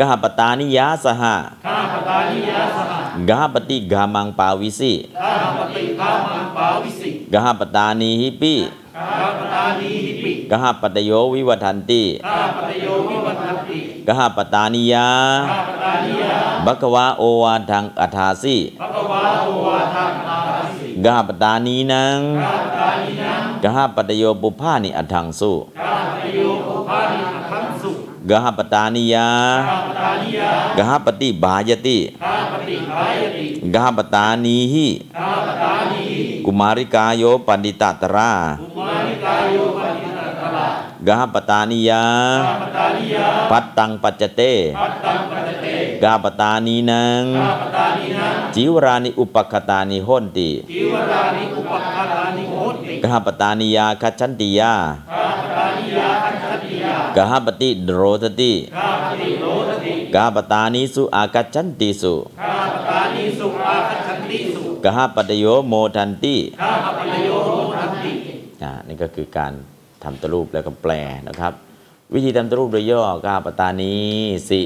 [0.04, 1.34] าสหกาปตานิยาสหะ
[1.66, 2.92] ข้าปตานิยาสห
[3.30, 8.54] กาปติกามังปาวิสิข้าปฏิข้ามังปาวิสิกาปตานีหิปิ
[8.96, 15.08] ข้าปตานิหิปิกาปตโยวิวัฏันติข้าปฏิโยวิวัตติกาปตานิยา
[15.50, 20.38] ข้าปตานิยาบัควาโอวาทังอัฏฐาสิภะคะวะโตวาทังอา
[20.78, 27.90] สิกาปตานีนังข้าปตานิยังกาปตโยปุพานิอัฏฐังสุข้าปฏิโยภพานิอัคคังสุ
[28.30, 29.28] กาปตานิยา
[29.68, 34.88] ข้าปตานิยากาปติบายติข้าปฏิหายติกาปตานีหิ
[35.18, 36.02] ข้าปตานิ
[36.44, 38.32] กุมาริกาโยปันดิตตรา
[38.62, 40.66] อุมานิกายโยปฏิตัตระ
[41.08, 42.04] กาปตานิยา
[42.46, 44.40] ข้าปตานิยาปัตตังปัจจเต
[44.80, 45.66] ปัตตังปัจเต
[46.02, 54.74] กาปตานีนังข้าปตานินะจิวรานิอุปคตานิโหนติจิวรานิอุปคารานิโหติกหปตานิยาคัจฉันติยา
[57.18, 68.12] กหปติโรสติข้าปฏิโลทติกหปตานิสุอากัจฉันติสุข้าปตานิสุอาคัจันติสุกหปตโยโมทันติข้าปปโยโหทันติ
[68.62, 69.52] อ่านี่ก็คือการ
[70.02, 70.92] ทำตรูปแล้วก็แปล
[71.28, 71.52] นะครับ
[72.14, 73.94] วิธีทำตรูปโดยย่อกาปตานี
[74.48, 74.60] สิ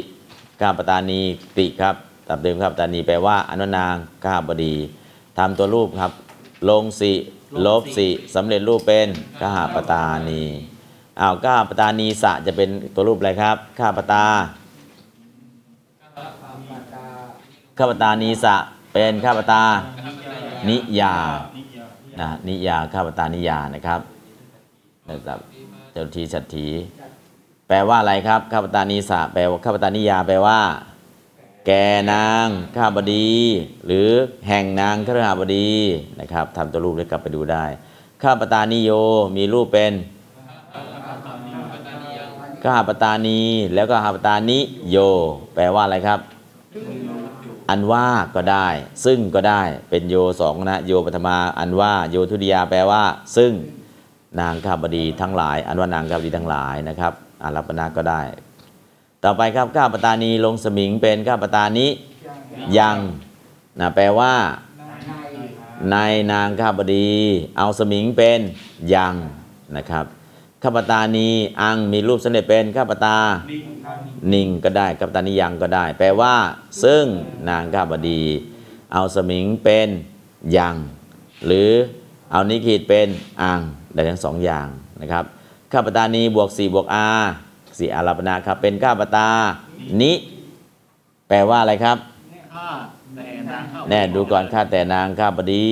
[0.61, 1.21] กาปตานี
[1.59, 1.95] ติครับ
[2.29, 4.75] ตับเดิมกาปตานีแปลว่าอนุนางกาบดี
[5.39, 6.13] ทำตัวรูปครับ
[6.69, 7.13] ลงสิ
[7.67, 9.09] ลบสิสำเร็จรูปเป็น
[9.43, 10.43] กาปตานี
[11.21, 14.25] อ้าวกาปตานีสะจะเป็นตัวรูปอะไรครับข้าปตา
[17.79, 18.57] ข้าปตานีสะ
[18.93, 19.63] เป็นข้าปตา
[20.69, 21.15] นิยา
[22.21, 24.01] นะนิยาข้าพตานิยานะครับ
[25.09, 25.39] นะครับ
[25.93, 26.67] เจ้าทีสัตถี
[27.69, 30.61] แปลว่าอะไรครับข้าพตานิสาแปลว่าข้าพตานิยาแปลว่า
[31.67, 31.71] แก
[32.13, 33.31] นางข้าบดี
[33.87, 34.09] หรือ
[34.49, 35.71] แห่งนางขรหบดี
[36.21, 37.65] นะครับทำตัวรูปได้กลับไปดูได้
[38.23, 38.91] ข้าพตานิโย
[39.37, 39.93] มีรูปเป็น
[42.65, 43.41] ข้าพตานี
[43.75, 44.59] แล้วก็ข้าพตานิ
[44.91, 44.97] โย
[45.55, 46.21] แปลว่าอะไรครับ
[47.71, 48.69] อันว่าก็ได้
[49.05, 53.03] ซึ่งก็ได้เป็นโยสองนะโยปฐมาอันว่าโยทุติยาแปลว่า
[53.37, 53.53] ซึ่ง
[54.41, 57.13] นางข้าบดีทั้งหลาย อันว่านางข้าบดีทั้งหลายนะครับ
[57.43, 58.23] อารัปนาก็ได้
[59.25, 61.87] ต่อไปครับข้าปตานีลงสมิงเป็นข้าปตานิ
[62.79, 62.97] ยัง
[63.81, 64.35] นะแปลว่า
[65.91, 65.97] ใน
[66.33, 67.09] นางข้าบดี
[67.59, 68.41] เอาสมิงเป็น
[68.95, 69.15] ยัง
[69.77, 70.07] นะครับ
[70.63, 71.29] ข้าปตานี
[71.61, 73.17] อังมีรูปเสด็จเป็นข้าปตา
[74.33, 76.35] นิงก็ได้กัปตันนิยังก็ได้ แปลว่า
[76.83, 77.05] ซึ่ง
[77.49, 78.23] นางข้าบดี
[78.93, 79.89] เอาสมิงเป็น
[80.57, 80.77] ยัง
[81.47, 81.71] หรือ
[82.33, 83.09] เอานิคิดเป็น
[83.43, 83.61] อัง
[83.95, 84.67] ได้ทั้งสองอย่าง
[85.01, 85.25] นะครับ
[85.73, 87.09] ข้าปตานีบวก4บวกอา
[87.79, 89.29] สี่อารัปนาครับเป็นข้าปตา
[90.01, 90.13] นิ
[91.29, 91.97] แปลว่าอะไรครับ
[92.55, 92.71] ข้า
[93.17, 95.71] แต่นางข้าแน่ดูก่อนข้าแต่นางข้าบดี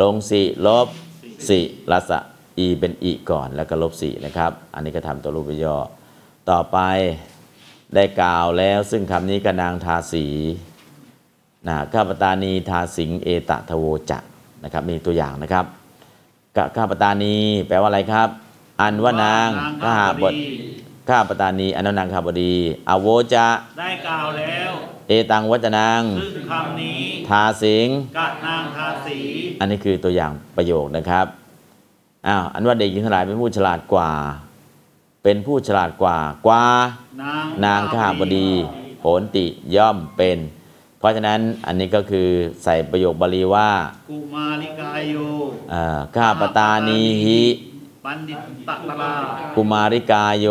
[0.00, 0.86] ลงสี่ลบ
[1.48, 1.62] สี่
[1.92, 2.12] รัศ
[2.58, 5.76] อีเป็นอีก่อนแล้วก็ลบสี่นะครับ อันนี้ก็ทำตัวรูปย่อ
[6.50, 6.78] ต่อไป
[7.94, 10.26] ได้กล่าวแล้วซึ่งคำนี้ก็นางทาสี
[11.68, 14.18] นะข้าปตานีทาสิงเอตะทโวจะ
[14.64, 15.64] นะครับมีตัวอย่างนะครับ
[16.56, 17.36] กะข้าปตานี
[17.68, 18.28] แปลว่าอะไรครับ
[18.80, 19.48] อันว่านาง
[19.82, 20.34] ข้าบด
[21.08, 22.54] ข้าปตานีอันว่านางข้าบดี
[22.88, 23.46] อโวจะ
[23.78, 24.72] ได้กล่าวแล้ว
[25.08, 26.02] เอตังวัจนาง
[26.34, 26.98] ซึ่งคำนี้
[27.28, 29.18] ทาสิงกะนางทาสี
[29.60, 31.26] อันนี้คือตัวอย่างประโยคนะครับ
[32.26, 34.10] อ้าวอันว่าเด็กหญิงทั้งหลายเป็นผู้ฉลาดกว่า
[35.22, 36.64] เป็นผู้ฉลาดกว่ากว่า
[37.22, 38.50] นางนางข้าบดี
[39.02, 39.46] โหนติ
[39.76, 40.38] ย่อมเป็น
[40.98, 42.28] เพราะฉะนั้นอันนี้ก็คือ
[42.64, 43.70] ใส่ประโยคบาลีว่า
[44.10, 45.16] กุมาริกายโย
[45.70, 47.42] เอ่อข้าปตานีหิ
[48.04, 48.38] ปันดิต
[48.68, 49.12] ตะตรา
[49.54, 50.46] กุมาริกายโย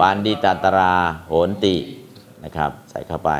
[0.00, 0.94] ปันดิตตรา
[1.28, 1.76] โหนติ
[2.44, 3.30] นะครับ ใส่เข้าไป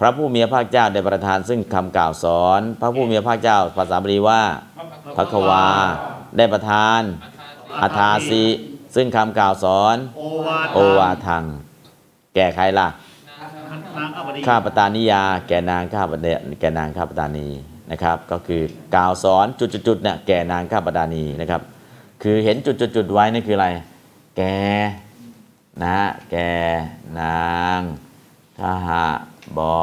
[0.00, 4.42] พระผู้มีพระภาคเจ้าได้ประทานซึ่งคำกล่าวสอน พระผู้มีพระภาคเจ้าภาษาบาลีว่า
[5.16, 5.66] พระควา
[6.36, 7.00] ได้ประทาน
[7.82, 8.44] อาทาสิ
[8.94, 11.44] ซึ่งคำกล่าวสอนโอวาทโอวาทัง
[12.34, 12.88] แก่ใครล่ะ
[13.98, 16.28] นางข้าบดีข้าปตานิยา แก่นางข้าปเด
[16.60, 17.48] แก่นางข้าปตานี
[17.90, 18.62] นะครับ ก็คือ
[18.94, 21.62] กล่าวสอนจุดๆๆเนี่ยแก่นางข้าปตานีนะครับ
[22.22, 23.68] คือเห็นจุดๆๆไว้นี่คืออะไร
[24.36, 24.42] แก
[25.82, 25.98] นะ
[26.30, 26.36] แก
[27.20, 27.46] นา
[27.78, 27.80] ง
[28.58, 29.04] ขหา
[29.56, 29.74] บอ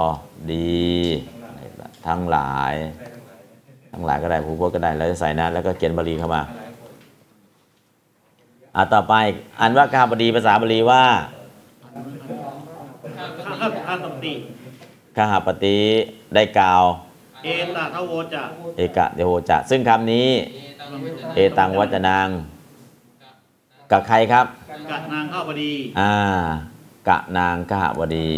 [0.51, 0.83] ดี
[2.07, 2.73] ทั้งหลาย
[3.93, 6.41] ทั้งหลายก็ได้ผู้พจน์ก็ได้แล้วจะใส่นะแล้วก็เขียนบาลีเข้ามา
[8.75, 9.13] อะต่อไป
[9.61, 11.03] อันว่าข้าบดีภาษาบาลีว่า
[13.45, 14.33] ข้าข้าข้าตติ
[15.15, 15.77] ขหปฏิ
[16.35, 16.83] ได้กล่าว
[17.43, 18.43] เอตะทะโวจะ
[18.77, 20.29] เอกะเดโหจะซึ่งคำนี้
[21.35, 22.27] เอตังวัจนาง
[23.91, 24.45] กับใครครับ
[24.91, 26.13] กะนางข้าบดี อ่า
[27.09, 28.31] กะนางขหบดี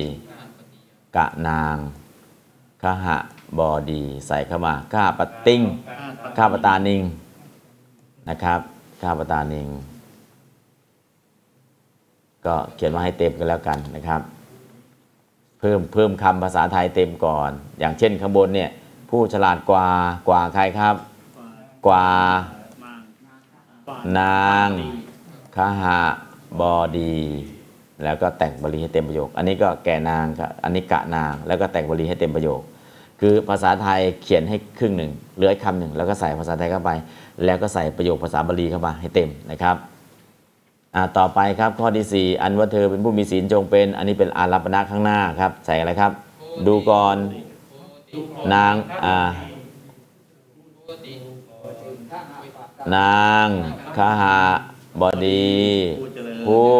[1.17, 1.75] กะนาง
[2.83, 3.07] ขห
[3.57, 5.61] บอดีใส่เข้ามาข้าปติง
[6.37, 7.01] ข้าปตานิง
[8.29, 8.59] นะครับ
[9.01, 9.67] ข้าปตานิง
[12.45, 14.21] ก็เขียนมาให้เต็มกันแล้วกันนะครับ
[15.59, 18.69] เพิ่มเพิ่มคำภาษาไทยเต็มก่อน อย่างเช่นข้างบนเนี่ย
[19.09, 19.87] ผู้ฉลาดกว่า
[20.27, 20.95] กว่าใครครับ
[21.87, 22.07] กว่า
[24.19, 24.69] นาง
[25.55, 25.97] ขหา
[26.59, 27.15] บอดี
[28.03, 32.61] แล้วก็แต่งบาลีให้เต็มประโยค อันนี้ก็แก่นางครับอันนี้กะนาง แล้วก็แต่งบาลีให้เต็มประโยค
[33.19, 36.91] คือภาษาไทยเขียนให้ครึ่งหนึ่งเหลือคำหนึ่งแล้วก็ใส่ภาษาไทยเข้าไป
[37.45, 39.75] แล้วก็ใส่ประโยคภาษาบาลีเข้ามาให้เต็มนะครับ
[41.17, 46.11] ต่อไปครับข้อที่สี่อันว่าเธอเป็นผู้มีศีลจงเป็น อันนี้เป็นอารัปณะข้างหน้าครับ ใส่อะไรครับ
[46.67, 47.15] ดูก่อน
[48.53, 48.73] นาง
[49.03, 49.17] อา
[52.95, 53.47] นาง
[53.97, 54.37] ขหา
[55.01, 55.53] บดี
[56.45, 56.73] ผู้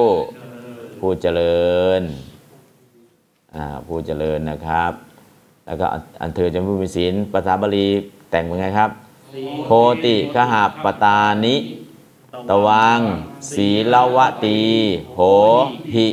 [0.99, 1.65] ผู้เจริ
[1.99, 2.01] ญ
[3.55, 5.04] อาผู้เจริญนะครับ
[5.65, 5.85] แล้วก็
[6.21, 7.87] อันเธอจะผู้มีศีลภาษาบาลี
[8.31, 8.89] แต่งเป็นไงครับ
[9.31, 9.69] โโค
[10.05, 11.55] ติขหาปตานิ
[12.49, 12.99] ตวัง
[13.53, 14.59] ศีลวตี
[15.15, 15.21] โห
[15.95, 16.07] หิ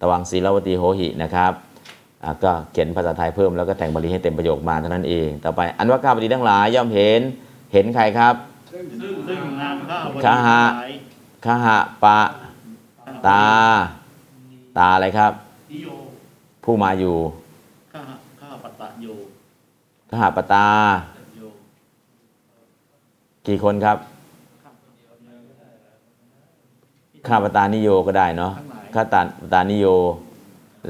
[0.00, 1.52] ตวังศีลวตีโหหินะครับ
[2.24, 7.20] อะก็เขียนภาษาไทยเพิ่มแล้วก็แต่งบาลีให้เต็มประโยคมาเท่านั้นเอง ต่อไปอันว่าข้าพเจ้าทั้งหลายย่อมเห็น
[7.72, 8.34] เห็นใครครับ
[8.72, 8.84] ซึ่ง
[9.28, 10.92] ซึ่งนางข้าวบดีขหะทั้งหลาย
[11.44, 12.20] ขหะปะ
[13.26, 13.42] ตา
[14.78, 15.32] ตาอะไรครับ
[15.72, 15.88] นิโย
[16.64, 17.16] ผู้มาอยู่
[17.92, 18.02] ข้า
[18.40, 19.06] ข้าปตะโย
[19.98, 20.66] ข หะปตา
[21.36, 21.40] โย
[23.46, 23.98] กี่คนครับ
[27.26, 29.86] ข้าปตานิโยก็ได้เนาะทั้งหลายข้าตาปตานิโย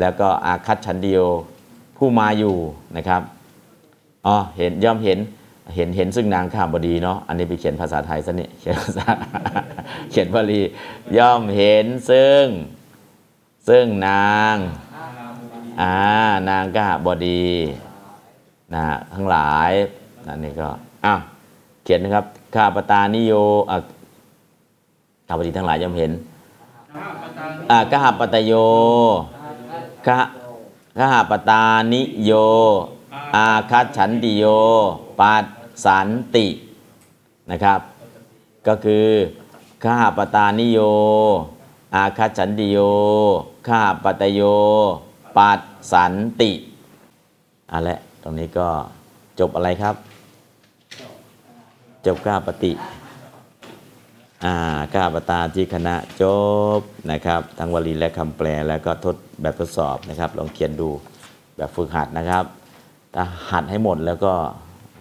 [0.01, 1.19] แล้วก็อาคัตฉันดิโย
[1.97, 2.57] ผู้มาอยู่
[2.97, 3.23] นะครับ
[4.27, 5.19] อ๋อเห็นย่อมเห็น
[5.75, 9.07] เห็นเห็นซึ่งนางข้ามบดีเนาะอันนี้ไปเขียนภาษาไทยซะนี่เขียนภาษา
[10.11, 10.61] เขียนบาลี
[11.19, 12.45] ย่อมเห็นซึ่ง
[13.69, 14.57] ซึ่งนาง
[15.81, 15.95] อ่า
[16.49, 17.45] นางกหบดี
[18.75, 19.73] นะทั้งหลาย
[20.27, 20.69] นั่นนี่ก็
[21.05, 21.21] อ้าว
[21.83, 22.25] เขียนนะครับ
[22.55, 23.33] ข้าปตานิโย
[25.27, 26.13] ข้าพดีทั้งหลายย่อมเห็น
[27.71, 28.53] อ่ากหปตโย
[30.07, 30.19] กะ
[30.99, 32.33] กหปตานิโย
[33.37, 34.45] อาคัตฉันติโย
[35.21, 35.45] ปัส
[35.85, 36.47] สันติ
[37.51, 37.81] นะครับ
[38.67, 39.09] ก็คือ
[39.85, 40.79] ข้าปตานิโย
[41.95, 42.79] อาคัตฉันติโย
[43.69, 44.41] ข้าปตโย
[45.37, 45.61] ปัส
[45.93, 46.51] สันติ
[47.69, 48.69] เอาละ ตรงนี้ก็
[49.41, 49.95] จบอะไรครับ
[52.07, 52.73] จบกาปฏิ
[54.45, 54.55] อ่า
[54.95, 56.25] กาปตาที่คณะจ
[56.79, 56.81] บ
[57.11, 60.89] นะครับ ทั้งวลีและคำแปลแล้วก็ทดแบบทดสอบนะครับ ลองเขียนดู
[61.57, 62.45] แบบฝึกหัดนะครับ
[63.15, 64.33] ถ้าหัดให้หมดแล้วก็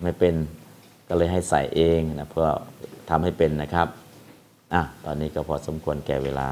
[0.01, 0.33] ไม่เป็น
[1.07, 2.47] ก็เลยให้ใส่เองนะเพื่อ
[3.09, 3.87] ทำให้เป็นนะครับ
[4.73, 6.47] อะตอนนี้ก็พอสมควรแก่เวลา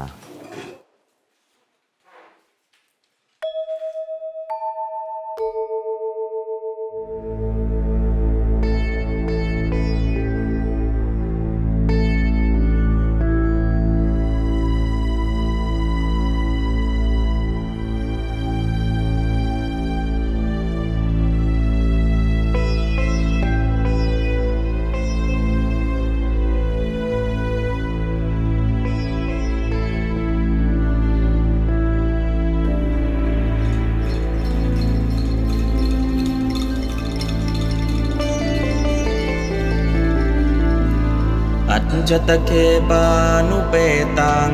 [42.14, 42.52] จตเค
[42.90, 43.06] ปา
[43.48, 43.74] นุเป
[44.18, 44.52] ตัง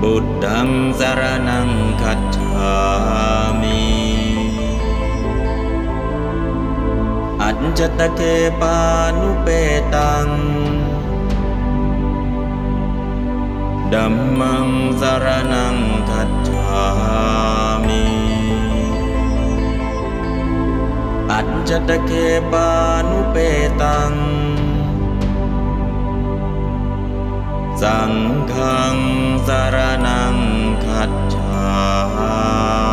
[0.00, 0.68] บุตตัง
[0.98, 1.68] สารนัง
[2.02, 2.74] คัจฉา
[3.60, 3.84] มิ
[7.42, 8.20] อัจจตเค
[8.60, 8.78] ปา
[9.20, 9.48] นุเป
[9.94, 10.28] ตัง
[13.92, 14.68] ดัมมัง
[15.00, 15.76] สารนัง
[16.10, 16.82] คัจฉา
[17.86, 18.13] มิ
[21.36, 22.10] อัจจตเค
[22.52, 22.70] ปา
[23.08, 23.36] นุเป
[23.82, 24.12] ตัง
[27.82, 28.12] สัง
[28.52, 28.96] ฆัง
[29.46, 30.36] สารนัง
[30.84, 32.83] คัจฉา